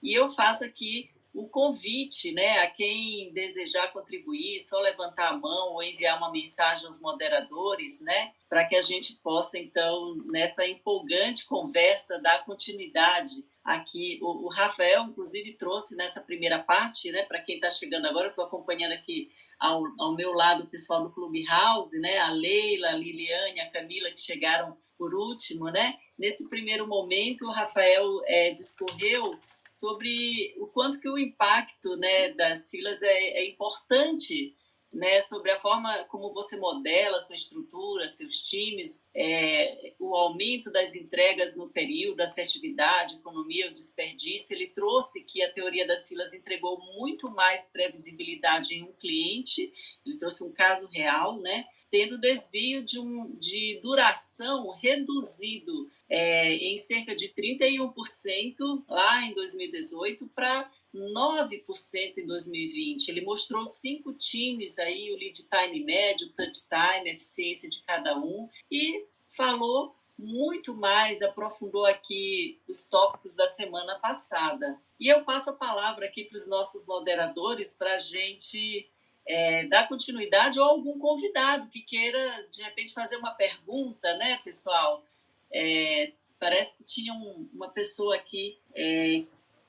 E 0.00 0.14
eu 0.14 0.28
faço 0.28 0.64
aqui 0.64 1.10
o 1.36 1.46
convite 1.46 2.32
né, 2.32 2.60
a 2.60 2.66
quem 2.66 3.30
desejar 3.34 3.92
contribuir, 3.92 4.58
só 4.58 4.80
levantar 4.80 5.28
a 5.28 5.36
mão 5.36 5.74
ou 5.74 5.82
enviar 5.82 6.16
uma 6.16 6.32
mensagem 6.32 6.86
aos 6.86 6.98
moderadores, 6.98 8.00
né, 8.00 8.32
para 8.48 8.64
que 8.64 8.74
a 8.74 8.80
gente 8.80 9.14
possa, 9.16 9.58
então, 9.58 10.16
nessa 10.24 10.66
empolgante 10.66 11.44
conversa, 11.44 12.18
dar 12.22 12.42
continuidade 12.46 13.44
aqui. 13.62 14.18
O, 14.22 14.46
o 14.46 14.48
Rafael, 14.48 15.04
inclusive, 15.04 15.52
trouxe 15.52 15.94
nessa 15.94 16.22
primeira 16.22 16.58
parte, 16.58 17.12
né, 17.12 17.22
para 17.24 17.42
quem 17.42 17.56
está 17.56 17.68
chegando 17.68 18.06
agora, 18.06 18.28
estou 18.28 18.44
acompanhando 18.44 18.92
aqui 18.92 19.30
ao, 19.60 19.82
ao 19.98 20.14
meu 20.14 20.32
lado 20.32 20.64
o 20.64 20.68
pessoal 20.68 21.02
do 21.02 21.12
Clube 21.12 21.44
House, 21.44 21.92
né, 22.00 22.16
a 22.16 22.30
Leila, 22.30 22.88
a 22.88 22.96
Liliane, 22.96 23.60
a 23.60 23.70
Camila, 23.70 24.10
que 24.10 24.20
chegaram 24.20 24.74
por 24.96 25.14
último, 25.14 25.68
né? 25.68 25.98
Nesse 26.18 26.48
primeiro 26.48 26.86
momento, 26.86 27.46
o 27.46 27.52
Rafael 27.52 28.22
é, 28.24 28.50
discorreu 28.50 29.38
sobre 29.70 30.54
o 30.58 30.66
quanto 30.66 30.98
que 30.98 31.08
o 31.08 31.18
impacto 31.18 31.96
né, 31.96 32.30
das 32.32 32.70
filas 32.70 33.02
é, 33.02 33.08
é 33.08 33.48
importante 33.48 34.54
né, 34.96 35.20
sobre 35.20 35.50
a 35.50 35.58
forma 35.58 36.04
como 36.04 36.32
você 36.32 36.56
modela 36.56 37.20
sua 37.20 37.34
estrutura, 37.34 38.08
seus 38.08 38.40
times, 38.48 39.06
é, 39.14 39.94
o 39.98 40.14
aumento 40.14 40.70
das 40.72 40.94
entregas 40.94 41.54
no 41.54 41.68
período, 41.68 42.22
assertividade, 42.22 43.16
economia, 43.16 43.68
o 43.68 43.72
desperdício, 43.72 44.54
ele 44.54 44.68
trouxe 44.68 45.22
que 45.22 45.42
a 45.42 45.52
teoria 45.52 45.86
das 45.86 46.08
filas 46.08 46.32
entregou 46.32 46.80
muito 46.94 47.30
mais 47.30 47.66
previsibilidade 47.66 48.74
em 48.74 48.82
um 48.84 48.92
cliente, 48.92 49.70
ele 50.04 50.16
trouxe 50.16 50.42
um 50.42 50.52
caso 50.52 50.88
real, 50.88 51.38
né, 51.40 51.66
tendo 51.90 52.18
desvio 52.18 52.82
de, 52.82 52.98
um, 52.98 53.36
de 53.36 53.78
duração 53.82 54.70
reduzido 54.70 55.90
é, 56.08 56.54
em 56.54 56.78
cerca 56.78 57.14
de 57.14 57.28
31% 57.28 58.84
lá 58.88 59.22
em 59.22 59.34
2018 59.34 60.26
para 60.28 60.70
9% 60.94 62.18
em 62.18 62.26
2020. 62.26 63.08
Ele 63.08 63.20
mostrou 63.22 63.66
cinco 63.66 64.12
times 64.14 64.78
aí, 64.78 65.12
o 65.12 65.16
lead 65.16 65.46
time 65.48 65.84
médio, 65.84 66.32
touch 66.32 66.66
time, 66.68 67.10
eficiência 67.10 67.68
de 67.68 67.82
cada 67.82 68.16
um, 68.18 68.48
e 68.70 69.04
falou 69.28 69.94
muito 70.18 70.74
mais, 70.74 71.20
aprofundou 71.20 71.84
aqui 71.84 72.58
os 72.66 72.84
tópicos 72.84 73.34
da 73.34 73.46
semana 73.46 73.98
passada. 73.98 74.80
E 74.98 75.08
eu 75.08 75.24
passo 75.24 75.50
a 75.50 75.52
palavra 75.52 76.06
aqui 76.06 76.24
para 76.24 76.36
os 76.36 76.48
nossos 76.48 76.86
moderadores 76.86 77.74
para 77.74 77.94
a 77.94 77.98
gente 77.98 78.90
é, 79.28 79.66
dar 79.66 79.88
continuidade 79.88 80.58
ou 80.58 80.64
algum 80.64 80.98
convidado 80.98 81.68
que 81.68 81.82
queira, 81.82 82.46
de 82.50 82.62
repente, 82.62 82.94
fazer 82.94 83.16
uma 83.16 83.32
pergunta, 83.32 84.16
né, 84.16 84.38
pessoal? 84.42 85.04
É, 85.52 86.12
parece 86.38 86.76
que 86.76 86.84
tinha 86.84 87.12
um, 87.12 87.48
uma 87.52 87.68
pessoa 87.68 88.14
aqui 88.14 88.58
é, 88.74 89.24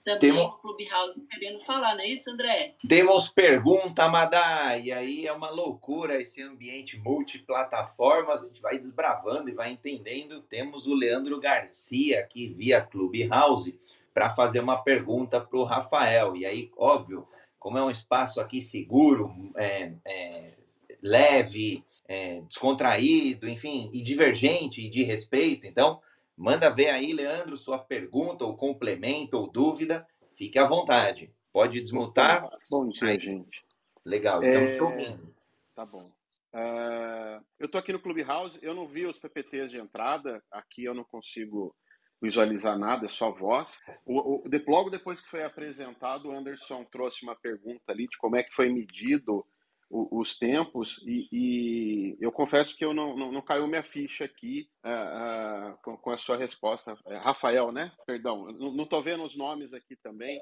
também 0.08 0.32
Temos... 0.32 0.56
no 0.56 0.58
Clubhouse 0.60 1.28
querendo 1.30 1.60
falar, 1.60 1.94
não 1.94 2.02
é 2.02 2.08
isso, 2.08 2.32
André? 2.32 2.76
Temos 2.88 3.28
pergunta, 3.28 4.08
Madá, 4.08 4.78
e 4.78 4.90
aí 4.90 5.28
é 5.28 5.34
uma 5.34 5.50
loucura 5.50 6.22
esse 6.22 6.42
ambiente 6.42 6.98
multiplataformas, 6.98 8.42
a 8.42 8.48
gente 8.48 8.62
vai 8.62 8.78
desbravando 8.78 9.50
e 9.50 9.54
vai 9.54 9.70
entendendo. 9.70 10.42
Temos 10.44 10.88
o 10.88 10.94
Leandro 10.94 11.38
Garcia 11.42 12.22
aqui 12.22 12.48
via 12.48 12.82
Clubhouse 12.82 13.78
para 14.14 14.34
fazer 14.34 14.62
uma 14.62 14.82
pergunta 14.82 15.42
para 15.42 15.60
o 15.60 15.66
Rafael. 15.66 16.38
E 16.38 16.46
aí, 16.46 16.72
óbvio, 16.78 17.28
como 17.60 17.78
é 17.78 17.84
um 17.84 17.92
espaço 17.92 18.40
aqui 18.40 18.62
seguro, 18.62 19.36
é, 19.58 19.92
é, 20.06 20.54
leve, 21.02 21.84
é, 22.08 22.42
descontraído, 22.42 23.48
enfim, 23.50 23.90
e 23.94 24.02
divergente 24.02 24.82
e 24.82 24.90
de 24.90 25.04
respeito, 25.04 25.68
então 25.68 26.02
Manda 26.38 26.70
ver 26.70 26.90
aí, 26.90 27.14
Leandro, 27.14 27.58
sua 27.58 27.80
pergunta, 27.80 28.46
ou 28.46 28.56
complemento, 28.56 29.36
ou 29.36 29.50
dúvida. 29.50 30.08
Fique 30.36 30.60
à 30.60 30.66
vontade. 30.66 31.34
Pode 31.52 31.82
desmutar. 31.82 32.48
Bom 32.70 32.88
dia, 32.90 33.08
aí. 33.08 33.20
gente. 33.20 33.60
Legal, 34.06 34.44
estamos 34.44 34.70
é... 34.70 34.76
te 34.76 34.84
ouvindo. 34.84 35.36
Tá 35.74 35.84
bom. 35.84 36.12
Uh, 36.54 37.44
eu 37.58 37.66
estou 37.66 37.80
aqui 37.80 37.92
no 37.92 38.00
Clubhouse, 38.00 38.60
eu 38.62 38.76
não 38.76 38.88
vi 38.88 39.08
os 39.08 39.18
PPTs 39.18 39.72
de 39.72 39.80
entrada, 39.80 40.44
aqui 40.52 40.84
eu 40.84 40.94
não 40.94 41.04
consigo 41.04 41.76
visualizar 42.22 42.78
nada, 42.78 43.06
é 43.06 43.10
só 43.10 43.32
voz. 43.32 43.80
O, 44.06 44.38
o, 44.38 44.44
logo 44.68 44.92
depois 44.92 45.20
que 45.20 45.30
foi 45.30 45.44
apresentado, 45.44 46.30
o 46.30 46.32
Anderson 46.32 46.84
trouxe 46.86 47.24
uma 47.24 47.36
pergunta 47.36 47.92
ali 47.92 48.08
de 48.08 48.18
como 48.18 48.36
é 48.36 48.44
que 48.44 48.54
foi 48.54 48.70
medido 48.70 49.46
os 49.90 50.38
tempos 50.38 51.02
e, 51.06 51.28
e, 51.32 52.18
eu 52.20 52.32
confesso 52.32 52.76
que 52.76 52.84
eu 52.84 52.94
não, 52.94 53.16
não, 53.16 53.32
não 53.32 53.42
caiu 53.42 53.68
minha 53.68 53.84
ficha 53.84 54.26
aqui 54.26 54.70
uh, 54.84 55.72
uh, 55.72 55.78
com, 55.82 55.98
com, 55.98 56.12
a 56.12 56.18
sua 56.18 56.36
resposta. 56.36 56.98
É 57.08 57.18
Rafael, 57.18 57.72
né? 57.72 57.92
Perdão, 58.06 58.52
não 58.52 58.84
estou 58.84 59.02
vendo 59.02 59.24
os 59.24 59.38
nomes 59.38 59.74
aqui 59.74 59.96
também. 59.96 60.40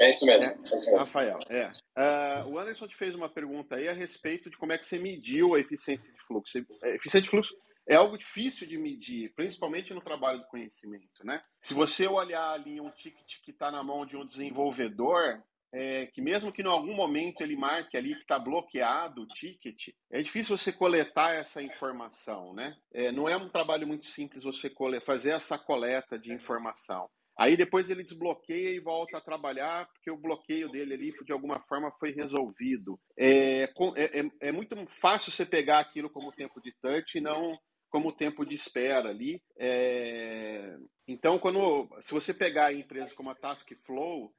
É 0.00 0.10
isso 0.10 0.26
mesmo. 0.26 0.50
É, 0.50 0.52
é 0.52 0.74
isso 0.74 0.86
mesmo. 0.86 0.98
Rafael, 0.98 1.38
é. 1.48 1.70
Uh, 1.96 2.48
o 2.48 2.58
Anderson 2.58 2.88
te 2.88 2.96
fez 2.96 3.14
uma 3.14 3.28
pergunta 3.28 3.76
aí 3.76 3.88
a 3.88 3.92
respeito 3.92 4.50
de 4.50 4.58
como 4.58 4.72
é 4.72 4.78
que 4.78 4.86
você 4.86 4.98
mediu 4.98 5.54
a 5.54 5.60
eficiência 5.60 6.12
de 6.12 6.20
fluxo. 6.20 6.58
A 6.82 6.88
eficiência 6.88 7.22
de 7.22 7.28
fluxo 7.28 7.54
é 7.88 7.94
algo 7.94 8.18
difícil 8.18 8.66
de 8.66 8.76
medir, 8.76 9.32
principalmente 9.34 9.94
no 9.94 10.00
trabalho 10.00 10.40
do 10.40 10.46
conhecimento, 10.48 11.24
né? 11.24 11.40
Se 11.62 11.72
você 11.72 12.06
olhar 12.06 12.50
ali 12.50 12.80
um 12.80 12.90
ticket 12.90 13.40
que 13.42 13.50
está 13.50 13.70
na 13.70 13.82
mão 13.82 14.04
de 14.04 14.16
um 14.16 14.26
desenvolvedor, 14.26 15.42
é, 15.72 16.06
que 16.06 16.20
mesmo 16.20 16.52
que 16.52 16.62
em 16.62 16.66
algum 16.66 16.94
momento 16.94 17.42
ele 17.42 17.56
marque 17.56 17.96
ali 17.96 18.14
que 18.14 18.22
está 18.22 18.38
bloqueado 18.38 19.22
o 19.22 19.26
ticket, 19.26 19.88
é 20.10 20.22
difícil 20.22 20.56
você 20.56 20.72
coletar 20.72 21.34
essa 21.34 21.62
informação, 21.62 22.54
né? 22.54 22.76
É, 22.92 23.12
não 23.12 23.28
é 23.28 23.36
um 23.36 23.48
trabalho 23.48 23.86
muito 23.86 24.06
simples 24.06 24.44
você 24.44 24.72
fazer 25.00 25.30
essa 25.30 25.58
coleta 25.58 26.18
de 26.18 26.32
informação. 26.32 27.08
Aí 27.38 27.56
depois 27.56 27.88
ele 27.88 28.02
desbloqueia 28.02 28.70
e 28.70 28.80
volta 28.80 29.18
a 29.18 29.20
trabalhar 29.20 29.86
porque 29.92 30.10
o 30.10 30.16
bloqueio 30.16 30.68
dele 30.68 30.94
ali 30.94 31.12
de 31.24 31.32
alguma 31.32 31.60
forma 31.60 31.92
foi 31.92 32.10
resolvido. 32.10 32.98
É, 33.16 33.62
é, 33.62 34.20
é, 34.20 34.30
é 34.40 34.52
muito 34.52 34.74
fácil 34.88 35.30
você 35.30 35.46
pegar 35.46 35.78
aquilo 35.78 36.10
como 36.10 36.32
tempo 36.32 36.60
de 36.60 36.72
touch 36.82 37.16
e 37.16 37.20
não 37.20 37.56
como 37.90 38.12
tempo 38.12 38.44
de 38.44 38.54
espera 38.54 39.10
ali. 39.10 39.40
É... 39.56 40.76
Então, 41.06 41.38
quando 41.38 41.88
se 42.02 42.12
você 42.12 42.34
pegar 42.34 42.66
a 42.66 42.74
empresa 42.74 43.14
como 43.14 43.30
a 43.30 43.34
Taskflow, 43.34 44.32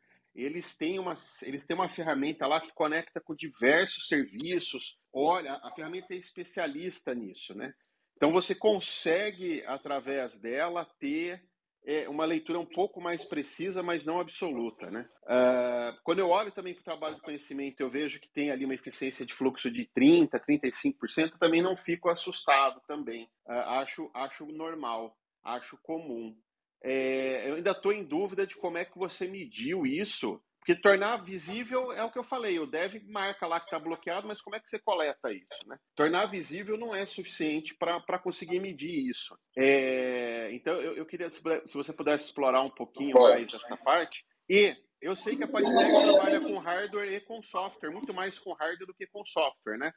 eles 0.44 0.78
têm 0.78 1.00
uma, 1.00 1.16
eles 1.42 1.66
têm 1.66 1.76
uma 1.76 1.90
ferramenta 1.90 2.48
lá 2.48 2.62
que 2.62 2.74
conecta 2.74 3.20
com 3.20 3.36
diversos 3.36 4.08
serviços. 4.08 4.98
Olha, 5.14 5.54
a 5.64 5.72
ferramenta 5.76 6.14
é 6.14 6.18
especialista 6.18 7.14
nisso, 7.14 7.54
né? 7.54 7.74
Então 8.16 8.32
você 8.32 8.54
consegue, 8.54 9.64
através 9.66 10.38
dela, 10.40 10.86
ter 11.00 11.42
é, 11.86 12.08
uma 12.10 12.26
leitura 12.26 12.60
um 12.60 12.66
pouco 12.66 13.00
mais 13.02 13.24
precisa, 13.24 13.82
mas 13.82 14.06
não 14.06 14.20
absoluta, 14.20 14.92
né? 14.92 15.10
Uh, 15.24 15.98
quando 16.04 16.20
eu 16.20 16.30
olho 16.30 16.52
também 16.52 16.74
para 16.74 16.82
o 16.82 16.84
trabalho 16.84 17.16
de 17.16 17.22
conhecimento, 17.22 17.80
eu 17.80 17.90
vejo 17.90 18.20
que 18.20 18.30
tem 18.30 18.52
ali 18.52 18.66
uma 18.66 18.74
eficiência 18.74 19.26
de 19.26 19.34
fluxo 19.34 19.72
de 19.72 19.90
30%, 19.98 20.30
35%, 20.48 21.38
também 21.40 21.62
não 21.62 21.78
fico 21.78 22.10
assustado 22.10 22.82
também. 22.88 23.24
Uh, 23.48 23.54
acho, 23.54 24.12
acho 24.14 24.46
normal, 24.48 25.18
acho 25.44 25.78
comum. 25.82 26.36
É, 26.84 27.50
eu 27.50 27.56
ainda 27.56 27.72
estou 27.72 27.92
em 27.92 28.04
dúvida 28.04 28.48
de 28.48 28.56
como 28.56 28.78
é 28.78 28.86
que 28.86 28.98
você 28.98 29.28
mediu 29.28 29.86
isso, 29.86 30.42
porque 30.60 30.76
tornar 30.76 31.18
visível 31.18 31.92
é 31.94 32.04
o 32.04 32.12
que 32.12 32.20
eu 32.20 32.24
falei, 32.24 32.60
o 32.60 32.68
dev 32.68 33.02
marca 33.08 33.48
lá 33.48 33.60
que 33.60 33.66
está 33.66 33.80
bloqueado, 33.80 34.28
mas 34.28 34.40
como 34.40 34.56
é 34.56 34.60
que 34.60 34.70
você 34.70 34.78
coleta 34.78 35.32
isso? 35.32 35.48
Né? 35.66 35.78
Tornar 35.96 36.28
visível 36.28 36.78
não 36.78 36.94
é 36.94 37.06
suficiente 37.06 37.76
para 37.76 38.20
conseguir 38.20 38.60
medir 38.60 39.10
isso. 39.10 39.36
É, 39.58 40.50
então 40.52 40.80
eu, 40.80 40.96
eu, 40.96 41.06
queria, 41.06 41.30
se 41.30 41.42
você 41.74 41.92
pudesse 41.92 42.26
explorar 42.26 42.62
um 42.62 42.70
pouquinho 42.70 43.20
mais 43.20 43.52
essa 43.52 43.78
parte. 43.78 44.24
E 44.48 44.76
eu 45.02 45.16
sei 45.16 45.36
que 45.36 45.44
a 45.44 45.48
Padilec 45.48 45.92
trabalha 45.92 46.42
com 46.42 46.58
hardware 46.60 47.14
e 47.14 47.22
com 47.22 47.42
software, 47.42 47.90
muito 47.90 48.14
mais 48.14 48.38
com 48.38 48.54
hardware 48.54 48.86
do 48.86 48.94
que 48.94 49.08
com 49.08 49.26
software, 49.26 49.78
né? 49.78 49.92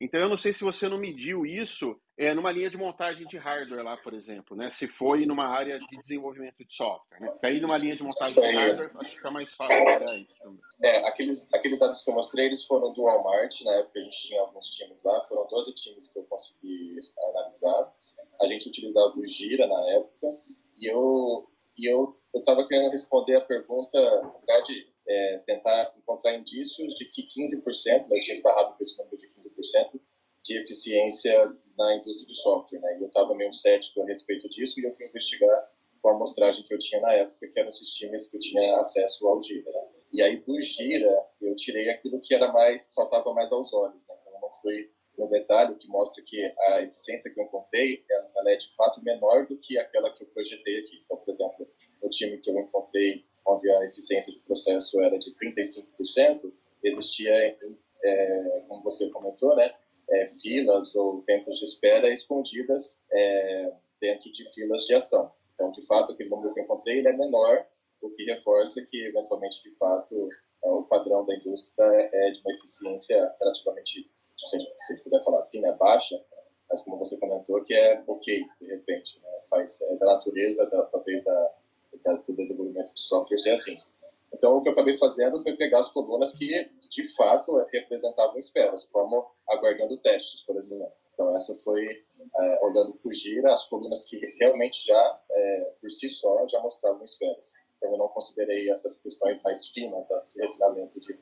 Então 0.00 0.20
eu 0.20 0.28
não 0.28 0.36
sei 0.36 0.52
se 0.52 0.62
você 0.62 0.88
não 0.88 0.98
mediu 0.98 1.44
isso 1.44 1.98
é, 2.16 2.34
numa 2.34 2.50
linha 2.52 2.70
de 2.70 2.76
montagem 2.76 3.26
de 3.26 3.36
hardware 3.36 3.84
lá, 3.84 3.96
por 3.96 4.14
exemplo, 4.14 4.56
né? 4.56 4.70
Se 4.70 4.86
foi 4.86 5.24
numa 5.26 5.46
área 5.46 5.78
de 5.78 5.96
desenvolvimento 5.96 6.56
de 6.58 6.74
software, 6.74 7.18
né? 7.22 7.30
Porque 7.30 7.46
aí 7.46 7.60
numa 7.60 7.78
linha 7.78 7.96
de 7.96 8.02
montagem 8.02 8.40
de 8.40 8.56
hardware 8.56 8.90
acho 8.96 9.10
que 9.10 9.16
fica 9.16 9.30
mais 9.30 9.54
fácil 9.54 9.80
olhar 9.80 10.04
isso 10.04 10.26
também. 10.38 10.60
É, 10.82 11.08
aqueles, 11.08 11.46
aqueles 11.52 11.78
dados 11.78 12.02
que 12.02 12.10
eu 12.10 12.14
mostrei, 12.14 12.46
eles 12.46 12.64
foram 12.64 12.92
do 12.92 13.02
Walmart, 13.02 13.60
na 13.62 13.72
época 13.76 14.00
a 14.00 14.02
gente 14.02 14.22
tinha 14.26 14.40
alguns 14.40 14.68
times 14.70 15.02
lá, 15.04 15.20
foram 15.22 15.46
12 15.48 15.74
times 15.74 16.12
que 16.12 16.18
eu 16.18 16.24
consegui 16.24 16.96
analisar. 17.30 17.92
A 18.40 18.46
gente 18.46 18.68
utilizava 18.68 19.12
o 19.16 19.26
Gira 19.26 19.66
na 19.66 19.90
época 19.90 20.26
e 20.76 20.90
eu 20.90 21.48
e 21.76 21.88
eu 21.88 22.18
estava 22.34 22.66
querendo 22.66 22.90
responder 22.90 23.36
a 23.36 23.40
pergunta, 23.40 24.00
na 24.20 24.28
verdade, 24.30 24.92
é, 25.08 25.38
tentar 25.46 25.94
encontrar 25.96 26.36
indícios 26.36 26.94
de 26.94 27.04
que 27.12 27.22
15%, 27.22 27.64
eu 28.12 28.20
tinha 28.20 28.36
esbarrado 28.36 28.76
com 28.76 28.82
esse 28.82 28.96
número 28.98 29.16
de 29.16 29.28
15% 29.28 30.00
de 30.44 30.58
eficiência 30.58 31.50
na 31.76 31.96
indústria 31.96 32.28
de 32.28 32.34
software, 32.34 32.80
né? 32.80 32.98
E 32.98 33.02
eu 33.02 33.08
estava 33.08 33.34
meio 33.34 33.52
cético 33.52 34.02
a 34.02 34.06
respeito 34.06 34.48
disso 34.48 34.80
e 34.80 34.84
eu 34.84 34.94
fui 34.94 35.06
investigar 35.06 35.70
com 36.00 36.10
a 36.10 36.14
amostragem 36.14 36.64
que 36.64 36.72
eu 36.72 36.78
tinha 36.78 37.00
na 37.00 37.12
época, 37.12 37.48
que 37.48 37.58
eram 37.58 37.68
esses 37.68 37.90
times 37.90 38.28
que 38.28 38.36
eu 38.36 38.40
tinha 38.40 38.78
acesso 38.78 39.26
ao 39.26 39.40
Gira. 39.42 39.70
Né? 39.70 39.80
E 40.12 40.22
aí 40.22 40.36
do 40.36 40.60
Gira 40.60 41.14
eu 41.40 41.56
tirei 41.56 41.90
aquilo 41.90 42.20
que 42.20 42.34
era 42.34 42.52
mais, 42.52 42.86
que 42.86 42.92
saltava 42.92 43.34
mais 43.34 43.50
aos 43.50 43.72
olhos, 43.72 44.06
né? 44.06 44.14
Então 44.22 44.40
não 44.40 44.50
fui 44.62 44.90
no 45.18 45.28
detalhe 45.28 45.74
que 45.74 45.88
mostra 45.88 46.22
que 46.24 46.40
a 46.68 46.82
eficiência 46.82 47.32
que 47.32 47.40
eu 47.40 47.44
encontrei, 47.44 48.04
ela 48.36 48.52
é 48.52 48.56
de 48.56 48.72
fato 48.76 49.02
menor 49.02 49.46
do 49.46 49.58
que 49.58 49.76
aquela 49.76 50.10
que 50.14 50.22
eu 50.22 50.28
projetei 50.28 50.78
aqui. 50.78 51.02
Então, 51.04 51.16
por 51.16 51.30
exemplo, 51.30 51.68
no 52.00 52.08
time 52.08 52.38
que 52.38 52.48
eu 52.48 52.58
encontrei 52.58 53.24
onde 53.46 53.70
a 53.70 53.84
eficiência 53.86 54.32
de 54.32 54.40
processo 54.40 55.00
era 55.00 55.18
de 55.18 55.32
35%, 55.34 56.52
existia, 56.82 57.56
é, 58.04 58.64
como 58.68 58.82
você 58.82 59.08
comentou, 59.10 59.56
né, 59.56 59.74
é, 60.10 60.28
filas 60.40 60.94
ou 60.94 61.22
tempos 61.22 61.58
de 61.58 61.64
espera 61.64 62.12
escondidas 62.12 63.02
é, 63.12 63.72
dentro 64.00 64.30
de 64.30 64.52
filas 64.54 64.86
de 64.86 64.94
ação. 64.94 65.32
Então, 65.54 65.70
de 65.70 65.84
fato, 65.86 66.12
aquele 66.12 66.30
número 66.30 66.54
que 66.54 66.60
eu 66.60 66.64
encontrei 66.64 67.04
é 67.06 67.12
menor, 67.12 67.66
o 68.00 68.10
que 68.10 68.24
reforça 68.24 68.80
que, 68.82 69.06
eventualmente, 69.06 69.62
de 69.62 69.74
fato, 69.76 70.28
é, 70.64 70.68
o 70.68 70.84
padrão 70.84 71.26
da 71.26 71.34
indústria 71.34 71.84
é 72.12 72.30
de 72.30 72.40
uma 72.40 72.52
eficiência 72.52 73.34
relativamente, 73.40 74.10
se 74.36 74.56
a 74.56 74.58
gente 74.60 75.02
puder 75.02 75.22
falar 75.24 75.38
assim, 75.38 75.60
né, 75.60 75.72
baixa, 75.72 76.22
mas 76.70 76.82
como 76.82 76.98
você 76.98 77.18
comentou, 77.18 77.62
que 77.64 77.74
é 77.74 78.02
ok, 78.06 78.44
de 78.60 78.66
repente, 78.66 79.20
né, 79.20 79.28
faz, 79.50 79.80
é 79.80 79.96
da 79.96 80.06
natureza, 80.06 80.66
da, 80.66 80.82
talvez, 80.84 81.22
da, 81.24 81.54
do 82.04 82.34
desenvolvimento 82.34 82.92
de 82.94 83.00
software 83.00 83.38
ser 83.38 83.52
assim. 83.52 83.78
Então, 84.32 84.56
o 84.56 84.62
que 84.62 84.68
eu 84.68 84.72
acabei 84.72 84.96
fazendo 84.98 85.42
foi 85.42 85.56
pegar 85.56 85.78
as 85.78 85.90
colunas 85.90 86.34
que, 86.34 86.70
de 86.90 87.14
fato, 87.16 87.56
representavam 87.72 88.36
esperas, 88.36 88.84
como 88.86 89.30
aguardando 89.48 89.96
testes, 89.98 90.42
por 90.42 90.56
exemplo. 90.56 90.92
Então, 91.14 91.34
essa 91.34 91.56
foi, 91.64 91.86
é, 91.88 92.64
olhando 92.64 92.94
por 92.94 93.12
gira, 93.12 93.52
as 93.52 93.66
colunas 93.66 94.04
que 94.04 94.18
realmente 94.38 94.86
já, 94.86 95.20
é, 95.30 95.74
por 95.80 95.90
si 95.90 96.08
só, 96.10 96.46
já 96.46 96.60
mostravam 96.60 97.02
esperas. 97.04 97.54
Então, 97.76 97.92
eu 97.92 97.98
não 97.98 98.08
considerei 98.08 98.70
essas 98.70 99.00
questões 99.00 99.42
mais 99.42 99.66
finas, 99.68 100.06
desse 100.08 100.40
refinamento 100.40 101.00
de 101.00 101.18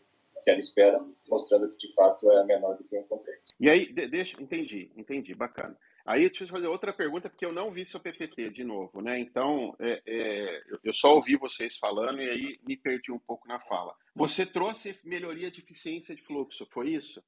que 0.46 0.50
era 0.50 0.58
espera, 0.60 1.04
mostrando 1.28 1.68
que, 1.70 1.76
de 1.76 1.92
fato, 1.92 2.30
é 2.30 2.44
menor 2.44 2.76
do 2.76 2.84
que 2.84 2.94
eu 2.94 3.00
encontrei. 3.00 3.34
E 3.58 3.68
aí, 3.68 3.92
deixa, 3.92 4.40
entendi, 4.40 4.92
entendi, 4.96 5.34
bacana. 5.34 5.76
Aí 6.06 6.22
eu 6.22 6.46
fazer 6.46 6.68
outra 6.68 6.92
pergunta, 6.92 7.28
porque 7.28 7.44
eu 7.44 7.52
não 7.52 7.72
vi 7.72 7.84
seu 7.84 7.98
PPT 7.98 8.50
de 8.50 8.62
novo, 8.62 9.00
né? 9.00 9.18
Então, 9.18 9.74
é, 9.80 10.00
é, 10.06 10.62
eu 10.84 10.94
só 10.94 11.12
ouvi 11.14 11.36
vocês 11.36 11.76
falando 11.76 12.22
e 12.22 12.30
aí 12.30 12.60
me 12.64 12.76
perdi 12.76 13.10
um 13.10 13.18
pouco 13.18 13.48
na 13.48 13.58
fala. 13.58 13.92
Você 14.14 14.46
trouxe 14.46 14.96
melhoria 15.04 15.50
de 15.50 15.60
eficiência 15.60 16.14
de 16.14 16.22
fluxo, 16.22 16.64
foi 16.70 16.90
isso? 16.90 17.20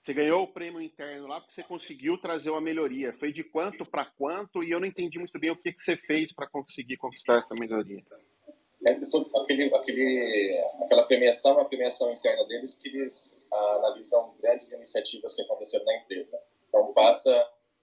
Você 0.00 0.14
ganhou 0.14 0.42
o 0.42 0.48
prêmio 0.48 0.80
interno 0.80 1.28
lá 1.28 1.40
porque 1.40 1.54
você 1.54 1.62
conseguiu 1.62 2.16
trazer 2.16 2.48
uma 2.50 2.60
melhoria. 2.60 3.12
Foi 3.12 3.32
de 3.32 3.44
quanto 3.44 3.84
para 3.84 4.06
quanto? 4.06 4.64
E 4.64 4.70
eu 4.70 4.80
não 4.80 4.86
entendi 4.86 5.18
muito 5.18 5.38
bem 5.38 5.50
o 5.50 5.56
que, 5.56 5.70
que 5.70 5.82
você 5.82 5.94
fez 5.94 6.32
para 6.32 6.48
conseguir 6.48 6.96
conquistar 6.96 7.38
essa 7.38 7.54
melhoria. 7.54 8.02
É, 8.84 8.92
aquele, 8.92 9.72
aquele, 9.74 10.60
aquela 10.82 11.04
premiação 11.04 11.58
é 11.58 11.62
a 11.62 11.66
premiação 11.66 12.10
interna 12.12 12.44
deles 12.48 12.76
que 12.76 12.88
eles 12.88 13.40
analisam 13.52 14.34
grandes 14.42 14.72
iniciativas 14.72 15.34
que 15.34 15.42
aconteceram 15.42 15.84
na 15.84 15.96
empresa. 15.98 16.36
Então, 16.68 16.92
passa 16.94 17.30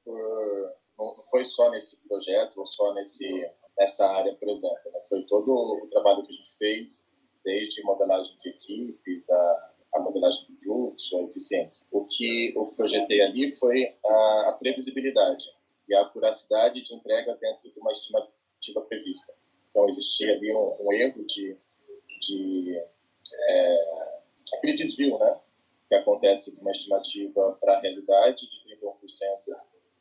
por 0.04 0.80
não 0.98 1.24
foi 1.30 1.46
só 1.46 1.72
nesse 1.72 2.02
projeto 2.08 2.58
ou 2.58 2.66
só 2.66 2.94
nesse 2.94 3.50
nessa 3.80 4.06
área, 4.06 4.36
por 4.36 4.50
exemplo. 4.50 4.92
Né? 4.92 5.00
Foi 5.08 5.24
todo 5.24 5.50
o 5.84 5.88
trabalho 5.88 6.24
que 6.26 6.34
a 6.34 6.36
gente 6.36 6.58
fez, 6.58 7.08
desde 7.46 7.82
modelagem 7.84 8.36
de 8.38 8.50
equipes, 8.50 9.30
a, 9.30 9.74
a 9.96 10.00
modelagem 10.02 10.46
de 10.48 10.60
fluxo, 10.60 11.18
a 11.18 11.24
eficiência. 11.24 11.88
O 11.90 12.06
que 12.06 12.54
eu 12.54 12.66
projetei 12.76 13.22
ali 13.22 13.56
foi 13.56 13.96
a, 14.06 14.50
a 14.50 14.58
previsibilidade 14.60 15.46
e 15.88 15.96
a 15.96 16.02
acuracidade 16.02 16.82
de 16.82 16.94
entrega 16.94 17.34
dentro 17.36 17.72
de 17.72 17.80
uma 17.80 17.92
estimativa 17.92 18.82
prevista. 18.88 19.34
Então, 19.70 19.88
existia 19.88 20.34
ali 20.34 20.54
um, 20.54 20.76
um 20.82 20.92
erro 20.92 21.26
de, 21.26 21.58
de 22.22 22.84
é, 23.34 23.90
aquele 24.54 24.74
desvio, 24.74 25.18
né? 25.18 25.40
Que 25.88 25.96
acontece 25.96 26.54
de 26.54 26.60
uma 26.60 26.72
estimativa 26.72 27.58
para 27.62 27.78
a 27.78 27.80
realidade 27.80 28.48
de 28.48 28.76
31% 28.76 29.56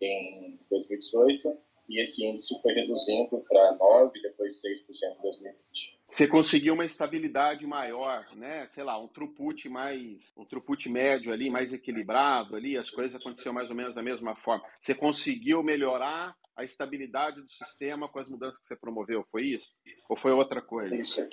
em 0.07 0.59
2018 0.71 1.59
e 1.89 2.01
esse 2.01 2.25
índice 2.25 2.61
foi 2.61 2.75
reduzindo 2.75 3.43
para 3.49 3.77
9%, 3.79 4.13
depois 4.23 4.61
6% 4.61 5.19
em 5.19 5.23
2020. 5.23 5.99
Você 6.07 6.27
conseguiu 6.27 6.75
uma 6.75 6.85
estabilidade 6.85 7.67
maior, 7.67 8.27
né? 8.37 8.69
Sei 8.75 8.85
lá, 8.85 9.01
um 9.01 9.09
throughput 9.09 9.69
mais, 9.71 10.31
um 10.37 10.45
throughput 10.45 10.89
médio 10.89 11.33
ali, 11.33 11.49
mais 11.49 11.73
equilibrado 11.73 12.57
ali, 12.57 12.77
as 12.77 12.91
coisas 12.91 13.19
aconteceram 13.19 13.55
mais 13.55 13.71
ou 13.71 13.77
menos 13.77 13.95
da 13.95 14.03
mesma 14.03 14.37
forma. 14.37 14.65
Você 14.79 14.95
conseguiu 14.95 15.63
melhorar 15.63 16.37
a 16.55 16.63
estabilidade 16.63 17.41
do 17.41 17.51
sistema 17.51 18.09
com 18.09 18.21
as 18.21 18.29
mudanças 18.29 18.61
que 18.61 18.67
você 18.67 18.77
promoveu, 18.77 19.25
foi 19.31 19.45
isso? 19.45 19.69
Ou 20.11 20.17
foi 20.17 20.33
outra 20.33 20.61
coisa? 20.61 20.95
Isso. 20.95 21.27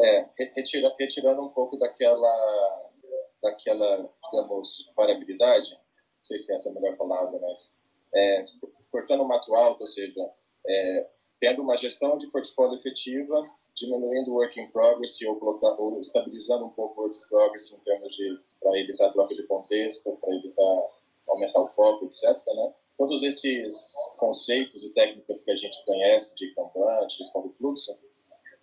É, 0.00 0.28
retira, 0.56 0.92
retirando 0.98 1.42
um 1.42 1.50
pouco 1.50 1.76
daquela, 1.76 2.90
daquela, 3.42 4.10
digamos, 4.32 4.90
variabilidade, 4.96 5.70
não 5.70 6.22
sei 6.22 6.38
se 6.38 6.52
essa 6.52 6.68
é 6.68 6.72
a 6.72 6.74
melhor 6.74 6.96
palavra, 6.96 7.38
mas 7.40 7.76
é, 8.14 8.44
cortando 8.90 9.22
o 9.22 9.28
mato 9.28 9.54
alto, 9.54 9.82
ou 9.82 9.86
seja, 9.86 10.30
é, 10.66 11.08
tendo 11.40 11.62
uma 11.62 11.76
gestão 11.76 12.16
de 12.16 12.26
portfólio 12.28 12.78
efetiva, 12.78 13.46
diminuindo 13.74 14.32
o 14.32 14.34
work 14.34 14.60
in 14.60 14.70
progress 14.72 15.24
ou, 15.24 15.36
colocando, 15.36 15.80
ou 15.80 16.00
estabilizando 16.00 16.66
um 16.66 16.70
pouco 16.70 17.00
o 17.00 17.04
work 17.04 17.18
in 17.18 17.28
progress 17.28 17.72
em 17.72 17.78
termos 17.80 18.12
de 18.14 18.38
para 18.60 18.78
evitar 18.78 19.10
troca 19.10 19.34
de 19.34 19.46
contexto, 19.46 20.16
para 20.20 20.34
evitar 20.34 20.88
aumentar 21.28 21.60
o 21.60 21.68
foco, 21.68 22.06
etc. 22.06 22.24
Né? 22.24 22.74
Todos 22.96 23.22
esses 23.22 23.94
conceitos 24.16 24.84
e 24.84 24.92
técnicas 24.92 25.40
que 25.42 25.50
a 25.50 25.56
gente 25.56 25.84
conhece 25.84 26.34
de 26.34 26.52
Kanban, 26.54 27.06
de 27.06 27.18
gestão 27.18 27.42
do 27.42 27.50
fluxo, 27.50 27.96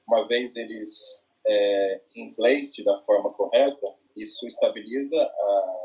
uma 0.07 0.27
vez 0.27 0.55
eles 0.55 1.25
é, 1.47 1.99
em 2.17 2.33
place 2.33 2.83
da 2.83 3.01
forma 3.03 3.31
correta, 3.33 3.87
isso 4.15 4.45
estabiliza 4.45 5.21
a 5.21 5.84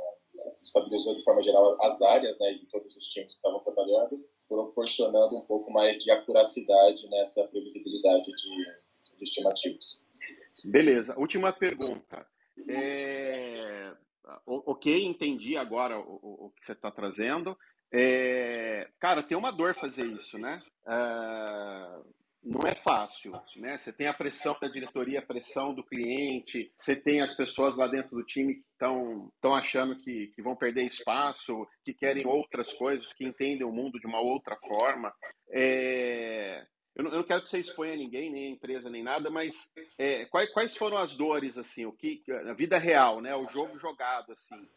estabilizou 0.63 1.17
de 1.17 1.25
forma 1.25 1.43
geral 1.43 1.77
as 1.83 2.01
áreas, 2.03 2.39
né, 2.39 2.53
e 2.53 2.67
todos 2.67 2.97
os 2.97 3.05
times 3.09 3.33
que 3.33 3.39
estavam 3.39 3.61
trabalhando, 3.61 4.25
proporcionando 4.49 5.37
um 5.37 5.47
pouco 5.47 5.73
mais 5.73 6.03
de 6.03 6.11
acuracidade 6.11 7.09
nessa 7.09 7.45
previsibilidade 7.45 8.25
de, 8.25 9.17
de 9.17 9.23
estimativos. 9.23 10.01
Beleza. 10.65 11.19
Última 11.19 11.53
pergunta. 11.53 12.27
É... 12.69 13.93
Ok, 14.47 15.05
entendi 15.05 15.57
agora 15.57 15.99
o, 15.99 16.47
o 16.47 16.51
que 16.51 16.65
você 16.65 16.73
está 16.73 16.91
trazendo. 16.91 17.57
É... 17.93 18.89
Cara, 18.99 19.23
tem 19.23 19.37
uma 19.37 19.51
dor 19.51 19.75
fazer 19.75 20.07
isso, 20.07 20.39
né? 20.39 20.63
É 20.87 22.20
não 22.43 22.67
é 22.67 22.75
fácil, 22.75 23.33
né? 23.57 23.77
Você 23.77 23.93
tem 23.93 24.07
a 24.07 24.15
pressão 24.15 24.57
da 24.61 24.69
diretoria, 24.69 25.19
a 25.19 25.27
pressão 25.27 25.75
do 25.75 25.85
cliente, 25.85 26.73
você 26.77 26.97
tem 26.97 27.21
as 27.21 27.35
pessoas 27.35 27.77
lá 27.77 27.87
dentro 27.87 28.17
do 28.17 28.25
time 28.25 28.55
que 28.55 28.65
estão 28.73 29.55
achando 29.55 29.97
que, 29.97 30.29
que 30.29 30.43
vão 30.43 30.57
perder 30.57 30.85
espaço, 30.85 31.67
que 31.85 31.93
querem 31.93 32.27
outras 32.27 32.73
coisas, 32.73 33.13
que 33.13 33.27
entendem 33.27 33.67
o 33.67 33.73
mundo 33.73 34.01
de 34.01 34.07
uma 34.07 34.21
outra 34.21 34.57
forma. 34.57 35.13
É... 35.51 36.67
Eu, 36.95 37.05
não, 37.05 37.11
eu 37.13 37.19
não 37.19 37.25
quero 37.25 37.43
que 37.43 37.49
você 37.49 37.59
exponha 37.59 37.95
ninguém, 37.95 38.33
nem 38.33 38.47
a 38.47 38.51
empresa, 38.51 38.91
nem 38.91 39.03
nada, 39.03 39.31
mas 39.31 39.55
é, 39.97 40.25
quais, 40.27 40.51
quais 40.51 40.77
foram 40.77 40.97
as 40.97 41.15
dores, 41.15 41.57
assim, 41.57 41.87
o 41.87 41.93
que 41.93 42.23
a 42.29 42.53
vida 42.53 42.79
real, 42.79 43.21
né? 43.21 43.35
O 43.35 43.47
jogo 43.49 43.79
jogado, 43.79 44.33
assim. 44.33 44.69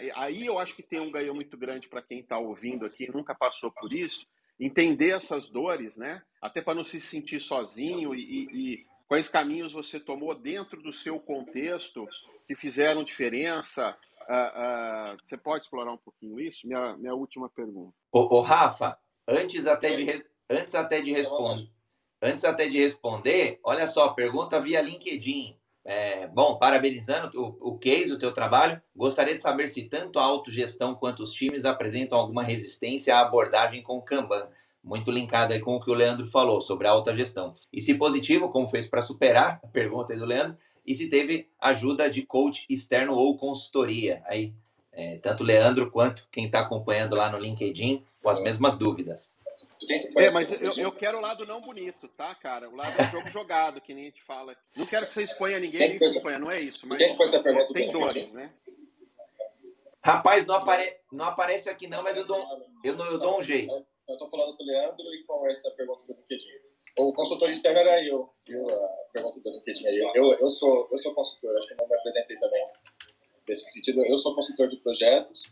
É... 0.00 0.12
aí 0.16 0.44
eu 0.44 0.58
acho 0.58 0.74
que 0.74 0.82
tem 0.82 1.00
um 1.00 1.10
ganho 1.10 1.34
muito 1.34 1.56
grande 1.56 1.88
para 1.88 2.02
quem 2.02 2.20
está 2.20 2.38
ouvindo 2.38 2.84
aqui, 2.84 3.10
nunca 3.10 3.34
passou 3.34 3.70
por 3.72 3.92
isso, 3.92 4.26
entender 4.58 5.10
essas 5.10 5.48
dores, 5.48 5.96
né? 5.96 6.22
Até 6.40 6.60
para 6.60 6.74
não 6.74 6.84
se 6.84 7.00
sentir 7.00 7.40
sozinho 7.40 8.14
e, 8.14 8.48
e, 8.52 8.86
quais 9.08 9.28
caminhos 9.28 9.72
você 9.72 9.98
tomou 9.98 10.34
dentro 10.34 10.82
do 10.82 10.92
seu 10.92 11.18
contexto 11.18 12.06
que 12.46 12.54
fizeram 12.54 13.04
diferença. 13.04 13.96
Uh, 14.22 15.14
uh, 15.14 15.16
você 15.22 15.36
pode 15.36 15.64
explorar 15.64 15.92
um 15.92 15.98
pouquinho 15.98 16.40
isso? 16.40 16.66
Minha, 16.66 16.96
minha 16.96 17.14
última 17.14 17.48
pergunta. 17.48 17.94
Ô, 18.10 18.38
ô 18.38 18.40
Rafa, 18.40 18.98
antes 19.28 19.66
até 19.66 19.96
de, 19.96 20.24
antes 20.48 20.74
até 20.74 21.00
de 21.00 21.12
responder, 21.12 21.70
antes 22.22 22.44
até 22.44 22.68
de 22.68 22.78
responder, 22.78 23.60
olha 23.62 23.86
só, 23.86 24.10
pergunta 24.10 24.60
via 24.60 24.80
LinkedIn. 24.80 25.58
É, 25.84 26.26
bom, 26.28 26.56
parabenizando 26.56 27.38
o, 27.38 27.72
o 27.72 27.78
case, 27.78 28.12
o 28.12 28.18
teu 28.18 28.32
trabalho. 28.32 28.80
Gostaria 28.96 29.34
de 29.34 29.42
saber 29.42 29.68
se 29.68 29.82
tanto 29.82 30.18
a 30.18 30.22
autogestão 30.22 30.94
quanto 30.94 31.22
os 31.22 31.32
times 31.32 31.64
apresentam 31.64 32.18
alguma 32.18 32.42
resistência 32.42 33.14
à 33.16 33.20
abordagem 33.20 33.82
com 33.82 33.98
o 33.98 34.02
Kanban. 34.02 34.48
Muito 34.82 35.10
linkado 35.10 35.52
aí 35.52 35.60
com 35.60 35.76
o 35.76 35.80
que 35.80 35.90
o 35.90 35.94
Leandro 35.94 36.26
falou 36.26 36.60
sobre 36.60 36.86
a 36.86 36.90
autogestão. 36.90 37.54
E 37.72 37.80
se 37.80 37.94
positivo, 37.94 38.48
como 38.48 38.68
fez 38.68 38.86
para 38.86 39.02
superar 39.02 39.60
a 39.62 39.66
pergunta 39.66 40.16
do 40.16 40.24
Leandro, 40.24 40.56
e 40.86 40.94
se 40.94 41.08
teve 41.08 41.48
ajuda 41.60 42.10
de 42.10 42.22
coach 42.22 42.66
externo 42.68 43.14
ou 43.14 43.36
consultoria. 43.36 44.22
Aí, 44.26 44.52
é, 44.92 45.18
tanto 45.18 45.42
o 45.42 45.46
Leandro 45.46 45.90
quanto 45.90 46.28
quem 46.30 46.46
está 46.46 46.60
acompanhando 46.60 47.16
lá 47.16 47.30
no 47.30 47.38
LinkedIn 47.38 48.04
com 48.22 48.28
as 48.28 48.42
mesmas 48.42 48.76
dúvidas. 48.76 49.34
É, 50.16 50.30
mas 50.30 50.60
eu, 50.60 50.72
eu, 50.74 50.92
quero 50.92 51.18
o 51.18 51.20
lado 51.20 51.46
não 51.46 51.60
bonito, 51.60 52.08
tá, 52.08 52.34
cara? 52.34 52.68
O 52.68 52.76
lado 52.76 52.96
do 52.96 53.04
jogo 53.10 53.30
jogado, 53.30 53.80
que 53.80 53.94
nem 53.94 54.04
a 54.04 54.06
gente 54.06 54.22
fala. 54.22 54.56
Não 54.76 54.86
quero 54.86 55.06
que 55.06 55.14
você 55.14 55.22
exponha 55.22 55.58
ninguém, 55.58 55.88
nem 55.88 55.98
se 55.98 56.04
exponha, 56.04 56.38
não 56.38 56.50
é 56.50 56.60
isso. 56.60 56.86
Mas 56.86 56.98
Quem 56.98 57.16
foi 57.16 57.26
essa 57.26 57.40
pergunta 57.40 57.72
tem 57.72 57.90
dores, 57.92 58.32
né? 58.32 58.52
Rapaz, 60.02 60.44
não, 60.44 60.56
apare... 60.56 60.98
não 61.10 61.24
aparece 61.24 61.70
aqui 61.70 61.86
não, 61.86 62.02
mas 62.02 62.16
eu 62.16 62.26
dou, 62.26 62.38
eu, 62.82 62.98
eu 62.98 63.18
dou 63.18 63.38
um 63.38 63.42
jeito. 63.42 63.72
Eu 64.06 64.14
estou 64.14 64.28
falando 64.30 64.54
com 64.56 64.62
o 64.62 64.66
Leandro 64.66 65.14
e 65.14 65.24
com 65.24 65.48
essa 65.48 65.70
pergunta 65.70 66.06
do 66.06 66.12
LinkedIn. 66.14 66.50
O 66.98 67.12
consultor 67.12 67.50
externo 67.50 67.80
era 67.80 68.04
eu, 68.04 68.30
viu? 68.46 68.68
A 68.68 68.88
pergunta 69.12 69.40
do 69.40 69.50
LinkedIn 69.50 69.86
aí. 69.86 70.12
Eu, 70.14 70.32
eu, 70.34 70.50
sou, 70.50 70.86
eu 70.90 70.98
sou 70.98 71.14
consultor, 71.14 71.56
acho 71.56 71.68
que 71.68 71.74
não 71.74 71.88
me 71.88 71.94
apresentei 71.94 72.36
também 72.38 72.66
nesse 73.48 73.70
sentido. 73.70 74.04
Eu 74.04 74.16
sou 74.16 74.34
consultor 74.34 74.68
de 74.68 74.76
projetos 74.76 75.50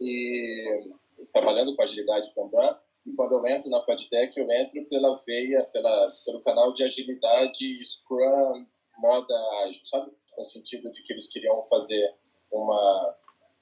e 0.00 0.90
trabalhando 1.32 1.74
com 1.74 1.82
agilidade 1.82 2.32
Kanban 2.34 2.78
e 3.06 3.12
quando 3.14 3.32
eu 3.32 3.46
entro 3.46 3.70
na 3.70 3.80
Podtech, 3.80 4.38
eu 4.38 4.50
entro 4.50 4.84
pela 4.86 5.16
veia, 5.24 5.62
pela, 5.72 6.12
pelo 6.24 6.42
canal 6.42 6.72
de 6.72 6.82
agilidade 6.82 7.84
Scrum, 7.84 8.66
moda 8.98 9.34
ágil, 9.62 9.86
sabe? 9.86 10.10
No 10.36 10.44
sentido 10.44 10.90
de 10.90 11.02
que 11.02 11.12
eles 11.12 11.28
queriam 11.28 11.62
fazer 11.64 12.14
uma. 12.50 13.16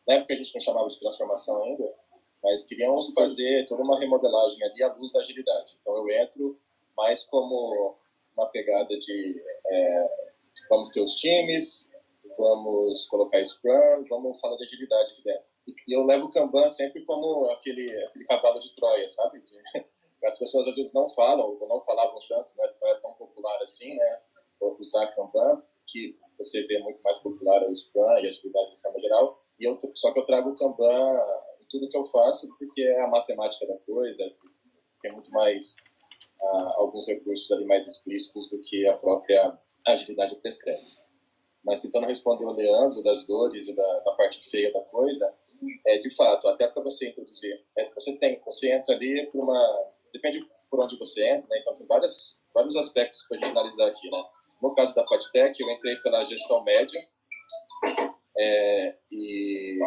Na 0.09 0.15
época 0.15 0.33
a 0.35 0.37
gente 0.37 0.55
não 0.55 0.61
chamava 0.61 0.89
de 0.89 0.99
transformação 0.99 1.63
ainda, 1.63 1.95
mas 2.43 2.65
queriam 2.65 2.99
fazer 3.15 3.67
toda 3.67 3.83
uma 3.83 3.99
remodelagem 3.99 4.63
ali 4.65 4.83
à 4.83 4.93
luz 4.95 5.13
da 5.13 5.21
agilidade. 5.21 5.77
Então 5.81 5.95
eu 5.97 6.11
entro 6.11 6.59
mais 6.97 7.23
como 7.25 7.95
uma 8.37 8.47
pegada 8.47 8.99
de 8.99 9.43
é, 9.67 10.09
vamos 10.71 10.89
ter 10.89 11.03
os 11.03 11.15
times, 11.17 11.91
vamos 12.37 13.07
colocar 13.09 13.45
Scrum, 13.45 14.05
vamos 14.09 14.41
falar 14.41 14.57
de 14.57 14.65
agilidade 14.65 15.13
aqui 15.13 15.23
dentro. 15.23 15.54
E 15.67 15.97
eu 15.97 16.05
levo 16.05 16.27
o 16.27 16.31
Kanban 16.31 16.69
sempre 16.69 17.05
como 17.05 17.51
aquele, 17.51 17.91
aquele 18.05 18.25
cavalo 18.27 18.59
de 18.59 18.75
Troia, 18.75 19.09
sabe? 19.09 19.43
As 20.25 20.39
pessoas 20.39 20.69
às 20.69 20.77
vezes 20.77 20.93
não 20.93 21.09
falam, 21.11 21.47
ou 21.47 21.69
não 21.69 21.83
falavam 21.83 22.17
tanto, 22.27 22.53
né? 22.57 22.75
não 22.81 22.89
é 22.89 22.95
tão 23.01 23.15
popular 23.15 23.62
assim, 23.62 23.95
né? 23.95 24.23
Usar 24.81 25.09
Kanban, 25.09 25.62
que 25.87 26.19
você 26.39 26.67
vê 26.67 26.79
muito 26.79 27.03
mais 27.03 27.19
popular 27.19 27.62
o 27.69 27.75
Scrum 27.75 28.19
e 28.19 28.27
a 28.27 28.31
atividade 28.31 28.71
de 28.75 28.81
forma 28.81 28.99
geral. 29.01 29.39
E 29.61 29.65
eu, 29.69 29.79
só 29.95 30.12
que 30.12 30.19
eu 30.19 30.27
trago 30.27 30.51
o 30.51 30.57
Kanban 30.57 31.21
em 31.61 31.67
tudo 31.69 31.89
que 31.89 31.97
eu 31.97 32.07
faço, 32.07 32.49
porque 32.59 32.83
é 32.83 33.03
a 33.03 33.09
matemática 33.09 33.67
da 33.67 33.77
coisa, 33.81 34.35
tem 35.03 35.12
muito 35.12 35.31
mais 35.31 35.77
uh, 36.41 36.81
alguns 36.81 37.07
recursos 37.07 37.51
ali 37.53 37.67
mais 37.67 37.87
explícitos 37.87 38.49
do 38.49 38.59
que 38.61 38.87
a 38.89 38.97
própria 38.97 39.55
agilidade 39.87 40.37
prescreve. 40.37 40.87
Mas 41.62 41.83
tentando 41.83 42.07
responder 42.07 42.45
o 42.45 42.53
Leandro 42.53 43.03
das 43.03 43.27
dores 43.27 43.69
e 43.69 43.75
da, 43.75 43.99
da 44.01 44.12
parte 44.12 44.51
feia 44.51 44.73
da 44.73 44.81
coisa, 44.83 45.33
é, 45.87 45.99
de 45.99 46.15
fato, 46.15 46.49
até 46.49 46.69
para 46.69 46.83
você 46.83 47.09
introduzir, 47.09 47.65
é, 47.77 47.91
você 47.95 48.17
tem, 48.17 48.41
você 48.45 48.73
entra 48.73 48.95
ali 48.95 49.27
por 49.27 49.43
uma, 49.43 49.93
depende 50.13 50.45
por 50.71 50.83
onde 50.83 50.99
você 50.99 51.27
entra, 51.27 51.49
né? 51.49 51.59
Então 51.61 51.75
tem 51.75 51.87
várias, 51.87 52.41
vários 52.53 52.77
aspectos 52.77 53.27
para 53.29 53.37
a 53.37 53.41
gente 53.41 53.51
analisar 53.51 53.87
aqui, 53.87 54.11
né? 54.11 54.25
No 54.63 54.75
caso 54.75 54.95
da 54.95 55.05
Podtech, 55.05 55.61
eu 55.61 55.71
entrei 55.71 55.97
pela 55.99 56.25
gestão 56.25 56.63
média 56.65 57.01
é, 58.37 58.99
e, 59.11 59.79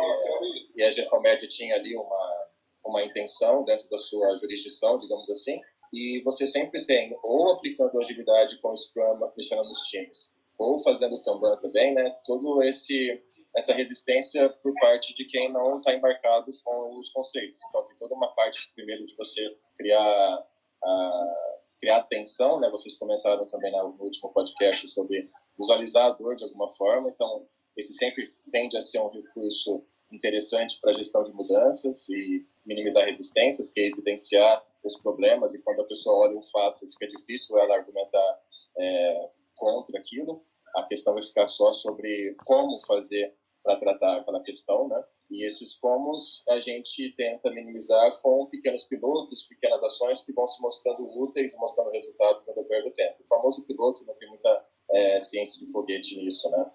e 0.76 0.84
a 0.84 0.92
gestão 0.92 1.22
média 1.22 1.48
tinha 1.48 1.76
ali 1.76 1.96
uma 1.96 2.48
uma 2.88 3.04
intenção 3.04 3.64
dentro 3.66 3.90
da 3.90 3.98
sua 3.98 4.36
jurisdição, 4.36 4.98
digamos 4.98 5.30
assim, 5.30 5.60
e 5.94 6.22
você 6.24 6.48
sempre 6.48 6.84
tem 6.86 7.16
ou 7.24 7.52
aplicando 7.52 8.00
agilidade 8.00 8.60
com 8.62 8.70
o 8.70 8.78
Scrum, 8.78 9.20
mexendo 9.36 9.64
nos 9.64 9.80
times, 9.84 10.34
ou 10.58 10.80
fazendo 10.80 11.22
Kanban 11.22 11.58
também, 11.58 11.94
né? 11.94 12.12
Todo 12.26 12.64
esse 12.64 13.22
essa 13.58 13.74
resistência 13.74 14.50
por 14.62 14.72
parte 14.76 15.16
de 15.16 15.26
quem 15.26 15.52
não 15.52 15.78
está 15.78 15.92
embarcado 15.92 16.52
com 16.64 16.96
os 16.96 17.10
conceitos. 17.10 17.58
Então, 17.68 17.84
tem 17.86 17.96
toda 17.98 18.14
uma 18.14 18.32
parte, 18.36 18.60
primeiro, 18.76 19.04
de 19.08 19.16
você 19.16 19.52
criar, 19.76 20.40
uh, 20.84 21.60
criar 21.80 21.98
atenção, 21.98 22.60
né? 22.60 22.70
Vocês 22.70 22.96
comentaram 23.00 23.44
também 23.48 23.72
no 23.72 23.98
último 24.00 24.32
podcast 24.32 24.88
sobre 24.90 25.28
visualizar 25.58 26.06
a 26.06 26.10
dor 26.12 26.36
de 26.36 26.44
alguma 26.44 26.70
forma. 26.76 27.10
Então, 27.10 27.48
esse 27.76 27.94
sempre 27.94 28.30
tende 28.52 28.78
a 28.78 28.82
ser 28.82 29.00
um 29.00 29.08
recurso 29.08 29.84
interessante 30.12 30.80
para 30.80 30.92
a 30.92 30.94
gestão 30.94 31.24
de 31.24 31.34
mudanças 31.34 32.08
e 32.10 32.48
minimizar 32.64 33.06
resistências, 33.06 33.70
que 33.70 33.80
é 33.80 33.88
evidenciar 33.88 34.64
os 34.84 34.96
problemas. 35.02 35.56
E 35.56 35.62
quando 35.64 35.82
a 35.82 35.88
pessoa 35.88 36.28
olha 36.28 36.38
um 36.38 36.44
fato, 36.44 36.88
fica 36.88 37.08
difícil 37.08 37.58
ela 37.58 37.76
argumentar 37.76 38.40
é, 38.78 39.30
contra 39.58 39.98
aquilo. 39.98 40.46
A 40.76 40.84
questão 40.84 41.16
vai 41.16 41.24
ficar 41.24 41.48
só 41.48 41.74
sobre 41.74 42.36
como 42.46 42.80
fazer 42.86 43.34
para 43.68 43.80
tratar 43.80 44.18
aquela 44.18 44.42
questão, 44.42 44.88
né? 44.88 45.04
E 45.30 45.46
esses 45.46 45.76
comos 45.76 46.44
a 46.48 46.60
gente 46.60 47.14
tenta 47.16 47.52
minimizar 47.52 48.22
com 48.22 48.46
pequenos 48.48 48.84
pilotos, 48.84 49.44
pequenas 49.44 49.84
ações 49.84 50.22
que 50.22 50.32
vão 50.32 50.48
se 50.48 50.62
mostrando 50.62 51.06
úteis 51.20 51.56
mostrando 51.58 51.92
resultados 51.92 52.46
no 52.48 52.56
decorrer 52.56 52.84
do 52.84 52.92
tempo. 52.92 53.24
O 53.24 53.28
famoso 53.28 53.66
piloto 53.66 54.06
não 54.06 54.16
tem 54.16 54.30
muita 54.30 54.66
é, 54.92 55.20
ciência 55.20 55.60
de 55.60 55.72
foguete 55.72 56.18
nisso, 56.18 56.50
né? 56.50 56.72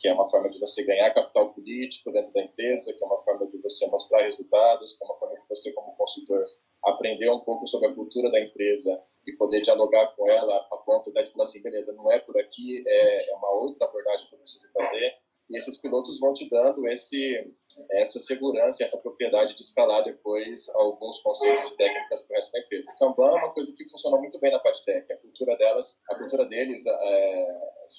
Que 0.00 0.08
é 0.08 0.12
uma 0.12 0.28
forma 0.28 0.48
de 0.48 0.60
você 0.60 0.84
ganhar 0.84 1.12
capital 1.12 1.52
político 1.52 2.12
dentro 2.12 2.32
da 2.32 2.42
empresa, 2.42 2.92
que 2.92 3.02
é 3.02 3.06
uma 3.06 3.20
forma 3.22 3.46
de 3.46 3.58
você 3.58 3.86
mostrar 3.88 4.22
resultados, 4.22 4.92
que 4.92 5.02
é 5.02 5.06
uma 5.06 5.16
forma 5.16 5.34
de 5.34 5.48
você, 5.48 5.72
como 5.72 5.96
consultor, 5.96 6.40
aprender 6.84 7.30
um 7.30 7.40
pouco 7.40 7.66
sobre 7.66 7.88
a 7.88 7.94
cultura 7.94 8.30
da 8.30 8.40
empresa 8.40 9.02
e 9.26 9.32
poder 9.32 9.62
dialogar 9.62 10.14
com 10.14 10.28
ela 10.30 10.64
a 10.70 10.76
ponto 10.78 11.12
de 11.12 11.32
falar 11.32 11.42
assim, 11.42 11.60
beleza, 11.60 11.92
não 11.94 12.12
é 12.12 12.20
por 12.20 12.38
aqui, 12.38 12.84
é, 12.86 13.30
é 13.30 13.34
uma 13.34 13.50
outra 13.50 13.86
abordagem 13.86 14.28
que 14.28 14.34
eu 14.34 14.38
preciso 14.38 14.72
fazer 14.72 15.16
e 15.48 15.56
esses 15.56 15.80
pilotos 15.80 16.18
vão 16.18 16.32
te 16.32 16.48
dando 16.50 16.86
esse, 16.88 17.52
essa 17.92 18.18
segurança 18.18 18.82
essa 18.82 18.98
propriedade 18.98 19.54
de 19.54 19.62
escalar 19.62 20.02
depois 20.02 20.68
alguns 20.70 21.20
conceitos 21.20 21.70
e 21.70 21.76
técnicas 21.76 22.22
para 22.22 22.40
da 22.52 22.58
empresa. 22.58 22.90
O 22.90 22.98
Kanban 22.98 23.30
é 23.30 23.44
uma 23.44 23.52
coisa 23.52 23.72
que 23.76 23.88
funciona 23.88 24.16
muito 24.18 24.38
bem 24.40 24.50
na 24.50 24.58
Tech. 24.58 25.12
A 25.12 25.16
cultura 25.18 25.56
delas, 25.56 26.00
a 26.10 26.16
cultura 26.16 26.46
deles 26.46 26.84
é, 26.86 27.46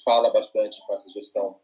fala 0.04 0.30
bastante 0.30 0.78
com 0.86 0.92
essa 0.92 1.10
gestão 1.10 1.58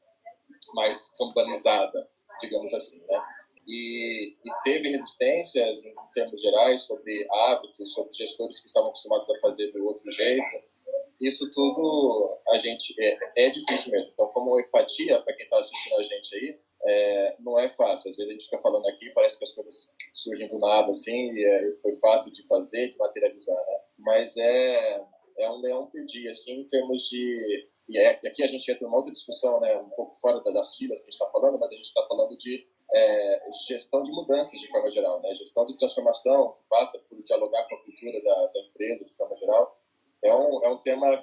mais 0.74 1.10
cambanizada, 1.18 2.08
digamos 2.40 2.72
assim, 2.72 3.00
né? 3.06 3.22
E, 3.66 4.36
e, 4.44 4.50
teve 4.62 4.90
resistências 4.90 5.84
em 5.86 5.94
termos 6.12 6.40
gerais 6.40 6.82
sobre 6.82 7.26
hábitos, 7.30 7.94
sobre 7.94 8.12
gestores 8.12 8.60
que 8.60 8.66
estavam 8.66 8.90
acostumados 8.90 9.28
a 9.30 9.40
fazer 9.40 9.72
do 9.72 9.86
outro 9.86 10.10
jeito 10.10 10.73
isso 11.20 11.50
tudo 11.50 12.38
a 12.48 12.58
gente 12.58 12.94
é, 13.00 13.46
é 13.46 13.50
difícil 13.50 13.92
mesmo. 13.92 14.10
Então, 14.12 14.28
como 14.28 14.58
empatia, 14.60 15.20
para 15.20 15.34
quem 15.34 15.44
está 15.44 15.58
assistindo 15.58 15.98
a 15.98 16.02
gente 16.02 16.36
aí, 16.36 16.58
é, 16.86 17.36
não 17.40 17.58
é 17.58 17.68
fácil. 17.70 18.10
Às 18.10 18.16
vezes 18.16 18.30
a 18.30 18.32
gente 18.32 18.44
fica 18.44 18.60
falando 18.60 18.86
aqui, 18.88 19.10
parece 19.10 19.38
que 19.38 19.44
as 19.44 19.52
coisas 19.52 19.92
surgem 20.12 20.48
do 20.48 20.58
nada, 20.58 20.90
assim, 20.90 21.32
e 21.32 21.44
é, 21.44 21.72
foi 21.80 21.96
fácil 21.96 22.32
de 22.32 22.46
fazer, 22.46 22.90
de 22.90 22.98
materializar, 22.98 23.56
né? 23.56 23.80
Mas 23.98 24.36
é, 24.36 25.04
é 25.38 25.50
um 25.50 25.60
leão 25.60 25.86
por 25.86 26.04
dia, 26.04 26.30
assim, 26.30 26.60
em 26.60 26.66
termos 26.66 27.02
de... 27.08 27.68
E, 27.88 27.98
é, 27.98 28.10
aqui 28.10 28.42
a 28.42 28.46
gente 28.46 28.70
entra 28.70 28.84
numa 28.84 28.96
outra 28.96 29.12
discussão, 29.12 29.60
né, 29.60 29.76
um 29.76 29.90
pouco 29.90 30.18
fora 30.18 30.40
das 30.52 30.74
filas 30.76 31.00
que 31.00 31.08
a 31.08 31.10
gente 31.10 31.20
está 31.20 31.30
falando, 31.30 31.58
mas 31.58 31.70
a 31.70 31.76
gente 31.76 31.84
está 31.84 32.06
falando 32.06 32.36
de 32.38 32.66
é, 32.92 33.42
gestão 33.66 34.02
de 34.02 34.10
mudanças 34.10 34.58
de 34.58 34.68
forma 34.68 34.90
geral, 34.90 35.20
né? 35.20 35.34
Gestão 35.34 35.66
de 35.66 35.76
transformação, 35.76 36.52
que 36.52 36.60
passa 36.68 36.98
por 36.98 37.22
dialogar 37.22 37.66
com 37.68 37.74
a 37.74 37.82
cultura 37.82 38.22
da, 38.22 38.34
da 38.34 38.60
empresa 38.60 39.04
de 39.04 39.14
forma 39.14 39.36
geral 39.36 39.78
é 40.24 40.34
um, 40.34 40.53
é 40.64 40.68
um 40.68 40.78
tema 40.78 41.22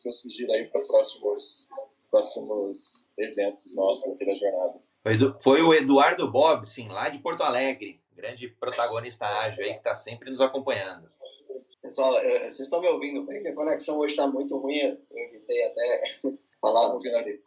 que 0.00 0.08
eu 0.08 0.12
sugiro 0.12 0.52
aí 0.52 0.66
para 0.66 0.82
próximos, 0.82 1.68
próximos 2.10 3.12
eventos 3.16 3.74
nossos 3.76 4.12
aqui 4.12 4.26
da 4.26 4.34
jornada. 4.34 4.80
Foi 5.40 5.62
o 5.62 5.72
Eduardo 5.72 6.30
Bob, 6.30 6.68
sim, 6.68 6.88
lá 6.88 7.08
de 7.08 7.18
Porto 7.20 7.42
Alegre, 7.42 8.00
grande 8.12 8.48
protagonista 8.48 9.26
ágil 9.26 9.64
aí 9.64 9.72
que 9.72 9.78
está 9.78 9.94
sempre 9.94 10.30
nos 10.30 10.40
acompanhando. 10.40 11.08
Pessoal, 11.80 12.18
é, 12.18 12.40
vocês 12.40 12.60
estão 12.60 12.80
me 12.80 12.88
ouvindo 12.88 13.24
bem? 13.24 13.46
A 13.46 13.54
conexão 13.54 13.98
hoje 13.98 14.12
está 14.12 14.26
muito 14.26 14.58
ruim, 14.58 14.78
eu 14.78 14.98
invitei 15.18 15.64
até 15.64 16.02
falar 16.60 16.92
no 16.92 17.00
final 17.00 17.20
ali. 17.20 17.40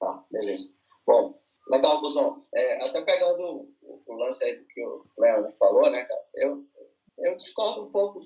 Tá, 0.00 0.24
beleza. 0.30 0.72
Bom, 1.06 1.34
legal, 1.70 2.00
Buzão. 2.00 2.42
É, 2.54 2.84
até 2.84 3.02
pegando 3.02 3.62
o, 3.82 4.02
o 4.06 4.14
lance 4.14 4.42
aí 4.44 4.56
do 4.56 4.64
que 4.64 4.84
o 4.84 5.04
Leandro 5.18 5.52
falou, 5.52 5.88
né, 5.90 6.04
cara? 6.04 6.24
Eu, 6.34 6.64
eu 7.22 7.36
discordo 7.36 7.86
um 7.86 7.90
pouco 7.90 8.20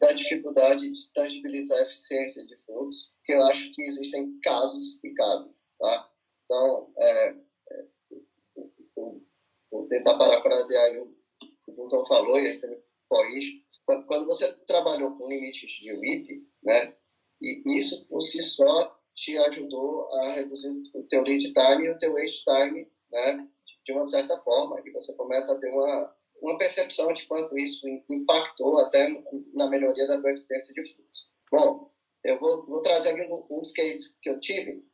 da 0.00 0.12
dificuldade 0.12 0.90
de 0.90 1.12
tangibilizar 1.12 1.78
a 1.78 1.82
eficiência 1.82 2.44
de 2.46 2.56
fluxo, 2.66 3.12
porque 3.16 3.32
eu 3.32 3.42
acho 3.44 3.72
que 3.72 3.82
existem 3.82 4.38
casos 4.40 4.98
e 5.02 5.10
casos, 5.14 5.64
tá? 5.78 6.10
Então, 6.44 6.92
é, 6.98 7.28
é, 7.70 7.84
vou 9.70 9.86
tentar 9.88 10.18
parafrasear 10.18 11.00
o 11.00 11.06
que 11.38 11.70
o 11.70 11.74
Milton 11.76 12.04
falou, 12.06 12.38
e 12.38 12.48
aí 12.48 12.82
corrige. 13.08 13.64
Quando 13.86 14.26
você 14.26 14.52
trabalhou 14.66 15.16
com 15.16 15.28
limites 15.28 15.70
de 15.72 15.92
WIP, 15.92 16.48
né, 16.62 16.94
e 17.40 17.62
isso 17.66 18.06
por 18.06 18.20
si 18.22 18.42
só 18.42 18.94
te 19.14 19.36
ajudou 19.36 20.12
a 20.14 20.32
reduzir 20.32 20.70
o 20.94 21.02
teu 21.04 21.22
lead 21.22 21.52
time 21.52 21.86
e 21.86 21.90
o 21.90 21.98
teu 21.98 22.14
wait 22.14 22.34
time, 22.42 22.90
né, 23.10 23.48
de 23.84 23.92
uma 23.92 24.06
certa 24.06 24.36
forma, 24.38 24.80
e 24.84 24.90
você 24.90 25.14
começa 25.14 25.52
a 25.52 25.58
ter 25.58 25.70
uma, 25.70 26.16
uma 26.44 26.58
percepção 26.58 27.12
de 27.12 27.26
quanto 27.26 27.58
isso 27.58 27.86
impactou 28.08 28.78
até 28.78 29.08
na 29.54 29.68
melhoria 29.68 30.06
da 30.06 30.20
tua 30.20 30.32
eficiência 30.32 30.74
de 30.74 30.84
fluxo. 30.92 31.28
Bom, 31.50 31.90
eu 32.22 32.38
vou, 32.38 32.66
vou 32.66 32.82
trazer 32.82 33.10
aqui 33.10 33.26
uns 33.50 33.72
cases 33.72 34.18
que 34.20 34.28
eu 34.28 34.38
tive, 34.40 34.84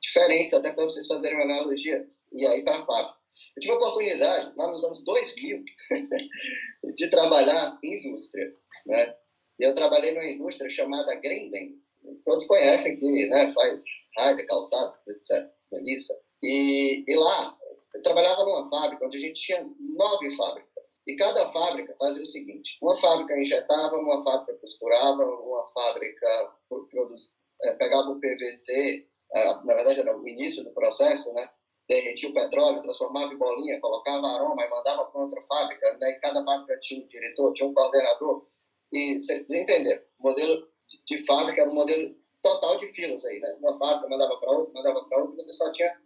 diferentes, 0.00 0.54
até 0.54 0.72
para 0.72 0.84
vocês 0.84 1.06
fazerem 1.06 1.36
uma 1.36 1.44
analogia, 1.44 2.08
e 2.32 2.46
aí 2.46 2.62
para 2.64 2.78
a 2.78 2.86
fábrica. 2.86 3.18
Eu 3.56 3.60
tive 3.60 3.72
a 3.74 3.76
oportunidade, 3.76 4.52
lá 4.56 4.70
nos 4.70 4.82
anos 4.84 5.04
2000, 5.04 5.64
de 6.94 7.10
trabalhar 7.10 7.78
em 7.82 7.98
indústria, 7.98 8.52
né? 8.86 9.14
Eu 9.58 9.74
trabalhei 9.74 10.12
numa 10.12 10.26
indústria 10.26 10.70
chamada 10.70 11.14
Grendem. 11.16 11.80
Todos 12.24 12.46
conhecem 12.46 12.96
que 12.96 13.28
né, 13.28 13.50
faz 13.50 13.84
rádio, 14.16 14.46
calçados, 14.46 15.06
etc. 15.08 15.50
Melissa. 15.72 16.16
E, 16.42 17.04
e 17.06 17.16
lá, 17.16 17.56
eu 17.94 18.02
trabalhava 18.02 18.44
numa 18.44 18.68
fábrica 18.68 19.04
onde 19.04 19.18
a 19.18 19.20
gente 19.20 19.42
tinha 19.42 19.68
nove 19.80 20.30
fábricas. 20.36 20.67
E 21.06 21.16
cada 21.16 21.50
fábrica 21.50 21.94
fazia 21.98 22.22
o 22.22 22.26
seguinte: 22.26 22.78
uma 22.82 22.94
fábrica 22.94 23.38
injetava, 23.38 23.96
uma 23.96 24.22
fábrica 24.22 24.58
costurava, 24.60 25.24
uma 25.24 25.66
fábrica 25.68 26.52
é, 27.62 27.72
pegava 27.74 28.10
o 28.10 28.20
PVC, 28.20 29.06
é, 29.34 29.44
na 29.64 29.74
verdade 29.74 30.00
era 30.00 30.16
o 30.16 30.28
início 30.28 30.64
do 30.64 30.70
processo, 30.70 31.32
né? 31.32 31.48
derretia 31.88 32.28
o 32.28 32.34
petróleo, 32.34 32.82
transformava 32.82 33.32
em 33.32 33.38
bolinha, 33.38 33.80
colocava 33.80 34.26
aroma 34.28 34.62
e 34.62 34.68
mandava 34.68 35.06
para 35.06 35.20
outra 35.22 35.40
fábrica. 35.42 35.96
Né? 35.98 36.10
E 36.10 36.20
cada 36.20 36.44
fábrica 36.44 36.78
tinha 36.80 37.02
um 37.02 37.06
diretor, 37.06 37.52
tinha 37.54 37.68
um 37.68 37.72
coordenador. 37.72 38.46
E 38.92 39.18
vocês 39.18 39.50
entenderam, 39.50 40.02
o 40.18 40.22
modelo 40.22 40.68
de 41.06 41.24
fábrica 41.24 41.62
era 41.62 41.70
um 41.70 41.74
modelo 41.74 42.14
total 42.42 42.78
de 42.78 42.86
filas 42.88 43.24
aí, 43.24 43.40
né? 43.40 43.56
Uma 43.60 43.78
fábrica 43.78 44.08
mandava 44.08 44.36
para 44.38 44.50
outra, 44.50 44.72
mandava 44.74 45.04
para 45.04 45.18
outra, 45.18 45.34
e 45.34 45.42
você 45.42 45.52
só 45.52 45.72
tinha 45.72 45.98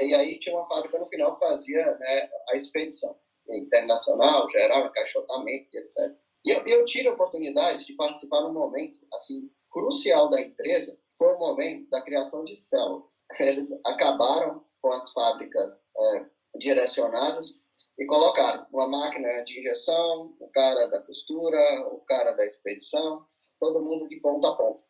e 0.00 0.14
aí 0.14 0.38
tinha 0.38 0.56
uma 0.56 0.66
fábrica 0.66 0.98
no 0.98 1.06
final 1.06 1.34
que 1.34 1.40
fazia 1.40 1.96
né, 1.96 2.30
a 2.48 2.56
expedição 2.56 3.14
internacional, 3.50 4.50
geral, 4.50 4.86
encaixotamento, 4.86 5.76
etc. 5.76 6.14
E 6.44 6.50
eu, 6.50 6.64
eu 6.66 6.84
tive 6.84 7.08
a 7.08 7.12
oportunidade 7.12 7.84
de 7.84 7.94
participar 7.94 8.42
num 8.42 8.52
momento 8.52 9.00
assim 9.14 9.50
crucial 9.70 10.30
da 10.30 10.40
empresa, 10.40 10.96
foi 11.18 11.34
o 11.34 11.38
momento 11.38 11.88
da 11.90 12.00
criação 12.00 12.44
de 12.44 12.54
células. 12.54 13.18
Eles 13.40 13.68
acabaram 13.84 14.64
com 14.80 14.92
as 14.92 15.12
fábricas 15.12 15.82
é, 15.98 16.26
direcionadas 16.58 17.58
e 17.98 18.06
colocaram 18.06 18.66
uma 18.72 18.88
máquina 18.88 19.42
de 19.44 19.60
injeção, 19.60 20.34
o 20.38 20.48
cara 20.50 20.86
da 20.86 21.02
costura, 21.02 21.58
o 21.88 22.00
cara 22.00 22.32
da 22.32 22.44
expedição, 22.44 23.24
todo 23.58 23.82
mundo 23.82 24.08
de 24.08 24.20
ponta 24.20 24.48
a 24.48 24.54
ponta. 24.54 24.82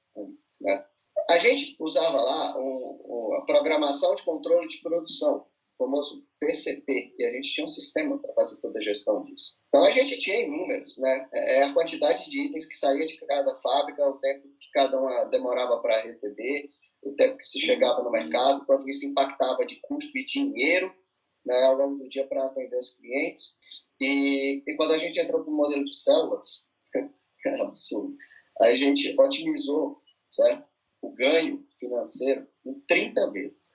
Né? 0.61 0.85
A 1.31 1.39
gente 1.39 1.77
usava 1.81 2.21
lá 2.21 2.59
um, 2.59 3.45
programação 3.47 4.15
de 4.15 4.25
controle 4.25 4.67
de 4.67 4.81
produção, 4.83 5.47
famoso 5.79 6.26
PCP, 6.41 7.15
e 7.19 7.25
a 7.25 7.33
gente 7.33 7.53
tinha 7.53 7.65
um 7.65 7.69
sistema 7.69 8.19
para 8.19 8.33
fazer 8.35 8.57
toda 8.57 8.79
a 8.79 8.83
gestão 8.83 9.25
disso. 9.25 9.57
Então 9.69 9.85
a 9.85 9.91
gente 9.91 10.19
tinha 10.19 10.49
números, 10.49 10.99
né? 10.99 11.29
É 11.33 11.63
a 11.65 11.73
quantidade 11.73 12.31
de 12.31 12.41
itens 12.47 12.67
que 12.67 12.77
saía 12.77 13.07
de 13.07 13.17
cada 13.19 13.55
fábrica, 13.57 14.09
o 14.09 14.19
tempo 14.19 14.49
que 14.61 14.71
cada 14.73 15.01
uma 15.01 15.25
demorava 15.25 15.79
para 15.81 16.03
receber, 16.03 16.71
o 17.03 17.13
tempo 17.13 17.39
que 17.39 17.47
se 17.47 17.61
chegava 17.61 18.03
no 18.03 18.11
mercado, 18.11 18.65
quanto 18.67 18.89
isso 18.89 19.07
impactava 19.07 19.65
de 19.65 19.77
custo 19.81 20.11
e 20.17 20.25
dinheiro 20.25 20.95
né, 21.45 21.63
ao 21.65 21.77
longo 21.77 22.03
do 22.03 22.09
dia 22.09 22.27
para 22.27 22.47
atender 22.47 22.79
os 22.79 22.95
clientes. 22.95 23.55
E, 24.01 24.63
e 24.67 24.75
quando 24.77 24.93
a 24.93 24.99
gente 24.99 25.19
entrou 25.19 25.43
para 25.43 25.53
o 25.53 25.57
modelo 25.57 25.85
de 25.85 25.97
células, 25.97 26.65
é 27.47 27.61
absurdo, 27.63 28.17
a 28.61 28.75
gente 28.75 29.15
otimizou 29.19 30.03
certo? 30.25 30.67
o 31.03 31.13
ganho 31.13 31.65
financeiro 31.79 32.47
em 32.65 32.75
30 32.81 33.31
vezes. 33.31 33.69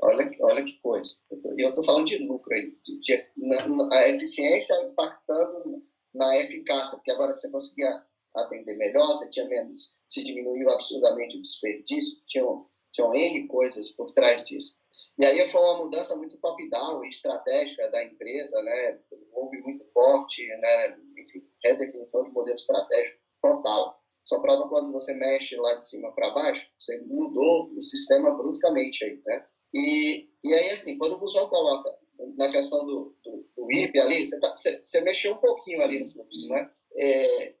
Olha, 0.00 0.30
olha 0.40 0.64
que 0.64 0.78
coisa. 0.80 1.10
E 1.30 1.62
eu 1.62 1.70
estou 1.70 1.84
falando 1.84 2.06
de 2.06 2.18
lucro 2.18 2.54
aí, 2.54 2.76
de, 2.84 3.00
de, 3.00 3.22
na, 3.36 3.66
na, 3.66 3.96
a 3.96 4.08
eficiência 4.08 4.74
impactando 4.84 5.82
na 6.14 6.36
eficácia, 6.38 6.96
porque 6.96 7.10
agora 7.12 7.32
você 7.32 7.50
conseguia 7.50 8.04
atender 8.34 8.76
melhor, 8.76 9.08
você 9.08 9.28
tinha 9.30 9.46
menos, 9.46 9.94
se 10.10 10.22
diminuiu 10.22 10.70
absurdamente 10.70 11.38
o 11.38 11.42
desperdício, 11.42 12.18
tinham, 12.26 12.66
tinham 12.92 13.14
N 13.14 13.46
coisas 13.48 13.90
por 13.90 14.10
trás 14.12 14.44
disso. 14.44 14.76
E 15.18 15.26
aí 15.26 15.46
foi 15.46 15.60
uma 15.60 15.84
mudança 15.84 16.16
muito 16.16 16.38
top-down 16.38 17.04
estratégica 17.04 17.88
da 17.90 18.04
empresa, 18.04 18.62
né? 18.62 19.00
Houve 19.32 19.58
muito 19.60 19.84
forte, 19.92 20.46
né? 20.46 20.98
Enfim, 21.18 21.46
redefinição 21.64 22.24
de 22.24 22.30
modelo 22.30 22.56
estratégico 22.56 23.18
total. 23.42 24.02
Só 24.24 24.40
prova 24.40 24.68
quando 24.68 24.92
você 24.92 25.14
mexe 25.14 25.54
lá 25.56 25.74
de 25.74 25.86
cima 25.88 26.12
para 26.12 26.30
baixo, 26.30 26.68
você 26.78 26.98
mudou 27.02 27.70
o 27.72 27.82
sistema 27.82 28.34
bruscamente 28.36 29.04
aí, 29.04 29.22
né? 29.24 29.46
E, 29.74 30.28
e 30.42 30.54
aí, 30.54 30.70
assim, 30.70 30.96
quando 30.96 31.14
o 31.14 31.18
Busão 31.18 31.48
coloca 31.48 31.94
na 32.36 32.50
questão 32.50 32.84
do, 32.84 33.14
do, 33.22 33.46
do 33.56 33.72
IP 33.72 33.98
ali, 33.98 34.26
você, 34.26 34.40
tá, 34.40 34.54
você, 34.54 34.78
você, 34.82 35.00
mexeu 35.00 35.32
um 35.32 35.38
pouquinho 35.38 35.82
ali 35.82 36.00
no 36.00 36.10
fluxo, 36.10 36.48
né? 36.48 36.70
É, 36.96 37.54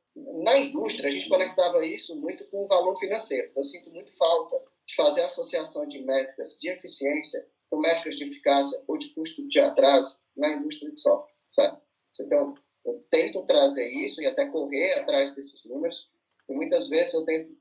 na 0.44 0.56
indústria, 0.56 1.08
a 1.08 1.12
gente 1.12 1.28
conectava 1.28 1.84
isso 1.84 2.16
muito 2.16 2.46
com 2.46 2.64
o 2.64 2.68
valor 2.68 2.96
financeiro. 2.96 3.50
Eu 3.54 3.62
sinto 3.62 3.90
muito 3.90 4.16
falta 4.16 4.56
de 4.86 4.94
fazer 4.94 5.22
associação 5.22 5.86
de 5.86 6.00
métricas 6.02 6.56
de 6.58 6.68
eficiência 6.70 7.46
com 7.68 7.78
métricas 7.78 8.16
de 8.16 8.24
eficácia 8.24 8.82
ou 8.86 8.96
de 8.96 9.08
custo 9.10 9.46
de 9.48 9.60
atraso 9.60 10.18
na 10.36 10.52
indústria 10.52 10.90
de 10.90 11.00
software, 11.00 11.34
sabe? 11.54 11.80
Então, 12.20 12.54
eu 12.84 13.04
tento 13.10 13.44
trazer 13.44 13.88
isso 13.92 14.22
e 14.22 14.26
até 14.26 14.46
correr 14.46 14.94
atrás 14.94 15.34
desses 15.34 15.64
números, 15.64 16.08
e 16.48 16.54
muitas 16.54 16.88
vezes 16.88 17.12
eu 17.14 17.24
tento 17.24 17.56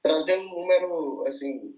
trazer 0.00 0.38
um 0.38 0.48
número, 0.48 1.24
assim, 1.26 1.74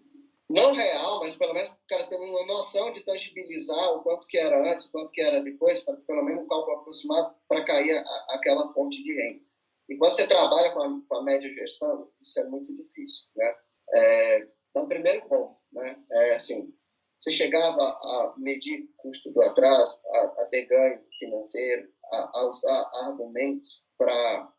não 0.48 0.72
real, 0.72 1.20
mas 1.20 1.36
pelo 1.36 1.52
menos 1.52 1.68
o 1.68 1.88
cara 1.88 2.06
ter 2.06 2.16
uma 2.16 2.46
noção 2.46 2.90
de 2.90 3.00
tangibilizar 3.00 3.92
o 3.92 4.02
quanto 4.02 4.26
que 4.26 4.38
era 4.38 4.72
antes, 4.72 4.86
o 4.86 4.90
quanto 4.90 5.12
que 5.12 5.20
era 5.20 5.40
depois, 5.40 5.80
para 5.80 5.96
pelo 5.96 6.24
menos 6.24 6.44
um 6.44 6.48
cálculo 6.48 6.78
aproximado 6.78 7.34
para 7.46 7.64
cair 7.64 7.98
a, 7.98 8.26
aquela 8.30 8.72
fonte 8.72 9.02
de 9.02 9.14
renda. 9.14 9.40
E 9.88 9.96
quando 9.96 10.12
você 10.12 10.26
trabalha 10.26 10.70
com 10.72 10.82
a, 10.82 11.00
com 11.08 11.16
a 11.16 11.22
média 11.22 11.52
gestão, 11.52 12.10
isso 12.20 12.40
é 12.40 12.44
muito 12.44 12.74
difícil, 12.74 13.24
né? 13.36 13.54
É, 13.94 14.48
então, 14.70 14.86
primeiro 14.86 15.26
ponto, 15.28 15.56
né? 15.72 15.96
É 16.12 16.34
assim, 16.34 16.72
você 17.18 17.32
chegava 17.32 17.82
a 17.82 18.34
medir 18.36 18.88
custo 18.96 19.30
do 19.32 19.42
atraso, 19.42 20.00
a, 20.14 20.42
a 20.42 20.46
ter 20.46 20.66
ganho 20.66 21.00
financeiro, 21.18 21.88
a, 22.12 22.38
a 22.38 22.50
usar 22.50 22.90
argumentos 23.06 23.84
para 23.96 24.52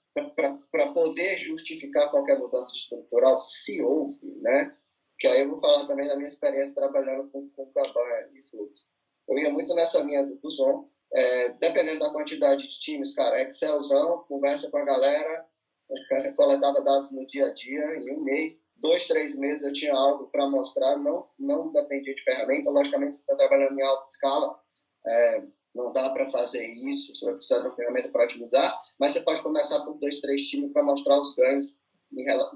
poder 0.94 1.38
justificar 1.38 2.12
qualquer 2.12 2.38
mudança 2.38 2.74
estrutural, 2.76 3.40
se 3.40 3.82
houve, 3.82 4.20
né? 4.42 4.76
Que 5.20 5.28
aí 5.28 5.42
eu 5.42 5.50
vou 5.50 5.60
falar 5.60 5.86
também 5.86 6.08
da 6.08 6.16
minha 6.16 6.28
experiência 6.28 6.74
trabalhando 6.74 7.30
com, 7.30 7.50
com 7.50 7.72
Kanban 7.74 8.30
e 8.34 8.44
fluxo. 8.50 8.88
Eu 9.28 9.38
ia 9.38 9.50
muito 9.52 9.74
nessa 9.76 10.00
linha 10.00 10.26
do, 10.26 10.36
do 10.38 10.50
som, 10.50 10.90
é, 11.14 11.50
dependendo 11.50 12.00
da 12.00 12.12
quantidade 12.12 12.62
de 12.62 12.80
times, 12.80 13.14
cara, 13.14 13.42
Excelzão, 13.42 14.26
conversa 14.28 14.70
com 14.70 14.78
a 14.78 14.86
galera, 14.86 15.46
coletava 16.36 16.82
dados 16.82 17.12
no 17.12 17.26
dia 17.28 17.48
a 17.48 17.54
dia, 17.54 17.96
em 17.98 18.16
um 18.16 18.22
mês, 18.22 18.66
dois, 18.76 19.08
três 19.08 19.36
meses 19.36 19.64
eu 19.64 19.74
tinha 19.74 19.94
algo 19.94 20.28
para 20.28 20.48
mostrar, 20.48 20.98
não, 20.98 21.28
não 21.38 21.72
dependia 21.72 22.14
de 22.14 22.24
ferramenta, 22.24 22.70
logicamente 22.70 23.16
você 23.16 23.22
está 23.22 23.36
trabalhando 23.36 23.78
em 23.78 23.82
alta 23.82 24.06
escala, 24.06 24.60
é, 25.06 25.44
não 25.74 25.92
dá 25.92 26.10
para 26.12 26.30
fazer 26.30 26.66
isso, 26.88 27.16
você 27.16 27.26
vai 27.26 27.36
precisar 27.36 27.60
de 27.60 27.68
uma 27.68 27.76
ferramenta 27.76 28.10
para 28.10 28.26
otimizar, 28.26 28.80
mas 29.00 29.14
você 29.14 29.22
pode 29.22 29.42
começar 29.42 29.80
por 29.82 29.98
dois, 29.98 30.20
três 30.20 30.42
times 30.44 30.72
para 30.72 30.84
mostrar 30.84 31.20
os 31.20 31.34
ganhos 31.36 31.74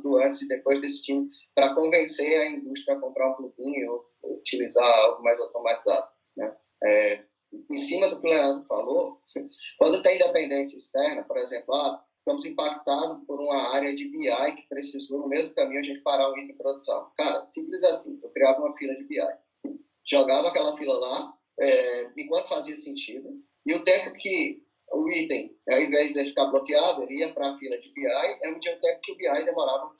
do 0.01 0.17
antes 0.17 0.41
e 0.41 0.47
depois 0.47 0.79
desse 0.81 1.01
time, 1.01 1.29
para 1.55 1.73
convencer 1.75 2.39
a 2.41 2.51
indústria 2.51 2.95
a 2.95 2.99
comprar 2.99 3.29
um 3.29 3.33
plugin 3.33 3.85
ou, 3.85 4.05
utilizar 4.23 4.83
algo 4.83 5.23
mais 5.23 5.39
automatizado. 5.39 6.07
Né? 6.35 6.55
É, 6.83 7.23
em 7.69 7.77
cima 7.77 8.09
do 8.09 8.19
que 8.19 8.27
o 8.27 8.29
Leandro 8.29 8.65
falou, 8.65 9.21
quando 9.77 10.01
tem 10.01 10.17
dependência 10.17 10.75
externa, 10.75 11.23
por 11.23 11.37
exemplo, 11.37 11.75
ah, 11.75 12.03
estamos 12.19 12.45
impactados 12.45 13.23
por 13.25 13.39
uma 13.39 13.75
área 13.75 13.93
de 13.95 14.07
BI 14.07 14.55
que 14.55 14.67
precisou, 14.69 15.19
no 15.19 15.27
meio 15.27 15.49
do 15.49 15.55
caminho, 15.55 15.79
a 15.79 15.83
gente 15.83 16.01
parar 16.01 16.29
o 16.29 16.37
item 16.37 16.51
em 16.51 16.57
produção. 16.57 17.11
Cara, 17.17 17.47
simples 17.47 17.83
assim, 17.83 18.19
eu 18.23 18.29
criava 18.29 18.59
uma 18.59 18.75
fila 18.75 18.95
de 18.95 19.03
BI. 19.03 19.19
Jogava 20.09 20.49
aquela 20.49 20.75
fila 20.75 20.97
lá, 20.97 21.33
é, 21.59 22.11
enquanto 22.17 22.49
fazia 22.49 22.75
sentido, 22.75 23.41
e 23.65 23.73
o 23.73 23.83
tempo 23.83 24.13
que 24.13 24.63
o 24.93 25.09
item, 25.09 25.55
ao 25.69 25.81
invés 25.81 26.13
de 26.13 26.29
ficar 26.29 26.45
bloqueado, 26.45 27.03
ele 27.03 27.19
ia 27.19 27.33
para 27.33 27.49
a 27.49 27.57
fila 27.57 27.77
de 27.77 27.91
BI, 27.93 28.05
é 28.05 28.49
o 28.51 28.59
tempo 28.59 28.99
que 29.01 29.11
o 29.11 29.15
BI 29.15 29.45
demorava 29.45 29.91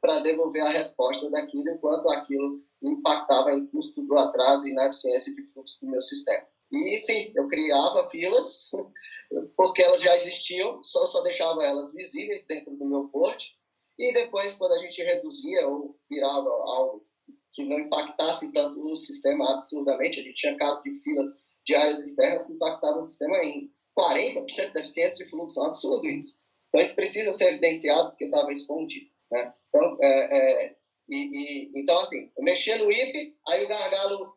para 0.00 0.18
devolver 0.20 0.62
a 0.62 0.70
resposta 0.70 1.30
daquilo, 1.30 1.70
enquanto 1.70 2.10
aquilo 2.10 2.62
impactava 2.82 3.52
em 3.52 3.66
custo 3.68 4.02
do 4.02 4.18
atraso 4.18 4.66
e 4.66 4.74
na 4.74 4.86
eficiência 4.86 5.34
de 5.34 5.46
fluxo 5.52 5.78
do 5.80 5.90
meu 5.90 6.00
sistema. 6.00 6.44
E 6.72 6.98
sim, 6.98 7.32
eu 7.34 7.48
criava 7.48 8.04
filas, 8.04 8.70
porque 9.56 9.82
elas 9.82 10.00
já 10.00 10.16
existiam, 10.16 10.82
só, 10.82 11.06
só 11.06 11.20
deixava 11.22 11.64
elas 11.64 11.92
visíveis 11.92 12.42
dentro 12.44 12.76
do 12.76 12.86
meu 12.86 13.08
port, 13.08 13.50
e 13.98 14.12
depois, 14.12 14.54
quando 14.54 14.72
a 14.72 14.78
gente 14.78 15.02
reduzia 15.02 15.68
ou 15.68 15.96
virava 16.08 16.48
algo 16.48 17.06
que 17.52 17.64
não 17.64 17.78
impactasse 17.78 18.52
tanto 18.52 18.80
o 18.80 18.96
sistema 18.96 19.54
absurdamente, 19.54 20.20
a 20.20 20.22
gente 20.22 20.36
tinha 20.36 20.56
casos 20.56 20.82
de 20.82 20.94
filas 21.02 21.28
de 21.66 21.74
áreas 21.74 22.00
externas 22.00 22.46
que 22.46 22.52
impactavam 22.54 23.00
o 23.00 23.02
sistema 23.02 23.36
em 23.44 23.70
40% 24.00 24.72
de 24.72 24.80
eficiência 24.80 25.24
de 25.24 25.30
fluxo, 25.30 25.60
é 25.60 25.62
um 25.62 25.66
absurdo 25.66 26.06
isso. 26.06 26.34
Então, 26.68 26.80
isso 26.80 26.94
precisa 26.94 27.32
ser 27.32 27.48
evidenciado 27.48 28.10
porque 28.10 28.24
estava 28.24 28.52
escondido. 28.52 29.10
Né? 29.30 29.52
Então, 29.68 29.98
é, 30.00 30.64
é, 30.66 30.76
E, 31.08 31.16
e, 31.16 31.80
então, 31.80 31.98
assim, 31.98 32.30
eu 32.36 32.44
mexia 32.44 32.78
no 32.78 32.90
IP, 32.90 33.36
aí 33.48 33.64
o 33.64 33.68
gargalo 33.68 34.36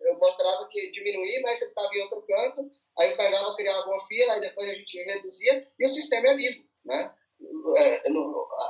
eu 0.00 0.18
mostrava 0.18 0.66
que 0.70 0.90
diminuía, 0.92 1.40
mas 1.42 1.60
ele 1.60 1.70
estava 1.70 1.94
em 1.94 2.00
outro 2.00 2.22
canto, 2.22 2.70
aí 2.98 3.10
eu 3.10 3.16
pegava, 3.18 3.54
criava 3.54 3.86
uma 3.86 4.06
fila, 4.06 4.32
aí 4.32 4.40
depois 4.40 4.68
a 4.70 4.74
gente 4.74 4.96
reduzia, 5.02 5.68
e 5.78 5.84
o 5.84 5.88
sistema 5.88 6.28
é 6.28 6.34
vivo, 6.34 6.64
né? 6.86 7.14
É, 7.76 8.02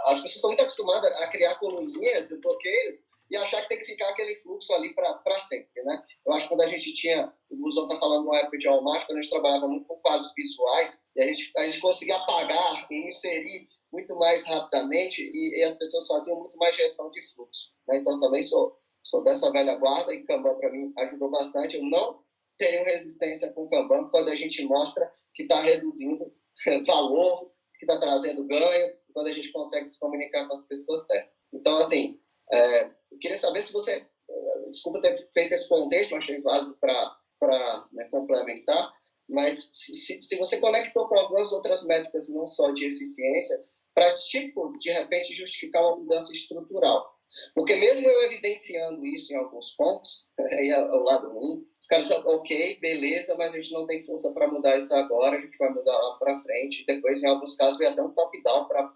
as 0.07 0.21
pessoas 0.21 0.35
estão 0.37 0.51
muito 0.51 0.63
acostumadas 0.63 1.13
a 1.23 1.29
criar 1.29 1.55
coluninhas, 1.57 2.31
bloqueios, 2.41 2.99
e 3.31 3.37
achar 3.37 3.63
que 3.63 3.69
tem 3.69 3.79
que 3.79 3.85
ficar 3.85 4.09
aquele 4.09 4.35
fluxo 4.35 4.73
ali 4.75 4.93
para 4.95 5.41
sempre, 5.41 5.83
né? 5.85 6.03
Eu 6.27 6.33
acho 6.33 6.45
que 6.45 6.49
quando 6.49 6.63
a 6.63 6.67
gente 6.67 6.93
tinha, 6.93 7.33
o 7.49 7.57
Blusão 7.57 7.85
está 7.87 7.97
falando 7.97 8.25
uma 8.27 8.39
época 8.39 8.59
de 8.59 8.67
Walmart, 8.67 9.07
quando 9.07 9.19
a 9.19 9.23
gente 9.23 9.31
trabalhava 9.31 9.69
muito 9.69 9.87
com 9.87 9.97
quadros 9.97 10.33
visuais, 10.37 11.01
e 11.15 11.23
a 11.23 11.29
gente, 11.29 11.53
a 11.57 11.65
gente 11.65 11.81
conseguia 11.81 12.17
apagar 12.17 12.87
e 12.91 13.09
inserir 13.09 13.69
muito 13.93 14.15
mais 14.17 14.45
rapidamente 14.47 15.23
e, 15.23 15.61
e 15.61 15.65
as 15.65 15.77
pessoas 15.79 16.07
faziam 16.07 16.39
muito 16.39 16.57
mais 16.59 16.75
gestão 16.75 17.11
de 17.11 17.23
fluxo. 17.33 17.71
Né? 17.89 17.99
Então, 17.99 18.19
também 18.21 18.43
sou, 18.43 18.77
sou 19.05 19.23
dessa 19.23 19.51
velha 19.53 19.77
guarda 19.77 20.13
e 20.13 20.25
Kanban, 20.25 20.57
para 20.57 20.71
mim, 20.71 20.93
ajudou 20.99 21.31
bastante. 21.31 21.77
Eu 21.77 21.85
não 21.85 22.23
tenho 22.59 22.85
resistência 22.85 23.53
com 23.53 23.69
Kanban 23.69 24.09
quando 24.11 24.29
a 24.29 24.37
gente 24.37 24.65
mostra 24.65 25.13
que 25.35 25.43
está 25.43 25.61
reduzindo 25.61 26.33
valor, 26.87 27.53
que 27.79 27.87
está 27.87 27.99
trazendo 27.99 28.45
ganho, 28.45 28.93
quando 29.13 29.29
a 29.29 29.33
gente 29.33 29.53
consegue 29.53 29.89
se 29.89 29.99
comunicar 29.99 30.47
com 30.47 30.55
as 30.55 30.67
pessoas 30.67 31.05
certas. 31.05 31.47
Então, 31.53 31.77
assim, 31.79 32.21
é, 32.53 32.91
queria 33.21 33.39
saber 33.39 33.63
se 33.63 33.73
você, 33.73 33.93
é, 33.93 34.71
desculpa 34.71 35.01
ter 35.01 35.17
feito 35.33 35.53
esse 35.53 35.69
contexto, 35.69 36.13
mas 36.13 36.25
achei 36.25 36.41
válido 36.41 36.77
para 36.81 37.89
né, 37.93 38.05
complementar, 38.11 38.93
mas 39.29 39.71
se, 39.73 40.21
se, 40.21 40.37
você 40.37 40.59
conectou 40.59 41.09
com 41.09 41.17
algumas 41.17 41.53
outras 41.53 41.85
métricas, 41.85 42.29
não 42.29 42.47
só 42.47 42.73
de 42.73 42.87
eficiência, 42.87 43.63
para, 43.95 44.15
tipo, 44.17 44.77
de 44.79 44.91
repente, 44.91 45.35
justificar 45.35 45.83
uma 45.83 45.97
mudança 45.97 46.33
estrutural. 46.33 47.15
Porque 47.55 47.77
mesmo 47.77 48.09
eu 48.09 48.23
evidenciando 48.25 49.07
isso 49.07 49.33
em 49.33 49.37
alguns 49.37 49.71
pontos, 49.77 50.27
aí 50.53 50.71
é 50.71 50.81
o 50.81 51.03
lado 51.05 51.31
ruim, 51.31 51.65
os 51.81 51.87
caras 51.87 52.09
dizem, 52.09 52.23
ok, 52.27 52.79
beleza, 52.81 53.37
mas 53.37 53.53
a 53.53 53.57
gente 53.57 53.73
não 53.73 53.87
tem 53.87 54.03
força 54.03 54.33
para 54.33 54.49
mudar 54.49 54.77
isso 54.77 54.95
agora, 54.95 55.37
a 55.37 55.41
gente 55.41 55.57
vai 55.57 55.71
mudar 55.71 55.97
lá 55.97 56.19
para 56.19 56.41
frente. 56.41 56.85
Depois, 56.87 57.23
em 57.23 57.29
alguns 57.29 57.55
casos, 57.55 57.79
vem 57.79 57.89
até 57.89 58.03
um 58.03 58.13
top-down 58.13 58.67
para 58.67 58.93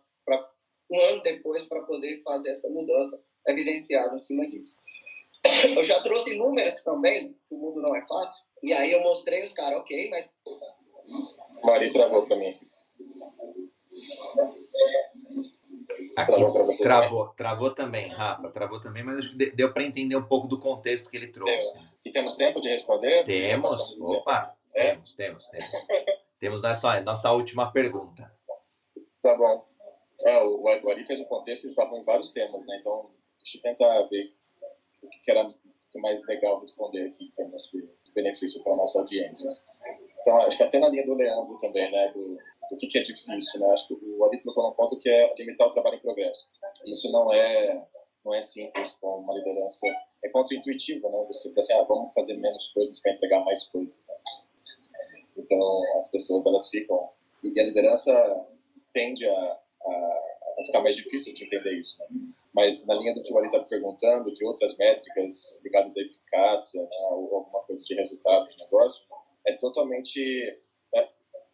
um 0.91 1.01
ano 1.01 1.22
depois 1.22 1.64
para 1.64 1.82
poder 1.82 2.22
fazer 2.22 2.51
essa 2.51 2.68
mudança 2.68 3.20
evidenciada 3.47 4.14
em 4.14 4.18
cima 4.18 4.47
disso. 4.47 4.76
Eu 5.76 5.82
já 5.82 6.01
trouxe 6.03 6.37
números 6.37 6.82
também, 6.82 7.37
o 7.51 7.57
mundo 7.57 7.80
não 7.80 7.95
é 7.95 8.03
fácil, 8.07 8.45
e 8.62 8.72
aí 8.72 8.93
eu 8.93 9.03
mostrei 9.03 9.45
os 9.45 9.53
caras, 9.53 9.80
ok, 9.80 10.09
mas... 10.11 10.28
Mari 11.62 11.93
travou 11.93 12.26
para 12.26 12.37
mim. 12.37 12.59
Aqui, 16.16 16.32
travou, 16.32 16.76
travou, 16.78 17.28
travou 17.37 17.74
também, 17.74 18.09
Rafa, 18.09 18.49
travou 18.51 18.80
também, 18.80 19.05
mas 19.05 19.18
acho 19.18 19.37
que 19.37 19.51
deu 19.51 19.72
para 19.72 19.85
entender 19.85 20.16
um 20.16 20.26
pouco 20.26 20.49
do 20.49 20.59
contexto 20.59 21.11
que 21.11 21.16
ele 21.16 21.28
trouxe. 21.28 21.78
E 22.05 22.11
temos 22.11 22.37
tempo 22.37 22.61
de 22.61 22.68
responder? 22.68 23.24
Temos, 23.24 23.95
opa, 24.01 24.55
é? 24.74 24.93
temos, 24.93 25.14
temos, 25.14 25.47
temos. 25.49 25.70
temos 26.41 26.62
nossa, 26.62 27.01
nossa 27.03 27.32
última 27.32 27.70
pergunta. 27.70 28.32
Tá 29.22 29.37
bom. 29.37 29.66
É, 30.23 30.43
o, 30.43 30.69
Ari 30.69 31.07
fez 31.07 31.21
o 31.21 31.27
contexto 31.27 31.67
e 31.67 31.71
estava 31.71 31.97
em 31.97 32.05
vários 32.05 32.31
temas, 32.31 32.65
né? 32.67 32.79
Então, 32.81 33.11
deixa 33.39 33.59
eu 33.59 33.62
tentar 33.62 34.03
ver 34.05 34.33
o 35.03 35.09
que 35.09 35.31
era 35.31 35.47
mais 35.97 36.27
legal 36.27 36.61
responder 36.61 37.07
aqui 37.07 37.25
em 37.25 37.31
termos 37.31 37.71
de 37.71 38.12
benefício 38.15 38.62
para 38.62 38.73
a 38.75 38.77
nossa 38.77 39.01
audiência. 39.01 39.51
Então, 40.21 40.39
acho 40.43 40.57
que 40.57 40.62
até 40.62 40.79
na 40.79 40.89
linha 40.89 41.05
do 41.05 41.15
Leandro 41.15 41.59
também, 41.59 41.91
né? 41.91 42.09
Do, 42.12 42.39
o 42.71 42.77
que, 42.77 42.87
que 42.87 42.99
é 42.99 43.03
difícil, 43.03 43.61
né? 43.61 43.71
Acho 43.73 43.89
que 43.89 43.95
o 43.95 44.25
Ari 44.25 44.41
colocou 44.43 44.69
um 44.69 44.73
ponto 44.73 44.99
que 44.99 45.09
é 45.09 45.35
limitar 45.39 45.69
o 45.69 45.73
trabalho 45.73 45.97
em 45.97 46.01
progresso. 46.01 46.51
Isso 46.87 47.11
não 47.11 47.33
é 47.33 47.87
não 48.25 48.33
é 48.33 48.41
simples 48.41 48.95
com 48.95 49.19
uma 49.19 49.35
liderança 49.35 49.87
é 50.25 50.29
contra-intuitivo, 50.31 51.11
né? 51.11 51.25
Você 51.29 51.51
pensa 51.51 51.75
assim, 51.75 51.83
ah, 51.83 51.87
vamos 51.87 52.15
fazer 52.15 52.35
menos 52.39 52.69
coisas 52.69 52.99
para 53.01 53.12
entregar 53.12 53.45
mais 53.45 53.65
coisas. 53.65 53.95
Né? 54.09 55.25
Então 55.37 55.97
as 55.97 56.09
pessoas 56.11 56.45
elas 56.47 56.69
ficam 56.71 57.11
e 57.43 57.61
a 57.61 57.65
liderança 57.65 58.47
tende 58.95 59.29
a, 59.29 59.59
a, 59.87 60.64
ficar 60.66 60.82
mais 60.82 60.97
difícil 60.97 61.35
de 61.35 61.45
entender 61.45 61.78
isso. 61.78 61.99
Né? 62.01 62.07
Mas 62.55 62.87
na 62.87 62.95
linha 62.95 63.14
do 63.14 63.22
que 63.22 63.32
o 63.32 63.39
Ali 63.39 63.47
está 63.49 63.61
perguntando, 63.61 64.32
de 64.32 64.45
outras 64.45 64.76
métricas 64.78 65.61
ligadas 65.62 65.97
à 65.97 66.01
eficácia 66.01 66.82
né? 66.82 66.89
ou 67.11 67.37
alguma 67.37 67.61
coisa 67.64 67.85
de 67.85 67.95
resultado 67.95 68.49
de 68.49 68.59
negócio, 68.59 69.05
é 69.47 69.53
totalmente 69.57 70.59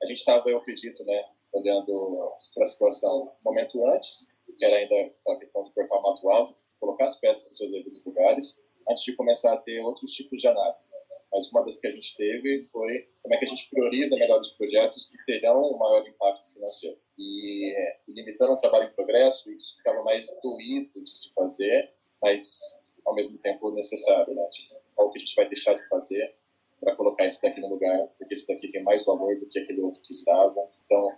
a 0.03 0.07
gente 0.07 0.19
estava, 0.19 0.49
eu 0.49 0.59
acredito, 0.59 1.05
né, 1.05 1.25
olhando 1.53 2.33
para 2.55 2.63
a 2.63 2.67
situação 2.67 3.33
um 3.41 3.45
momento 3.45 3.85
antes, 3.87 4.29
que 4.57 4.65
era 4.65 4.77
ainda 4.77 5.15
a 5.29 5.37
questão 5.37 5.63
do 5.63 5.71
cortar 5.73 6.01
mato 6.01 6.29
alto, 6.31 6.57
colocar 6.81 7.05
as 7.05 7.17
peças 7.17 7.49
nos 7.49 7.59
seus 7.59 7.71
devidos 7.71 8.05
lugares, 8.05 8.59
antes 8.89 9.05
de 9.05 9.15
começar 9.15 9.53
a 9.53 9.59
ter 9.59 9.81
outros 9.81 10.13
tipos 10.13 10.41
de 10.41 10.49
análise. 10.49 10.91
Mas 11.33 11.49
uma 11.51 11.65
das 11.65 11.77
que 11.77 11.87
a 11.87 11.93
gente 11.93 12.17
teve 12.17 12.69
foi 12.73 13.09
como 13.23 13.35
é 13.35 13.39
que 13.39 13.45
a 13.45 13.49
gente 13.49 13.69
prioriza 13.71 14.17
melhor 14.17 14.41
os 14.41 14.51
projetos 14.51 15.07
que 15.07 15.25
terão 15.27 15.63
um 15.63 15.79
maior 15.79 16.07
impacto 16.07 16.53
financeiro. 16.53 16.99
E 17.23 17.75
limitando 18.09 18.55
o 18.55 18.57
trabalho 18.57 18.87
em 18.87 18.95
progresso, 18.95 19.51
isso 19.53 19.77
ficava 19.77 20.03
mais 20.03 20.27
doído 20.43 21.05
de 21.05 21.19
se 21.19 21.31
fazer, 21.35 21.93
mas 22.23 22.59
ao 23.05 23.15
mesmo 23.15 23.37
tempo 23.39 23.71
necessário, 23.73 24.35
né? 24.35 24.43
Tipo, 24.47 24.75
qual 24.95 25.11
que 25.11 25.19
a 25.19 25.21
gente 25.21 25.37
vai 25.37 25.47
deixar 25.47 25.75
de 25.75 25.87
fazer 25.89 26.35
para 26.81 26.97
colocar 26.97 27.27
esse 27.27 27.41
daqui 27.43 27.61
no 27.61 27.69
lugar, 27.69 28.09
porque 28.19 28.33
esse 28.33 28.47
daqui 28.47 28.69
tem 28.69 28.83
mais 28.83 29.05
valor 29.05 29.39
do 29.39 29.47
que 29.47 29.59
aquele 29.59 29.83
outro 29.83 30.01
que 30.01 30.13
estava. 30.13 30.67
Então, 30.87 31.13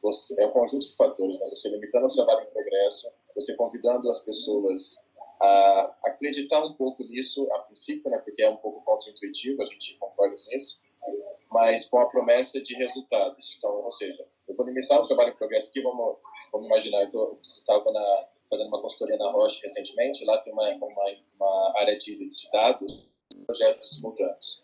você, 0.00 0.40
é 0.40 0.46
um 0.46 0.52
conjunto 0.52 0.86
de 0.86 0.94
fatores, 0.94 1.40
né? 1.40 1.48
Você 1.50 1.68
limitando 1.68 2.06
o 2.06 2.14
trabalho 2.14 2.46
em 2.46 2.52
progresso, 2.52 3.10
você 3.34 3.56
convidando 3.56 4.08
as 4.08 4.20
pessoas 4.20 4.96
a 5.40 5.96
acreditar 6.04 6.64
um 6.64 6.74
pouco 6.74 7.02
nisso 7.02 7.52
a 7.52 7.58
princípio, 7.60 8.08
né? 8.10 8.18
Porque 8.18 8.42
é 8.42 8.48
um 8.48 8.56
pouco 8.56 8.80
contra-intuitivo, 8.84 9.60
a 9.60 9.66
gente 9.66 9.96
concorda 9.98 10.36
com 10.36 10.56
isso, 10.56 10.80
mas 11.50 11.84
com 11.86 11.98
a 11.98 12.06
promessa 12.06 12.60
de 12.60 12.74
resultados. 12.74 13.56
Então, 13.58 13.72
ou 13.72 13.90
seja, 13.90 14.24
limitar 14.68 15.00
o 15.00 15.06
trabalho 15.06 15.30
em 15.30 15.36
progresso 15.36 15.70
aqui, 15.70 15.80
vamos, 15.82 16.16
vamos 16.52 16.66
imaginar, 16.66 17.08
eu 17.12 17.22
estava 17.42 17.84
fazendo 18.48 18.68
uma 18.68 18.80
consultoria 18.80 19.16
na 19.16 19.30
Roche 19.30 19.60
recentemente, 19.62 20.24
lá 20.24 20.38
tem 20.38 20.52
uma, 20.52 20.68
uma, 20.70 21.16
uma 21.36 21.72
área 21.80 21.96
de, 21.96 22.16
de 22.16 22.50
dados, 22.50 23.12
projetos 23.46 23.90
simultâneos 23.90 24.62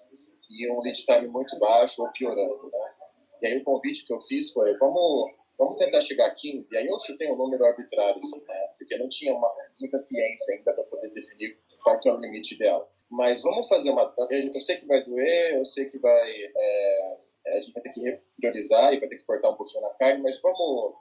e 0.51 0.71
um 0.71 0.81
lead 0.83 1.05
time 1.05 1.29
muito 1.29 1.59
baixo 1.59 2.03
ou 2.03 2.11
piorando, 2.13 2.71
né? 2.71 2.95
E 3.43 3.47
aí 3.47 3.59
o 3.59 3.65
convite 3.65 4.07
que 4.07 4.13
eu 4.13 4.21
fiz 4.23 4.53
foi, 4.53 4.77
vamos, 4.79 5.33
vamos 5.59 5.77
tentar 5.77 6.01
chegar 6.01 6.27
a 6.27 6.35
15, 6.35 6.73
e 6.73 6.79
aí 6.79 6.87
eu 6.87 6.99
chutei 6.99 7.31
um 7.31 7.37
número 7.37 7.65
arbitrário, 7.65 8.17
assim, 8.17 8.41
né? 8.47 8.69
Porque 8.79 8.97
não 8.97 9.09
tinha 9.09 9.35
uma, 9.35 9.53
muita 9.81 9.99
ciência 9.99 10.55
ainda 10.55 10.73
para 10.73 10.85
poder 10.85 11.11
definir 11.11 11.59
qual 11.83 11.99
que 12.01 12.09
é 12.09 12.13
o 12.13 12.21
limite 12.21 12.55
ideal. 12.55 12.91
Mas 13.17 13.43
vamos 13.43 13.69
fazer 13.69 13.91
uma... 13.91 14.13
Eu 14.29 14.61
sei 14.61 14.77
que 14.77 14.87
vai 14.87 15.03
doer, 15.03 15.55
eu 15.55 15.65
sei 15.65 15.87
que 15.87 15.99
vai... 15.99 16.31
É, 16.31 17.19
a 17.47 17.61
gente 17.61 17.73
vai 17.73 17.83
ter 17.85 17.91
que 17.91 18.21
priorizar 18.37 18.93
e 18.93 18.99
vai 18.99 19.09
ter 19.09 19.17
que 19.17 19.25
cortar 19.25 19.51
um 19.51 19.57
pouquinho 19.57 19.83
na 19.83 19.95
carne, 19.95 20.21
mas 20.23 20.41
vamos 20.41 20.95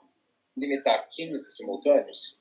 limitar 0.56 1.08
15 1.08 1.50
simultâneos? 1.50 2.38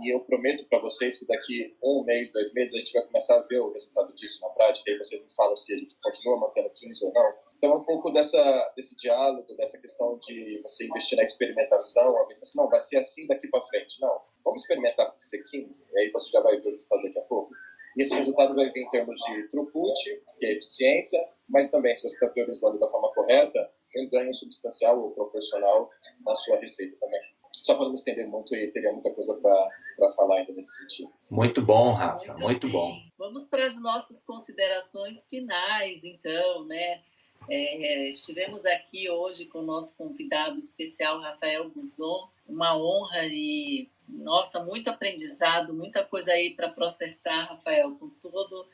E 0.00 0.14
eu 0.14 0.20
prometo 0.20 0.66
para 0.68 0.78
vocês 0.78 1.18
que 1.18 1.26
daqui 1.26 1.76
um 1.82 2.04
mês, 2.04 2.32
dois 2.32 2.54
meses, 2.54 2.72
a 2.72 2.78
gente 2.78 2.92
vai 2.92 3.02
começar 3.02 3.36
a 3.36 3.42
ver 3.42 3.58
o 3.58 3.72
resultado 3.72 4.14
disso 4.14 4.40
na 4.40 4.48
prática. 4.50 4.90
E 4.90 4.96
vocês 4.96 5.20
me 5.20 5.34
falam 5.34 5.56
se 5.56 5.74
a 5.74 5.76
gente 5.76 6.00
continua 6.00 6.38
mantendo 6.38 6.70
15 6.70 7.04
ou 7.04 7.12
não. 7.12 7.34
Então, 7.58 7.72
é 7.72 7.76
um 7.76 7.84
pouco 7.84 8.10
dessa, 8.10 8.72
desse 8.74 8.96
diálogo, 8.96 9.54
dessa 9.56 9.78
questão 9.78 10.18
de 10.20 10.62
você 10.62 10.86
investir 10.86 11.18
na 11.18 11.24
experimentação. 11.24 12.14
Fala 12.14 12.28
assim, 12.32 12.58
não, 12.58 12.70
vai 12.70 12.80
ser 12.80 12.96
assim 12.96 13.26
daqui 13.26 13.48
para 13.48 13.60
frente. 13.62 14.00
Não, 14.00 14.22
vamos 14.42 14.62
experimentar 14.62 15.12
ser 15.18 15.42
15, 15.42 15.86
e 15.92 15.98
aí 15.98 16.10
você 16.10 16.30
já 16.30 16.40
vai 16.40 16.58
ver 16.58 16.68
o 16.68 16.72
resultado 16.72 17.02
daqui 17.02 17.18
a 17.18 17.22
pouco. 17.22 17.52
E 17.96 18.02
esse 18.02 18.14
resultado 18.14 18.54
vai 18.54 18.70
vir 18.70 18.82
em 18.82 18.88
termos 18.88 19.18
de 19.20 19.48
throughput, 19.48 19.92
que 20.38 20.46
é 20.46 20.52
eficiência, 20.52 21.20
mas 21.48 21.70
também, 21.70 21.94
se 21.94 22.02
você 22.02 22.14
está 22.14 22.28
priorizando 22.28 22.78
da 22.78 22.88
forma 22.88 23.08
correta, 23.14 23.70
um 23.96 24.08
ganho 24.08 24.32
substancial 24.32 25.00
ou 25.00 25.10
proporcional 25.10 25.90
na 26.24 26.34
sua 26.34 26.58
receita 26.58 26.96
também 27.00 27.20
só 27.62 27.74
para 27.74 27.84
não 27.84 27.90
me 27.90 27.96
estender 27.96 28.26
muito 28.26 28.54
e 28.54 28.70
teria 28.70 28.92
muita 28.92 29.12
coisa 29.12 29.34
para 29.36 30.12
falar 30.12 30.38
ainda 30.38 30.52
nesse 30.52 30.78
sentido. 30.78 31.12
Muito 31.30 31.62
bom, 31.62 31.92
Rafa, 31.92 32.26
muito, 32.26 32.42
muito 32.42 32.68
bom. 32.68 32.96
Vamos 33.18 33.46
para 33.46 33.66
as 33.66 33.80
nossas 33.80 34.22
considerações 34.22 35.26
finais, 35.26 36.04
então, 36.04 36.64
né? 36.64 37.02
É, 37.48 38.08
estivemos 38.08 38.64
aqui 38.66 39.10
hoje 39.10 39.46
com 39.46 39.60
o 39.60 39.64
nosso 39.64 39.96
convidado 39.96 40.58
especial, 40.58 41.20
Rafael 41.20 41.70
Guzon, 41.70 42.28
uma 42.46 42.76
honra 42.76 43.24
e, 43.24 43.88
nossa, 44.12 44.62
muito 44.62 44.88
aprendizado, 44.90 45.74
muita 45.74 46.04
coisa 46.04 46.32
aí 46.32 46.54
para 46.54 46.68
processar, 46.68 47.44
Rafael, 47.44 47.94
com 47.96 48.08
todo 48.10 48.68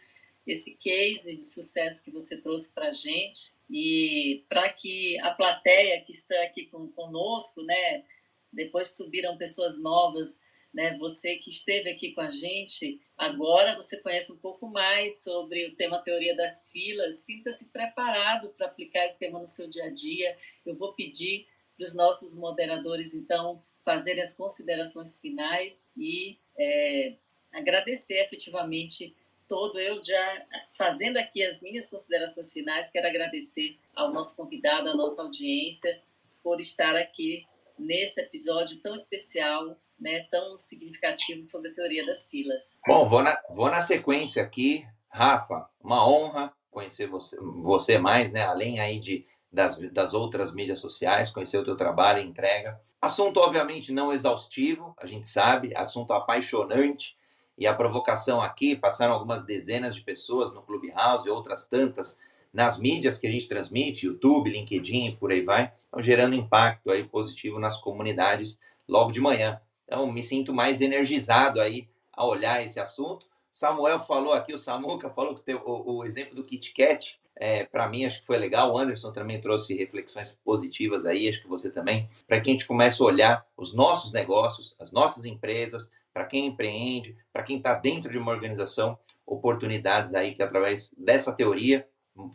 esse 0.47 0.75
case 0.75 1.37
de 1.37 1.43
sucesso 1.43 2.05
que 2.05 2.11
você 2.11 2.37
trouxe 2.37 2.73
para 2.73 2.89
a 2.89 2.93
gente 2.93 3.53
e 3.69 4.45
para 4.49 4.69
que 4.69 5.19
a 5.21 5.33
plateia 5.33 6.01
que 6.01 6.13
está 6.13 6.41
aqui 6.43 6.67
com, 6.67 6.89
conosco, 6.89 7.63
né, 7.63 8.05
depois 8.53 8.97
subiram 8.97 9.37
pessoas 9.37 9.77
novas, 9.79 10.41
né? 10.73 10.95
Você 10.99 11.37
que 11.37 11.49
esteve 11.49 11.89
aqui 11.89 12.13
com 12.13 12.21
a 12.21 12.29
gente, 12.29 13.01
agora 13.17 13.75
você 13.75 13.97
conhece 13.97 14.31
um 14.31 14.37
pouco 14.37 14.69
mais 14.69 15.23
sobre 15.23 15.67
o 15.67 15.75
tema 15.75 15.99
teoria 15.99 16.37
das 16.37 16.69
filas. 16.71 17.15
Sinta-se 17.21 17.65
preparado 17.67 18.51
para 18.51 18.67
aplicar 18.67 19.07
esse 19.07 19.19
tema 19.19 19.41
no 19.41 19.49
seu 19.49 19.67
dia 19.67 19.87
a 19.87 19.91
dia. 19.91 20.37
Eu 20.67 20.77
vou 20.77 20.93
pedir 20.93 21.47
para 21.77 21.87
os 21.87 21.95
nossos 21.95 22.35
moderadores, 22.35 23.15
então, 23.15 23.63
fazerem 23.87 24.21
as 24.21 24.33
considerações 24.33 25.21
finais 25.21 25.89
e 25.97 26.37
é, 26.59 27.15
agradecer 27.53 28.17
efetivamente 28.17 29.15
todo. 29.47 29.79
Eu 29.79 30.03
já 30.03 30.47
fazendo 30.77 31.19
aqui 31.19 31.45
as 31.45 31.63
minhas 31.63 31.87
considerações 31.87 32.53
finais, 32.53 32.91
quero 32.91 33.07
agradecer 33.07 33.79
ao 33.95 34.13
nosso 34.13 34.35
convidado, 34.35 34.91
à 34.91 34.95
nossa 34.95 35.23
audiência, 35.23 36.03
por 36.43 36.61
estar 36.61 36.97
aqui 36.97 37.47
nesse 37.79 38.21
episódio 38.21 38.81
tão 38.81 38.93
especial, 38.93 39.77
né, 40.01 40.27
tão 40.33 40.59
significativo 40.59 41.45
sobre 41.45 41.71
a 41.71 41.73
teoria 41.73 42.05
das 42.05 42.27
filas. 42.27 42.77
Bom, 42.85 43.09
vou 43.09 43.23
na, 43.23 43.41
vou 43.51 43.71
na 43.71 43.83
sequência 43.83 44.43
aqui. 44.43 44.85
Rafa, 45.09 45.71
uma 45.81 46.07
honra 46.07 46.53
conhecer 46.73 47.07
você, 47.07 47.37
você 47.41 47.99
mais, 47.99 48.33
né, 48.33 48.43
além 48.43 48.81
aí 48.81 48.99
de, 48.99 49.25
das, 49.51 49.79
das 49.93 50.13
outras 50.13 50.53
mídias 50.53 50.81
sociais, 50.81 51.31
conhecer 51.31 51.59
o 51.59 51.65
teu 51.65 51.77
trabalho 51.77 52.21
entrega. 52.21 52.81
Assunto, 53.01 53.41
obviamente, 53.41 53.93
não 53.93 54.13
exaustivo, 54.13 54.95
a 54.99 55.07
gente 55.07 55.29
sabe, 55.29 55.77
assunto 55.77 56.13
apaixonante, 56.13 57.17
e 57.59 57.67
a 57.67 57.75
provocação 57.75 58.41
aqui, 58.43 58.77
passaram 58.77 59.15
algumas 59.15 59.43
dezenas 59.43 59.95
de 59.95 60.03
pessoas 60.03 60.53
no 60.53 60.63
Clubhouse 60.63 61.27
e 61.27 61.31
outras 61.31 61.67
tantas 61.67 62.19
nas 62.53 62.79
mídias 62.79 63.19
que 63.19 63.27
a 63.27 63.31
gente 63.31 63.49
transmite, 63.49 64.07
YouTube, 64.07 64.51
LinkedIn 64.51 65.09
e 65.09 65.17
por 65.17 65.31
aí 65.31 65.43
vai, 65.43 65.73
estão 65.85 66.03
gerando 66.03 66.35
impacto 66.35 66.91
aí 66.91 67.05
positivo 67.05 67.59
nas 67.59 67.79
comunidades 67.79 68.59
logo 68.89 69.13
de 69.13 69.21
manhã. 69.21 69.61
Então, 69.85 70.11
me 70.11 70.23
sinto 70.23 70.53
mais 70.53 70.81
energizado 70.81 71.61
aí 71.61 71.89
a 72.13 72.25
olhar 72.27 72.65
esse 72.65 72.81
assunto. 72.81 73.27
Samuel 73.53 74.01
falou 74.01 74.33
aqui, 74.33 74.55
o 74.55 74.59
Samuca 74.59 75.11
falou 75.11 75.35
que 75.35 75.55
o, 75.55 75.99
o 75.99 76.05
exemplo 76.05 76.35
do 76.35 76.45
Kit 76.45 76.73
Kat, 76.75 77.19
é, 77.37 77.65
para 77.65 77.89
mim 77.89 78.05
acho 78.05 78.21
que 78.21 78.27
foi 78.27 78.39
legal. 78.39 78.73
O 78.73 78.79
Anderson 78.79 79.13
também 79.13 79.41
trouxe 79.41 79.75
reflexões 79.75 80.33
positivas 80.45 81.05
aí, 81.05 81.29
acho 81.29 81.43
que 81.43 81.49
você 81.49 81.71
também, 81.71 82.09
para 82.27 82.41
que 82.41 82.51
a 82.51 82.53
gente 82.53 82.67
comece 82.67 83.03
a 83.03 83.07
olhar 83.07 83.47
os 83.57 83.75
nossos 83.75 84.13
negócios, 84.13 84.75
as 84.81 84.91
nossas 84.91 85.25
empresas, 85.25 85.91
para 86.13 86.25
quem 86.25 86.47
empreende, 86.47 87.17
para 87.33 87.43
quem 87.43 87.59
está 87.59 87.75
dentro 87.75 88.11
de 88.11 88.19
uma 88.19 88.33
organização, 88.33 88.99
oportunidades 89.27 90.15
aí 90.15 90.35
que 90.35 90.43
através 90.43 90.91
dessa 90.97 91.33
teoria 91.33 91.87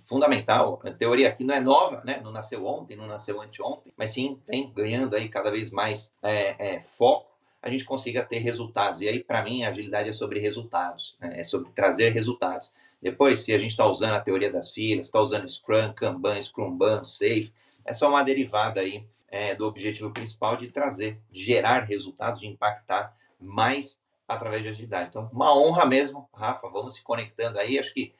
fundamental, 0.05 0.79
a 0.85 0.91
teoria 0.91 1.29
aqui 1.29 1.43
não 1.43 1.55
é 1.55 1.59
nova, 1.59 2.03
né? 2.05 2.21
não 2.23 2.31
nasceu 2.31 2.65
ontem, 2.65 2.95
não 2.95 3.07
nasceu 3.07 3.41
anteontem, 3.41 3.91
mas 3.97 4.11
sim 4.11 4.39
vem 4.47 4.71
ganhando 4.71 5.15
aí 5.15 5.27
cada 5.27 5.49
vez 5.49 5.71
mais 5.71 6.13
é, 6.21 6.75
é, 6.75 6.79
foco, 6.81 7.31
a 7.61 7.69
gente 7.69 7.85
consiga 7.85 8.23
ter 8.23 8.39
resultados. 8.39 9.01
E 9.01 9.07
aí, 9.07 9.23
para 9.23 9.43
mim, 9.43 9.63
a 9.63 9.69
agilidade 9.69 10.09
é 10.09 10.13
sobre 10.13 10.39
resultados, 10.39 11.15
né? 11.19 11.41
é 11.41 11.43
sobre 11.43 11.71
trazer 11.71 12.11
resultados. 12.11 12.71
Depois, 13.01 13.41
se 13.41 13.53
a 13.53 13.57
gente 13.57 13.71
está 13.71 13.85
usando 13.85 14.13
a 14.13 14.21
teoria 14.21 14.51
das 14.51 14.71
filas, 14.71 15.05
está 15.05 15.19
usando 15.19 15.49
Scrum, 15.49 15.93
Kanban, 15.93 16.41
Scrumban, 16.41 17.03
Safe, 17.03 17.51
é 17.83 17.93
só 17.93 18.09
uma 18.09 18.23
derivada 18.23 18.81
aí 18.81 19.05
é, 19.27 19.55
do 19.55 19.65
objetivo 19.65 20.11
principal 20.11 20.57
de 20.57 20.67
trazer, 20.67 21.19
de 21.31 21.43
gerar 21.43 21.85
resultados, 21.85 22.39
de 22.39 22.47
impactar 22.47 23.15
mais 23.39 23.99
através 24.27 24.61
de 24.61 24.69
agilidade. 24.69 25.09
Então, 25.09 25.29
uma 25.33 25.57
honra 25.57 25.85
mesmo, 25.85 26.29
Rafa, 26.33 26.69
vamos 26.69 26.95
se 26.95 27.03
conectando 27.03 27.57
aí. 27.57 27.79
Acho 27.79 27.93
que 27.93 28.13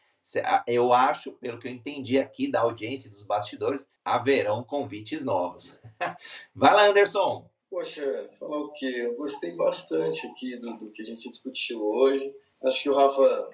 eu 0.68 0.94
acho, 0.94 1.32
pelo 1.34 1.60
que 1.60 1.68
eu 1.68 1.72
entendi 1.72 2.18
aqui 2.18 2.50
da 2.50 2.62
audiência 2.62 3.10
dos 3.10 3.24
bastidores, 3.24 3.86
haverão 4.04 4.64
convites 4.64 5.24
novos. 5.24 5.76
Vai 6.56 6.74
lá, 6.74 6.88
Anderson. 6.88 7.50
Poxa, 7.70 8.30
falar 8.38 8.58
o 8.58 8.74
quê? 8.74 8.94
Eu 8.98 9.16
gostei 9.16 9.56
bastante 9.56 10.28
aqui 10.28 10.58
do, 10.58 10.78
do 10.78 10.92
que 10.92 11.02
a 11.02 11.06
gente 11.06 11.30
discutiu 11.30 11.82
hoje. 11.82 12.36
Acho 12.64 12.84
que 12.84 12.90
o 12.90 12.96
Rafa 12.96 13.50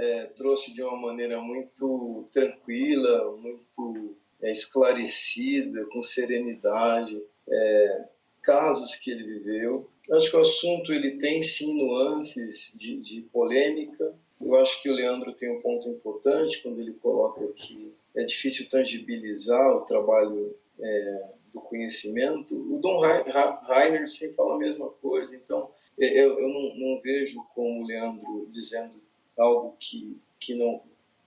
é, 0.00 0.24
trouxe 0.36 0.72
de 0.72 0.82
uma 0.82 0.96
maneira 0.96 1.40
muito 1.40 2.28
tranquila, 2.32 3.36
muito 3.36 4.16
é, 4.42 4.50
esclarecida, 4.50 5.84
com 5.86 6.02
serenidade. 6.02 7.22
É, 7.48 8.04
casos 8.42 8.96
que 8.96 9.10
ele 9.10 9.24
viveu. 9.24 9.88
Acho 10.12 10.30
que 10.30 10.36
o 10.36 10.40
assunto 10.40 10.92
ele 10.92 11.18
tem 11.18 11.42
sim 11.42 11.74
nuances 11.74 12.72
de, 12.74 12.96
de 12.96 13.20
polêmica. 13.32 14.14
Eu 14.40 14.56
acho 14.56 14.80
que 14.82 14.88
o 14.88 14.94
Leandro 14.94 15.32
tem 15.34 15.50
um 15.50 15.60
ponto 15.60 15.88
importante 15.88 16.62
quando 16.62 16.80
ele 16.80 16.94
coloca 16.94 17.46
que 17.54 17.92
é 18.16 18.24
difícil 18.24 18.68
tangibilizar 18.68 19.76
o 19.76 19.82
trabalho 19.82 20.56
é, 20.80 21.24
do 21.52 21.60
conhecimento. 21.60 22.54
O 22.54 22.78
Dom 22.78 23.00
Rainer 23.00 24.08
sempre 24.08 24.36
fala 24.36 24.54
a 24.54 24.58
mesma 24.58 24.88
coisa. 24.88 25.36
Então, 25.36 25.70
é, 25.98 26.18
eu, 26.18 26.38
eu 26.38 26.48
não, 26.48 26.74
não, 26.76 27.00
vejo 27.00 27.42
como 27.54 27.82
o 27.82 27.86
Leandro 27.86 28.48
dizendo 28.50 28.94
algo 29.40 29.76
que, 29.78 30.16
que 30.38 30.54
não, 30.54 30.82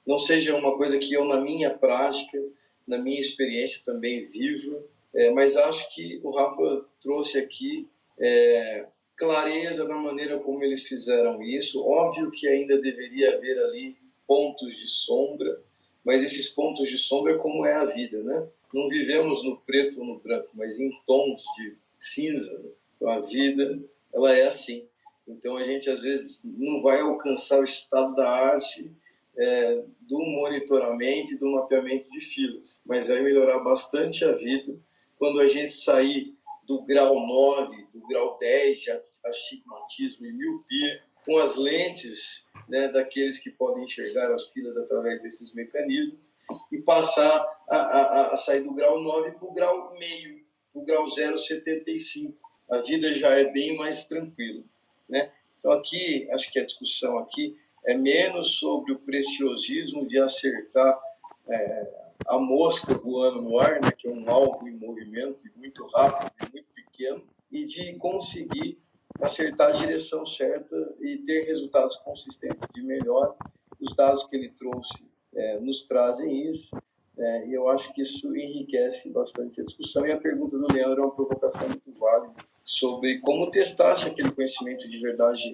não 0.05 0.17
seja 0.17 0.55
uma 0.55 0.77
coisa 0.77 0.97
que 0.97 1.13
eu, 1.13 1.25
na 1.25 1.39
minha 1.39 1.69
prática, 1.69 2.41
na 2.87 2.97
minha 2.97 3.19
experiência 3.19 3.81
também 3.85 4.25
vivo, 4.25 4.83
é, 5.13 5.29
mas 5.31 5.55
acho 5.55 5.93
que 5.93 6.19
o 6.23 6.31
Rafa 6.31 6.85
trouxe 7.01 7.37
aqui 7.37 7.87
é, 8.19 8.85
clareza 9.15 9.87
na 9.87 9.95
maneira 9.95 10.39
como 10.39 10.63
eles 10.63 10.87
fizeram 10.87 11.41
isso. 11.41 11.85
Óbvio 11.85 12.31
que 12.31 12.47
ainda 12.47 12.81
deveria 12.81 13.35
haver 13.35 13.59
ali 13.59 13.95
pontos 14.27 14.75
de 14.75 14.87
sombra, 14.87 15.61
mas 16.03 16.23
esses 16.23 16.49
pontos 16.49 16.89
de 16.89 16.97
sombra 16.97 17.33
é 17.33 17.37
como 17.37 17.65
é 17.65 17.73
a 17.73 17.85
vida, 17.85 18.21
né? 18.23 18.47
Não 18.73 18.89
vivemos 18.89 19.43
no 19.43 19.57
preto 19.57 19.99
ou 19.99 20.05
no 20.05 20.19
branco, 20.19 20.49
mas 20.53 20.79
em 20.79 20.91
tons 21.05 21.43
de 21.55 21.75
cinza. 21.99 22.51
Né? 22.57 22.69
Então 22.95 23.09
a 23.09 23.19
vida, 23.19 23.79
ela 24.11 24.35
é 24.35 24.47
assim. 24.47 24.87
Então 25.27 25.55
a 25.55 25.63
gente 25.63 25.89
às 25.89 26.01
vezes 26.01 26.41
não 26.43 26.81
vai 26.81 26.99
alcançar 26.99 27.59
o 27.59 27.63
estado 27.63 28.15
da 28.15 28.29
arte 28.29 28.91
é, 29.37 29.83
do 30.01 30.19
monitoramento 30.19 31.33
e 31.33 31.37
do 31.37 31.51
mapeamento 31.51 32.09
de 32.11 32.19
filas, 32.19 32.81
mas 32.85 33.07
vai 33.07 33.21
melhorar 33.21 33.59
bastante 33.59 34.23
a 34.25 34.33
vida 34.33 34.77
quando 35.17 35.39
a 35.39 35.47
gente 35.47 35.71
sair 35.71 36.35
do 36.65 36.83
grau 36.83 37.15
9, 37.15 37.87
do 37.93 38.07
grau 38.07 38.37
10 38.39 38.79
de 38.79 38.91
astigmatismo 39.25 40.25
e 40.25 40.33
miopia, 40.33 41.01
com 41.25 41.37
as 41.37 41.55
lentes 41.55 42.45
né, 42.67 42.89
daqueles 42.89 43.39
que 43.39 43.49
podem 43.49 43.85
enxergar 43.85 44.31
as 44.31 44.47
filas 44.49 44.75
através 44.77 45.21
desses 45.21 45.53
mecanismos, 45.53 46.19
e 46.71 46.77
passar 46.79 47.45
a, 47.69 47.77
a, 47.77 48.33
a 48.33 48.35
sair 48.35 48.61
do 48.63 48.73
grau 48.73 49.01
9 49.01 49.31
para 49.31 49.47
o 49.47 49.53
grau 49.53 49.93
meio, 49.97 50.43
o 50.73 50.83
grau 50.83 51.05
0,75. 51.05 52.33
A 52.69 52.79
vida 52.79 53.13
já 53.13 53.29
é 53.29 53.45
bem 53.45 53.77
mais 53.77 54.05
tranquila. 54.05 54.63
Né? 55.07 55.31
Então, 55.59 55.71
aqui, 55.71 56.27
acho 56.31 56.51
que 56.51 56.59
a 56.59 56.65
discussão 56.65 57.17
aqui 57.17 57.57
é 57.85 57.95
menos 57.95 58.57
sobre 58.59 58.93
o 58.93 58.99
preciosismo 58.99 60.07
de 60.07 60.19
acertar 60.19 60.99
é, 61.47 62.03
a 62.27 62.37
mosca 62.37 62.93
voando 62.93 63.41
no 63.41 63.59
ar, 63.59 63.81
né, 63.81 63.91
que 63.91 64.07
é 64.07 64.11
um 64.11 64.29
alvo 64.29 64.67
em 64.67 64.77
movimento 64.77 65.39
muito 65.55 65.85
rápido 65.87 66.31
e 66.41 66.51
muito 66.51 66.67
pequeno, 66.73 67.23
e 67.51 67.65
de 67.65 67.93
conseguir 67.95 68.79
acertar 69.21 69.69
a 69.69 69.77
direção 69.77 70.25
certa 70.25 70.75
e 70.99 71.17
ter 71.19 71.45
resultados 71.45 71.95
consistentes 71.97 72.65
de 72.73 72.81
melhor. 72.81 73.35
Os 73.79 73.95
dados 73.95 74.25
que 74.25 74.35
ele 74.35 74.49
trouxe 74.49 75.03
é, 75.35 75.59
nos 75.59 75.83
trazem 75.83 76.49
isso, 76.49 76.75
é, 77.17 77.47
e 77.47 77.53
eu 77.53 77.67
acho 77.69 77.93
que 77.93 78.01
isso 78.01 78.35
enriquece 78.35 79.09
bastante 79.09 79.61
a 79.61 79.63
discussão. 79.63 80.05
E 80.07 80.11
a 80.11 80.17
pergunta 80.17 80.57
do 80.57 80.71
Leandro 80.73 81.01
é 81.01 81.05
uma 81.05 81.15
provocação 81.15 81.67
muito 81.67 81.93
válida 81.99 82.33
sobre 82.63 83.19
como 83.19 83.51
testar 83.51 83.95
se 83.95 84.07
aquele 84.07 84.31
conhecimento 84.31 84.89
de 84.89 84.99
verdade 84.99 85.53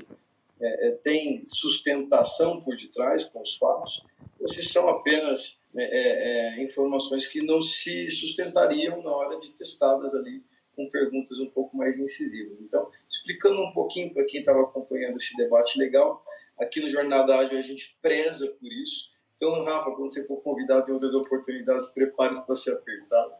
é, 0.62 0.88
é 0.88 0.92
tem 0.92 1.46
sustentação 1.50 2.62
por 2.62 2.76
detrás 2.76 3.24
com 3.24 3.42
os 3.42 3.56
fatos, 3.58 4.04
ou 4.40 4.48
se 4.48 4.62
são 4.64 4.88
apenas 4.88 5.60
é, 5.76 5.84
é, 5.84 6.60
é, 6.60 6.64
informações 6.64 7.28
que 7.28 7.42
não 7.42 7.62
se 7.62 8.10
sustentariam 8.10 9.02
na 9.04 9.12
hora 9.12 9.40
de 9.40 9.52
testadas 9.52 10.16
ali 10.16 10.44
com 10.76 10.90
perguntas 10.90 11.40
um 11.40 11.50
pouco 11.50 11.76
mais 11.76 12.00
incisivas. 12.00 12.62
Então, 12.62 12.90
explicando 13.10 13.62
um 13.62 13.72
pouquinho 13.74 14.14
para 14.14 14.24
quem 14.24 14.40
estava 14.40 14.62
acompanhando 14.62 15.18
esse 15.18 15.36
debate 15.36 15.78
legal, 15.78 16.24
aqui 16.58 16.80
no 16.80 16.90
Jornada 16.90 17.38
Ágil 17.38 17.60
a 17.60 17.62
gente 17.62 17.96
preza 18.02 18.48
por 18.48 18.72
isso. 18.72 19.10
Então, 19.36 19.64
Rafa, 19.64 19.92
quando 19.92 20.10
você 20.12 20.26
for 20.26 20.42
convidado 20.42 20.90
em 20.90 20.94
outras 20.94 21.14
oportunidades, 21.14 21.88
prepare-se 21.90 22.46
para 22.46 22.56
ser 22.56 22.74
apertado. 22.74 23.34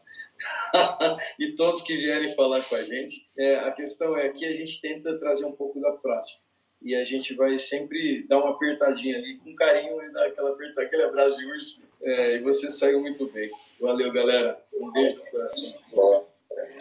e 1.38 1.54
todos 1.54 1.82
que 1.82 1.96
vierem 1.96 2.34
falar 2.34 2.62
com 2.62 2.74
a 2.74 2.82
gente. 2.82 3.28
É, 3.36 3.56
a 3.56 3.72
questão 3.72 4.16
é 4.16 4.28
que 4.28 4.44
a 4.44 4.52
gente 4.52 4.80
tenta 4.80 5.18
trazer 5.18 5.44
um 5.44 5.52
pouco 5.52 5.80
da 5.80 5.92
prática 5.92 6.40
e 6.82 6.94
a 6.94 7.04
gente 7.04 7.34
vai 7.34 7.58
sempre 7.58 8.26
dar 8.26 8.38
uma 8.38 8.50
apertadinha 8.50 9.18
ali 9.18 9.36
com 9.38 9.54
carinho 9.54 10.02
e 10.02 10.12
dar 10.12 10.26
aquela 10.26 10.50
apertada, 10.50 10.86
aquele 10.86 11.02
abraço 11.02 11.36
de 11.36 11.46
urso. 11.46 11.82
É, 12.02 12.36
e 12.36 12.40
você 12.40 12.70
saiu 12.70 13.00
muito 13.00 13.26
bem. 13.30 13.50
Valeu, 13.78 14.10
galera. 14.12 14.58
Um 14.72 14.90
beijo 14.90 15.16
no 15.16 15.30
coração. 15.30 16.30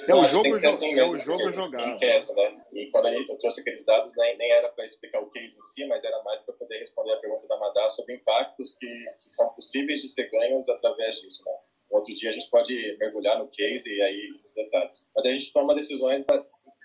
É 0.07 0.15
o 0.15 0.25
jogo, 0.25 0.49
assim 0.67 0.97
é 0.97 1.05
o 1.05 1.19
jogo 1.19 1.51
jogado. 1.51 2.03
Essa, 2.03 2.33
né? 2.33 2.61
E 2.73 2.87
quando 2.87 3.07
a 3.07 3.13
gente 3.13 3.37
trouxe 3.37 3.61
aqueles 3.61 3.85
dados, 3.85 4.15
nem, 4.15 4.37
nem 4.37 4.51
era 4.51 4.69
para 4.69 4.83
explicar 4.83 5.21
o 5.21 5.29
case 5.29 5.57
em 5.57 5.61
si, 5.61 5.85
mas 5.85 6.03
era 6.03 6.23
mais 6.23 6.39
para 6.41 6.55
poder 6.55 6.79
responder 6.79 7.13
a 7.13 7.17
pergunta 7.17 7.47
da 7.47 7.57
Madá 7.57 7.89
sobre 7.89 8.15
impactos 8.15 8.75
que, 8.79 8.87
que, 8.87 9.29
são 9.29 9.49
possíveis 9.49 10.01
de 10.01 10.07
ser 10.07 10.29
ganhos 10.31 10.67
através 10.67 11.21
disso. 11.21 11.43
Né? 11.45 11.51
Outro 11.89 12.13
dia 12.13 12.29
a 12.29 12.33
gente 12.33 12.49
pode 12.49 12.97
mergulhar 12.99 13.37
no 13.37 13.49
case 13.49 13.89
e 13.89 14.01
aí 14.01 14.29
nos 14.41 14.53
detalhes. 14.53 15.09
Mas 15.15 15.25
a 15.25 15.31
gente 15.31 15.51
toma 15.51 15.75
decisões 15.75 16.23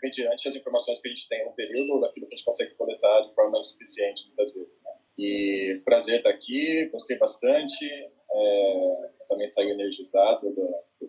mediante 0.03 0.49
as 0.49 0.55
informações 0.55 1.01
que 1.01 1.09
a 1.09 1.11
gente 1.11 1.29
tem 1.29 1.45
no 1.45 1.53
período, 1.53 2.01
daquilo 2.01 2.27
que 2.27 2.35
a 2.35 2.37
gente 2.37 2.45
consegue 2.45 2.75
coletar 2.75 3.21
de 3.23 3.35
forma 3.35 3.59
insuficiente, 3.59 4.27
muitas 4.29 4.53
vezes. 4.53 4.69
Né? 4.69 4.93
E 5.19 5.83
prazer 5.85 6.19
estar 6.19 6.31
aqui, 6.31 6.87
gostei 6.87 7.19
bastante, 7.19 7.87
é, 7.87 9.11
também 9.29 9.47
saí 9.47 9.71
energizado 9.71 10.53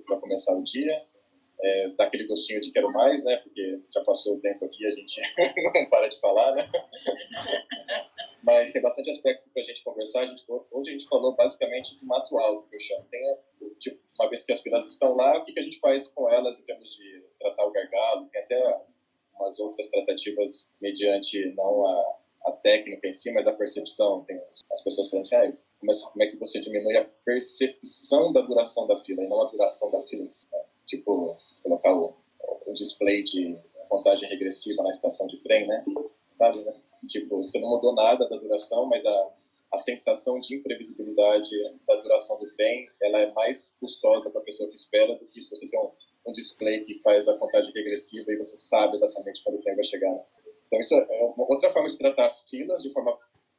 para 0.06 0.20
começar 0.20 0.54
o 0.54 0.64
dia. 0.64 1.02
É, 1.62 1.90
dá 1.90 2.06
aquele 2.06 2.28
gostinho 2.28 2.62
de 2.62 2.72
quero 2.72 2.92
mais, 2.92 3.24
né? 3.24 3.38
Porque 3.38 3.80
já 3.94 4.04
passou 4.04 4.36
o 4.36 4.40
tempo 4.40 4.66
aqui, 4.66 4.86
a 4.86 4.92
gente 4.92 5.22
não 5.76 5.86
para 5.90 6.08
de 6.08 6.20
falar, 6.20 6.54
né? 6.56 6.70
Mas 8.44 8.72
tem 8.72 8.82
bastante 8.82 9.10
aspecto 9.10 9.50
para 9.52 9.62
a 9.62 9.66
gente 9.66 9.84
conversar. 9.84 10.24
Hoje 10.72 10.90
a 10.90 10.94
gente 10.94 11.08
falou 11.08 11.36
basicamente 11.36 11.98
do 11.98 12.06
mato 12.06 12.38
alto, 12.38 12.68
que 12.68 12.76
eu 12.76 12.80
chamo. 12.80 13.06
Tem, 13.10 13.38
tipo, 13.80 14.00
uma 14.20 14.30
vez 14.30 14.44
que 14.44 14.52
as 14.52 14.62
filas 14.62 14.88
estão 14.88 15.16
lá, 15.16 15.38
o 15.38 15.44
que, 15.44 15.54
que 15.54 15.60
a 15.60 15.64
gente 15.64 15.80
faz 15.80 16.10
com 16.10 16.30
elas 16.30 16.60
em 16.60 16.64
termos 16.64 16.96
de 16.96 17.24
tratar 17.40 17.66
o 17.66 17.72
gargalo? 17.72 18.28
Tem 18.28 18.42
até 18.42 18.82
umas 19.40 19.60
outras 19.60 19.90
tratativas 19.90 20.70
mediante 20.80 21.54
não 21.56 21.88
a, 21.88 22.18
a 22.46 22.52
técnica 22.52 23.08
em 23.08 23.14
si, 23.14 23.32
mas 23.32 23.48
a 23.48 23.54
percepção. 23.54 24.24
Tem 24.26 24.40
as 24.72 24.84
pessoas 24.84 25.10
falando 25.10 25.26
assim, 25.26 25.36
ah, 25.36 25.54
como, 25.80 25.92
é, 25.92 25.96
como 26.12 26.24
é 26.24 26.28
que 26.28 26.38
você 26.38 26.62
diminui 26.62 26.98
a 26.98 27.06
percepção 27.26 28.32
da 28.32 28.42
duração 28.42 28.86
da 28.86 28.98
fila 28.98 29.24
e 29.24 29.28
não 29.28 29.42
a 29.42 29.50
duração 29.50 29.90
da 29.90 30.02
fila 30.04 30.24
em 30.24 30.30
si? 30.30 30.46
Né? 30.52 30.60
Tipo, 30.86 31.36
colocar 31.64 31.94
o, 31.96 32.16
o 32.68 32.74
display 32.74 33.24
de 33.24 33.58
contagem 33.90 34.30
regressiva 34.30 34.84
na 34.84 34.92
estação 34.92 35.28
de 35.28 35.38
trem, 35.38 35.68
né? 35.68 35.84
Sabe, 36.26 36.62
né? 36.64 36.74
Tipo, 37.08 37.38
você 37.38 37.60
não 37.60 37.70
mudou 37.70 37.94
nada 37.94 38.28
da 38.28 38.38
duração, 38.38 38.86
mas 38.88 39.06
a, 39.06 39.30
a 39.74 39.78
sensação 39.78 40.40
de 40.40 40.56
imprevisibilidade 40.56 41.50
da 41.88 41.96
duração 41.98 42.38
do 42.40 42.50
trem, 42.52 42.86
ela 43.02 43.20
é 43.20 43.32
mais 43.34 43.76
custosa 43.80 44.30
para 44.30 44.42
a 44.42 44.44
pessoa 44.44 44.70
que 44.70 44.76
espera 44.76 45.14
do 45.16 45.26
que 45.26 45.42
se 45.42 45.50
você 45.50 45.70
tem 45.70 45.80
um, 45.80 45.92
um, 46.28 46.34
display 46.34 46.84
que 46.84 47.00
faz 47.02 47.28
a 47.28 47.38
contagem 47.38 47.72
regressiva 47.74 48.32
e 48.32 48.38
você 48.38 48.58
sabe 48.58 48.96
exatamente 48.96 49.44
quando 49.44 49.58
o 49.58 49.62
trem 49.62 49.76
vai 49.76 49.84
chegar. 49.84 50.20
Então, 50.68 50.80
isso 50.80 50.96
é 50.96 51.24
uma 51.24 51.52
outra 51.52 51.72
forma 51.72 51.88
de 51.88 51.98
tratar 51.98 52.32
filas 52.50 52.82
de 52.82 52.92
forma 52.92 53.18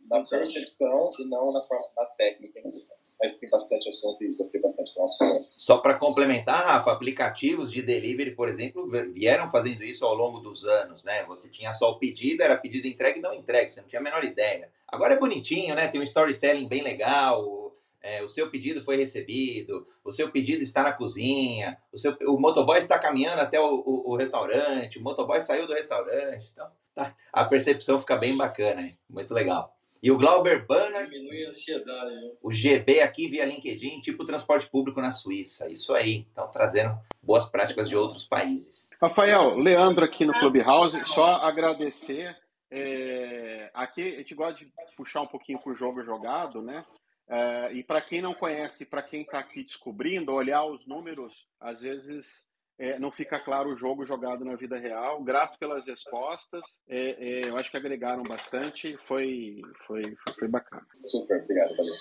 na 0.09 0.23
percepção 0.23 1.11
e 1.19 1.25
não 1.29 1.53
na, 1.53 1.61
na 1.97 2.07
técnica 2.17 2.59
em 2.59 2.63
si. 2.63 2.87
Mas 3.21 3.37
tem 3.37 3.49
bastante 3.49 3.89
assunto 3.89 4.23
e 4.23 4.37
gostei 4.37 4.61
bastante 4.61 4.95
da 4.95 5.01
nossa 5.01 5.19
conversa. 5.19 5.55
Só 5.59 5.79
para 5.79 5.95
complementar, 5.95 6.65
Rafa, 6.65 6.93
aplicativos 6.93 7.73
de 7.73 7.83
delivery, 7.83 8.33
por 8.33 8.49
exemplo, 8.49 8.89
vieram 9.13 9.51
fazendo 9.51 9.83
isso 9.83 10.05
ao 10.05 10.15
longo 10.15 10.41
dos 10.41 10.65
anos, 10.65 11.03
né? 11.05 11.25
Você 11.25 11.49
tinha 11.49 11.73
só 11.73 11.91
o 11.91 11.99
pedido, 11.99 12.43
era 12.43 12.57
pedido 12.57 12.87
entregue 12.87 13.21
não 13.21 13.35
entregue, 13.35 13.71
você 13.71 13.81
não 13.81 13.89
tinha 13.89 14.01
a 14.01 14.05
menor 14.05 14.25
ideia. 14.25 14.71
Agora 14.87 15.15
é 15.15 15.19
bonitinho, 15.19 15.75
né? 15.75 15.89
Tem 15.89 16.01
um 16.01 16.05
storytelling 16.05 16.69
bem 16.69 16.83
legal, 16.83 17.75
é, 18.07 18.23
o 18.23 18.29
seu 18.29 18.49
pedido 18.49 18.85
foi 18.85 18.97
recebido, 18.97 19.85
o 20.05 20.13
seu 20.13 20.31
pedido 20.31 20.63
está 20.63 20.85
na 20.85 20.93
cozinha, 20.93 21.77
o, 21.93 21.99
seu, 21.99 22.17
o 22.29 22.39
motoboy 22.39 22.79
está 22.79 22.97
caminhando 22.97 23.41
até 23.41 23.59
o, 23.59 23.83
o, 23.85 24.13
o 24.13 24.17
restaurante, 24.17 24.99
o 24.99 25.03
motoboy 25.03 25.41
saiu 25.41 25.67
do 25.67 25.75
restaurante. 25.75 26.49
Então, 26.53 26.71
tá, 26.95 27.17
a 27.33 27.45
percepção 27.45 27.99
fica 27.99 28.15
bem 28.15 28.37
bacana, 28.37 28.83
hein? 28.83 28.97
muito 29.11 29.35
legal. 29.35 29.76
E 30.07 30.11
o 30.13 30.17
Glauber 30.17 30.65
Banner. 30.65 31.11
Diminui 31.11 31.45
a 31.45 31.49
ansiedade. 31.49 32.15
Né? 32.15 32.31
O 32.41 32.53
GB 32.53 33.01
aqui 33.01 33.27
via 33.27 33.45
LinkedIn, 33.45 34.01
tipo 34.01 34.25
transporte 34.25 34.71
público 34.71 35.01
na 35.01 35.11
Suíça. 35.11 35.69
Isso 35.69 35.93
aí. 35.93 36.25
Estão 36.29 36.49
trazendo 36.49 36.97
boas 37.21 37.47
práticas 37.47 37.89
de 37.89 37.97
outros 37.97 38.25
países. 38.25 38.89
Rafael, 39.03 39.59
Leandro 39.59 40.05
aqui 40.05 40.25
no 40.25 40.33
Clubhouse. 40.33 40.97
Só 41.07 41.43
agradecer. 41.43 42.37
É, 42.71 43.69
aqui 43.75 44.15
a 44.15 44.19
gente 44.19 44.33
gosta 44.37 44.65
de 44.65 44.71
puxar 44.97 45.23
um 45.23 45.27
pouquinho 45.27 45.59
por 45.59 45.75
jogo 45.75 46.01
jogado, 46.05 46.63
né? 46.63 46.85
É, 47.29 47.73
e 47.73 47.83
para 47.83 48.01
quem 48.01 48.23
não 48.23 48.33
conhece, 48.33 48.85
para 48.85 49.03
quem 49.03 49.23
está 49.23 49.41
aqui 49.41 49.65
descobrindo, 49.65 50.33
olhar 50.33 50.65
os 50.67 50.87
números, 50.87 51.49
às 51.59 51.81
vezes 51.81 52.46
é, 52.79 52.99
não 52.99 53.11
fica 53.11 53.41
claro 53.41 53.71
o 53.71 53.77
jogo 53.77 54.05
jogado 54.05 54.45
na 54.45 54.55
vida 54.55 54.77
real. 54.77 55.23
Grato 55.23 55.59
pelas 55.59 55.87
respostas. 55.87 56.81
É, 56.87 57.17
é, 57.19 57.49
eu 57.49 57.57
acho 57.57 57.71
que 57.71 57.77
agregaram 57.77 58.23
bastante. 58.23 58.95
Foi, 58.99 59.63
foi, 59.87 60.15
foi, 60.39 60.49
bacana. 60.49 60.87
Super, 61.05 61.43
obrigado. 61.43 61.77
Valeu. 61.77 61.95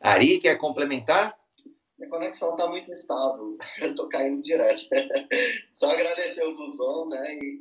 Ari, 0.00 0.38
quer 0.38 0.56
complementar? 0.56 1.36
Minha 1.98 2.10
conexão 2.10 2.52
está 2.52 2.68
muito 2.68 2.92
instável. 2.92 3.58
Eu 3.82 3.90
estou 3.90 4.08
caindo 4.08 4.40
direto. 4.40 4.82
Só 5.72 5.90
agradecer 5.90 6.44
o 6.44 6.56
Buzon 6.56 7.08
né, 7.08 7.34
e, 7.34 7.58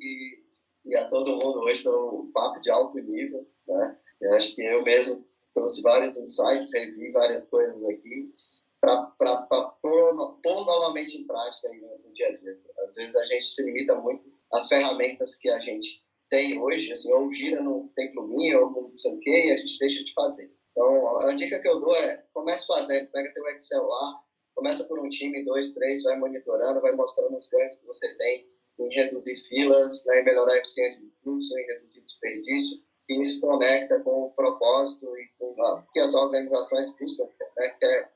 e, 0.85 0.91
e, 0.91 0.95
a 0.95 1.07
todo 1.07 1.37
mundo 1.37 1.59
hoje 1.61 1.81
pelo 1.81 2.29
papo 2.33 2.59
de 2.61 2.69
alto 2.69 2.99
nível. 2.99 3.47
Né? 3.67 3.97
Eu 4.21 4.33
acho 4.35 4.53
que 4.53 4.61
eu 4.61 4.83
mesmo 4.83 5.23
trouxe 5.55 5.81
vários 5.81 6.17
insights, 6.17 6.71
revi 6.71 7.11
várias 7.11 7.43
coisas 7.45 7.83
aqui 7.85 8.31
para 8.80 9.38
pôr, 9.82 10.65
novamente 10.65 11.17
em 11.17 11.25
prática 11.25 11.69
no, 11.69 12.13
dia 12.13 12.28
a 12.28 12.38
dia. 12.38 12.59
Às 12.86 12.93
vezes 12.93 13.15
a 13.15 13.25
gente 13.25 13.45
se 13.45 13.63
limita 13.63 13.95
muito 13.95 14.25
às 14.53 14.67
ferramentas 14.67 15.36
que 15.36 15.49
a 15.49 15.59
gente 15.59 16.03
tem 16.30 16.59
hoje, 16.61 16.91
assim, 16.91 17.11
ou 17.13 17.32
gira 17.32 17.61
no 17.61 17.89
templo 17.95 18.28
minha, 18.28 18.59
ou 18.59 18.71
não 18.71 18.97
sei 18.97 19.13
o 19.13 19.19
quê, 19.19 19.47
e 19.47 19.51
a 19.51 19.57
gente 19.57 19.80
deixa 19.80 20.03
de 20.03 20.13
fazer. 20.13 20.51
Então, 20.71 21.19
a 21.19 21.34
dica 21.34 21.59
que 21.59 21.67
eu 21.67 21.80
dou 21.80 21.95
é, 21.95 22.23
comece 22.34 22.67
fazendo, 22.67 23.09
pega 23.09 23.34
teu 23.34 23.47
Excel 23.47 23.84
lá, 23.84 24.21
começa 24.53 24.84
por 24.84 24.99
um 24.99 25.09
time, 25.09 25.45
dois, 25.45 25.73
três, 25.73 26.03
vai 26.03 26.17
monitorando, 26.17 26.82
vai 26.82 26.91
mostrando 26.91 27.38
os 27.38 27.47
ganhos 27.49 27.75
que 27.75 27.86
você 27.86 28.13
tem 28.15 28.47
em 28.80 28.89
reduzir 28.93 29.38
filas, 29.38 30.05
né, 30.05 30.21
em 30.21 30.25
melhorar 30.25 30.53
a 30.53 30.57
eficiência 30.57 31.01
do 31.01 31.11
fluxo, 31.23 31.57
em 31.57 31.65
reduzir 31.65 32.01
desperdício, 32.01 32.78
e 33.09 33.21
isso 33.21 33.39
conecta 33.39 33.99
com 34.01 34.25
o 34.25 34.32
propósito 34.32 35.17
e 35.17 35.28
com 35.39 35.55
o 35.59 35.84
que 35.93 35.99
as 35.99 36.13
organizações 36.13 36.93
buscam, 36.99 37.28
né, 37.57 37.69
que 37.69 37.86
é 37.86 38.09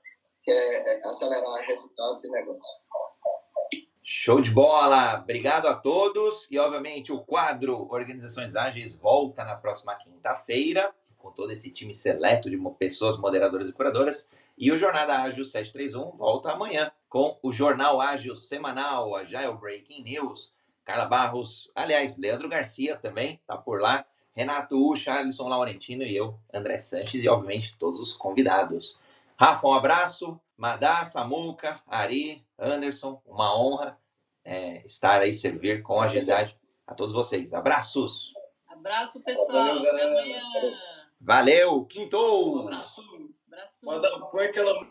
que 0.43 0.51
é, 0.51 1.01
acelerar 1.05 1.61
resultados 1.67 2.23
e 2.23 2.29
negócios. 2.29 2.81
Show 4.03 4.41
de 4.41 4.51
bola! 4.51 5.19
Obrigado 5.21 5.67
a 5.67 5.75
todos. 5.75 6.47
E, 6.51 6.59
obviamente, 6.59 7.11
o 7.11 7.21
quadro 7.21 7.87
Organizações 7.89 8.55
Ágeis 8.55 8.93
volta 8.93 9.43
na 9.43 9.55
próxima 9.55 9.95
quinta-feira, 9.95 10.93
com 11.17 11.31
todo 11.31 11.51
esse 11.51 11.69
time 11.71 11.95
seleto 11.95 12.49
de 12.49 12.57
pessoas 12.77 13.17
moderadoras 13.17 13.69
e 13.69 13.71
curadoras. 13.71 14.27
E 14.57 14.71
o 14.71 14.77
Jornada 14.77 15.15
Ágil 15.21 15.45
731 15.45 16.17
volta 16.17 16.51
amanhã 16.51 16.91
com 17.07 17.37
o 17.41 17.51
Jornal 17.51 18.01
Ágil 18.01 18.35
Semanal, 18.35 19.15
a 19.15 19.21
Agile 19.21 19.53
Breaking 19.59 20.03
News. 20.03 20.51
Carla 20.83 21.05
Barros, 21.05 21.71
aliás, 21.75 22.17
Leandro 22.17 22.49
Garcia 22.49 22.97
também 22.97 23.35
está 23.35 23.57
por 23.57 23.79
lá. 23.79 24.05
Renato 24.35 24.77
Ucha, 24.77 25.13
Alisson 25.13 25.47
Laurentino 25.47 26.03
e 26.03 26.15
eu, 26.15 26.37
André 26.53 26.77
Sanches, 26.77 27.23
e 27.23 27.29
obviamente 27.29 27.77
todos 27.77 27.99
os 27.99 28.13
convidados. 28.13 28.97
Rafa, 29.41 29.67
um 29.67 29.73
abraço. 29.73 30.39
Madá, 30.55 31.03
Samuca, 31.03 31.81
Ari, 31.87 32.45
Anderson, 32.59 33.19
uma 33.25 33.59
honra 33.59 33.97
é, 34.45 34.85
estar 34.85 35.19
aí, 35.19 35.33
servir 35.33 35.81
com 35.81 35.99
agilidade 35.99 36.55
a 36.85 36.93
todos 36.93 37.11
vocês. 37.11 37.51
Abraços. 37.51 38.31
Abraço, 38.67 39.23
pessoal. 39.23 39.79
Até 39.79 40.03
amanhã. 40.03 40.41
Valeu, 41.19 41.85
quintou. 41.85 42.57
Um 42.57 42.67
abraço. 42.67 43.01
abraço. 43.47 43.83
Manda, 43.83 44.07
põe 44.29 44.45
aquela 44.45 44.87